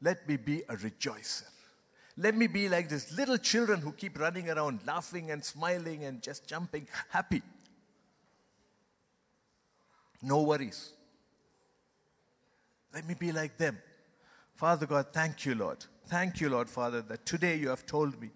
Let 0.02 0.28
me 0.28 0.36
be 0.36 0.64
a 0.68 0.76
rejoicer. 0.76 1.46
Let 2.18 2.36
me 2.36 2.48
be 2.48 2.68
like 2.68 2.90
these 2.90 3.16
little 3.18 3.38
children 3.38 3.80
who 3.80 3.94
keep 3.94 4.20
running 4.20 4.50
around, 4.50 4.82
laughing 4.86 5.32
and 5.32 5.44
smiling 5.44 6.04
and 6.04 6.22
just 6.22 6.48
jumping, 6.48 6.88
happy. 7.10 7.42
No 10.22 10.42
worries. 10.42 10.94
Let 12.94 13.08
me 13.08 13.14
be 13.14 13.32
like 13.32 13.58
them. 13.58 13.78
Father 14.56 14.86
God, 14.86 15.08
thank 15.14 15.46
you, 15.46 15.56
Lord. 15.56 15.86
Thank 16.08 16.42
you, 16.42 16.50
Lord, 16.50 16.70
Father, 16.70 17.02
that 17.04 17.26
today 17.26 17.58
you 17.58 17.70
have 17.70 17.86
told 17.86 18.20
me. 18.20 18.32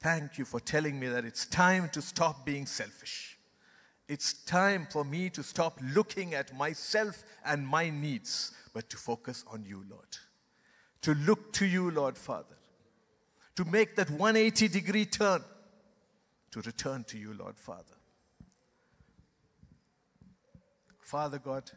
Thank 0.00 0.36
you 0.36 0.44
for 0.44 0.58
telling 0.58 0.98
me 0.98 1.06
that 1.08 1.24
it's 1.24 1.46
time 1.46 1.88
to 1.90 2.02
stop 2.02 2.44
being 2.44 2.66
selfish. 2.66 3.38
It's 4.08 4.32
time 4.32 4.88
for 4.90 5.04
me 5.04 5.30
to 5.30 5.42
stop 5.42 5.78
looking 5.94 6.34
at 6.34 6.54
myself 6.56 7.22
and 7.44 7.66
my 7.66 7.88
needs, 7.88 8.52
but 8.74 8.90
to 8.90 8.96
focus 8.96 9.44
on 9.52 9.64
you, 9.64 9.84
Lord. 9.88 10.18
To 11.02 11.14
look 11.14 11.52
to 11.54 11.66
you, 11.66 11.90
Lord 11.90 12.18
Father. 12.18 12.56
To 13.56 13.64
make 13.64 13.94
that 13.96 14.10
180 14.10 14.68
degree 14.68 15.04
turn, 15.04 15.42
to 16.50 16.60
return 16.62 17.04
to 17.04 17.18
you, 17.18 17.34
Lord 17.34 17.58
Father. 17.58 18.01
Father 21.12 21.38
God, 21.38 21.70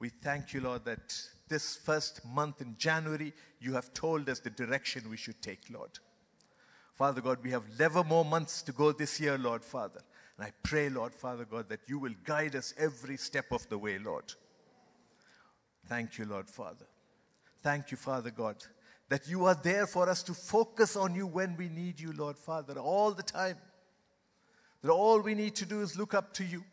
we 0.00 0.08
thank 0.08 0.54
you, 0.54 0.62
Lord, 0.62 0.86
that 0.86 1.14
this 1.46 1.76
first 1.76 2.24
month 2.24 2.62
in 2.62 2.74
January, 2.78 3.34
you 3.60 3.74
have 3.74 3.92
told 3.92 4.26
us 4.30 4.40
the 4.40 4.48
direction 4.48 5.10
we 5.10 5.18
should 5.18 5.42
take, 5.42 5.60
Lord. 5.70 5.90
Father 6.94 7.20
God, 7.20 7.36
we 7.44 7.50
have 7.50 7.64
11 7.78 8.06
more 8.06 8.24
months 8.24 8.62
to 8.62 8.72
go 8.72 8.92
this 8.92 9.20
year, 9.20 9.36
Lord 9.36 9.62
Father. 9.62 10.00
And 10.38 10.46
I 10.46 10.52
pray, 10.62 10.88
Lord 10.88 11.12
Father 11.12 11.44
God, 11.44 11.68
that 11.68 11.80
you 11.86 11.98
will 11.98 12.14
guide 12.24 12.56
us 12.56 12.72
every 12.78 13.18
step 13.18 13.52
of 13.52 13.68
the 13.68 13.76
way, 13.76 13.98
Lord. 13.98 14.32
Thank 15.86 16.16
you, 16.16 16.24
Lord 16.24 16.48
Father. 16.48 16.86
Thank 17.62 17.90
you, 17.90 17.98
Father 17.98 18.30
God, 18.30 18.56
that 19.10 19.28
you 19.28 19.44
are 19.44 19.60
there 19.62 19.86
for 19.86 20.08
us 20.08 20.22
to 20.22 20.32
focus 20.32 20.96
on 20.96 21.14
you 21.14 21.26
when 21.26 21.58
we 21.58 21.68
need 21.68 22.00
you, 22.00 22.14
Lord 22.14 22.38
Father, 22.38 22.78
all 22.78 23.10
the 23.10 23.22
time. 23.22 23.58
That 24.80 24.90
all 24.90 25.20
we 25.20 25.34
need 25.34 25.56
to 25.56 25.66
do 25.66 25.82
is 25.82 25.98
look 25.98 26.14
up 26.14 26.32
to 26.34 26.44
you, 26.44 26.64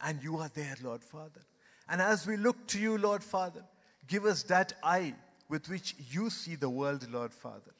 and 0.00 0.20
you 0.24 0.38
are 0.38 0.50
there, 0.52 0.74
Lord 0.82 1.04
Father. 1.04 1.42
And 1.88 2.00
as 2.00 2.26
we 2.26 2.36
look 2.36 2.66
to 2.68 2.78
you, 2.78 2.98
Lord 2.98 3.22
Father, 3.22 3.62
give 4.06 4.24
us 4.24 4.42
that 4.44 4.72
eye 4.82 5.14
with 5.48 5.68
which 5.68 5.94
you 6.10 6.30
see 6.30 6.54
the 6.54 6.70
world, 6.70 7.10
Lord 7.10 7.32
Father. 7.32 7.74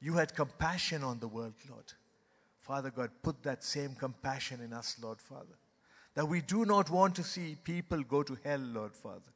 You 0.00 0.14
had 0.14 0.34
compassion 0.34 1.02
on 1.02 1.18
the 1.18 1.28
world, 1.28 1.54
Lord. 1.68 1.92
Father 2.60 2.90
God, 2.90 3.10
put 3.22 3.42
that 3.42 3.64
same 3.64 3.94
compassion 3.94 4.60
in 4.60 4.72
us, 4.72 4.96
Lord 5.02 5.20
Father. 5.20 5.56
That 6.14 6.26
we 6.26 6.40
do 6.40 6.64
not 6.64 6.90
want 6.90 7.16
to 7.16 7.24
see 7.24 7.56
people 7.64 8.02
go 8.02 8.22
to 8.22 8.38
hell, 8.44 8.60
Lord 8.60 8.94
Father. 8.94 9.32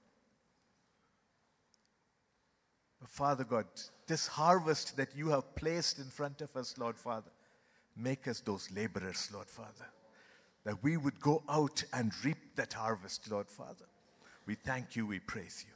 But 3.00 3.10
Father 3.10 3.44
God, 3.44 3.66
this 4.06 4.26
harvest 4.28 4.96
that 4.96 5.16
you 5.16 5.30
have 5.30 5.54
placed 5.56 5.98
in 5.98 6.04
front 6.04 6.40
of 6.40 6.56
us, 6.56 6.78
Lord 6.78 6.96
Father, 6.96 7.30
make 7.96 8.28
us 8.28 8.40
those 8.40 8.70
laborers, 8.70 9.28
Lord 9.32 9.48
Father 9.48 9.86
that 10.64 10.82
we 10.82 10.96
would 10.96 11.20
go 11.20 11.42
out 11.48 11.82
and 11.92 12.12
reap 12.24 12.56
that 12.56 12.72
harvest, 12.72 13.30
Lord 13.30 13.48
Father. 13.48 13.86
We 14.46 14.54
thank 14.54 14.96
you, 14.96 15.06
we 15.06 15.18
praise 15.18 15.64
you. 15.66 15.74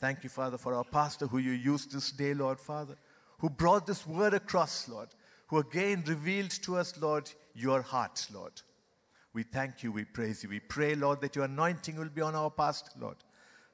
Thank 0.00 0.24
you, 0.24 0.30
Father, 0.30 0.56
for 0.56 0.74
our 0.74 0.84
pastor 0.84 1.26
who 1.26 1.38
you 1.38 1.52
used 1.52 1.92
this 1.92 2.10
day, 2.10 2.32
Lord 2.34 2.58
Father, 2.58 2.96
who 3.38 3.50
brought 3.50 3.86
this 3.86 4.06
word 4.06 4.34
across, 4.34 4.88
Lord, 4.88 5.08
who 5.48 5.58
again 5.58 6.04
revealed 6.06 6.50
to 6.62 6.76
us, 6.76 6.98
Lord, 7.00 7.30
your 7.54 7.82
heart, 7.82 8.26
Lord. 8.32 8.62
We 9.32 9.42
thank 9.42 9.82
you, 9.82 9.92
we 9.92 10.04
praise 10.04 10.42
you. 10.42 10.48
We 10.48 10.60
pray, 10.60 10.94
Lord, 10.94 11.20
that 11.20 11.36
your 11.36 11.44
anointing 11.44 11.96
will 11.96 12.08
be 12.08 12.20
on 12.20 12.34
our 12.34 12.50
pastor, 12.50 12.90
Lord. 12.98 13.16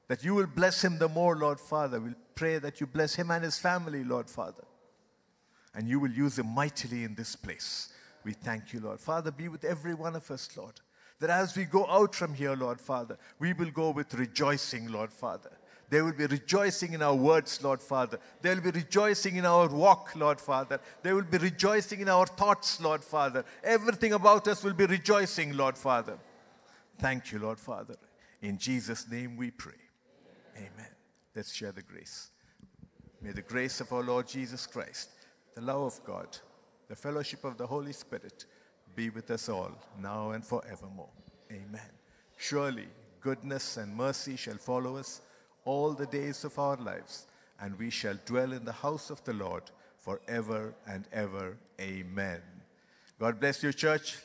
That 0.07 0.23
you 0.23 0.35
will 0.35 0.47
bless 0.47 0.83
him 0.83 0.99
the 0.99 1.09
more, 1.09 1.35
Lord 1.35 1.59
Father. 1.59 1.99
We 1.99 2.11
pray 2.35 2.59
that 2.59 2.79
you 2.79 2.87
bless 2.87 3.15
him 3.15 3.31
and 3.31 3.43
his 3.43 3.57
family, 3.57 4.03
Lord 4.03 4.29
Father. 4.29 4.63
And 5.73 5.87
you 5.87 5.99
will 5.99 6.11
use 6.11 6.39
him 6.39 6.47
mightily 6.47 7.03
in 7.03 7.15
this 7.15 7.35
place. 7.35 7.89
We 8.27 8.33
thank 8.33 8.73
you, 8.73 8.81
Lord. 8.81 8.99
Father, 8.99 9.31
be 9.31 9.47
with 9.47 9.63
every 9.63 9.93
one 9.93 10.13
of 10.13 10.29
us, 10.29 10.49
Lord. 10.57 10.73
That 11.21 11.29
as 11.29 11.55
we 11.55 11.63
go 11.63 11.87
out 11.87 12.13
from 12.13 12.33
here, 12.33 12.57
Lord 12.57 12.81
Father, 12.81 13.17
we 13.39 13.53
will 13.53 13.71
go 13.71 13.91
with 13.91 14.13
rejoicing, 14.15 14.91
Lord 14.91 15.13
Father. 15.13 15.51
There 15.89 16.03
will 16.03 16.11
be 16.11 16.25
rejoicing 16.25 16.91
in 16.91 17.01
our 17.01 17.15
words, 17.15 17.63
Lord 17.63 17.81
Father. 17.81 18.19
There 18.41 18.53
will 18.53 18.69
be 18.69 18.71
rejoicing 18.71 19.37
in 19.37 19.45
our 19.45 19.69
walk, 19.69 20.13
Lord 20.13 20.41
Father. 20.41 20.81
There 21.03 21.15
will 21.15 21.23
be 21.23 21.37
rejoicing 21.37 22.01
in 22.01 22.09
our 22.09 22.25
thoughts, 22.25 22.81
Lord 22.81 23.01
Father. 23.01 23.45
Everything 23.63 24.11
about 24.11 24.45
us 24.49 24.61
will 24.61 24.73
be 24.73 24.87
rejoicing, 24.87 25.55
Lord 25.55 25.77
Father. 25.77 26.19
Thank 26.99 27.31
you, 27.31 27.39
Lord 27.39 27.61
Father. 27.61 27.95
In 28.41 28.57
Jesus' 28.57 29.09
name 29.09 29.37
we 29.37 29.51
pray. 29.51 29.79
Amen. 30.57 30.91
Let's 31.33 31.53
share 31.53 31.71
the 31.71 31.81
grace. 31.81 32.31
May 33.21 33.31
the 33.31 33.41
grace 33.41 33.79
of 33.79 33.93
our 33.93 34.03
Lord 34.03 34.27
Jesus 34.27 34.67
Christ, 34.67 35.11
the 35.55 35.61
love 35.61 35.83
of 35.83 36.03
God, 36.03 36.37
the 36.87 36.95
fellowship 36.95 37.43
of 37.43 37.57
the 37.57 37.67
Holy 37.67 37.93
Spirit 37.93 38.45
be 38.95 39.09
with 39.09 39.29
us 39.31 39.49
all, 39.49 39.71
now 39.99 40.31
and 40.31 40.45
forevermore. 40.45 41.09
Amen. 41.51 41.91
Surely, 42.37 42.87
goodness 43.21 43.77
and 43.77 43.95
mercy 43.95 44.35
shall 44.35 44.57
follow 44.57 44.97
us 44.97 45.21
all 45.65 45.93
the 45.93 46.05
days 46.05 46.43
of 46.43 46.57
our 46.57 46.77
lives, 46.77 47.27
and 47.59 47.77
we 47.77 47.89
shall 47.89 48.17
dwell 48.25 48.53
in 48.53 48.63
the 48.63 48.71
house 48.71 49.09
of 49.09 49.23
the 49.23 49.33
Lord 49.33 49.63
forever 49.99 50.73
and 50.87 51.05
ever. 51.11 51.57
Amen. 51.79 52.41
God 53.19 53.39
bless 53.39 53.63
you, 53.63 53.73
church. 53.73 54.17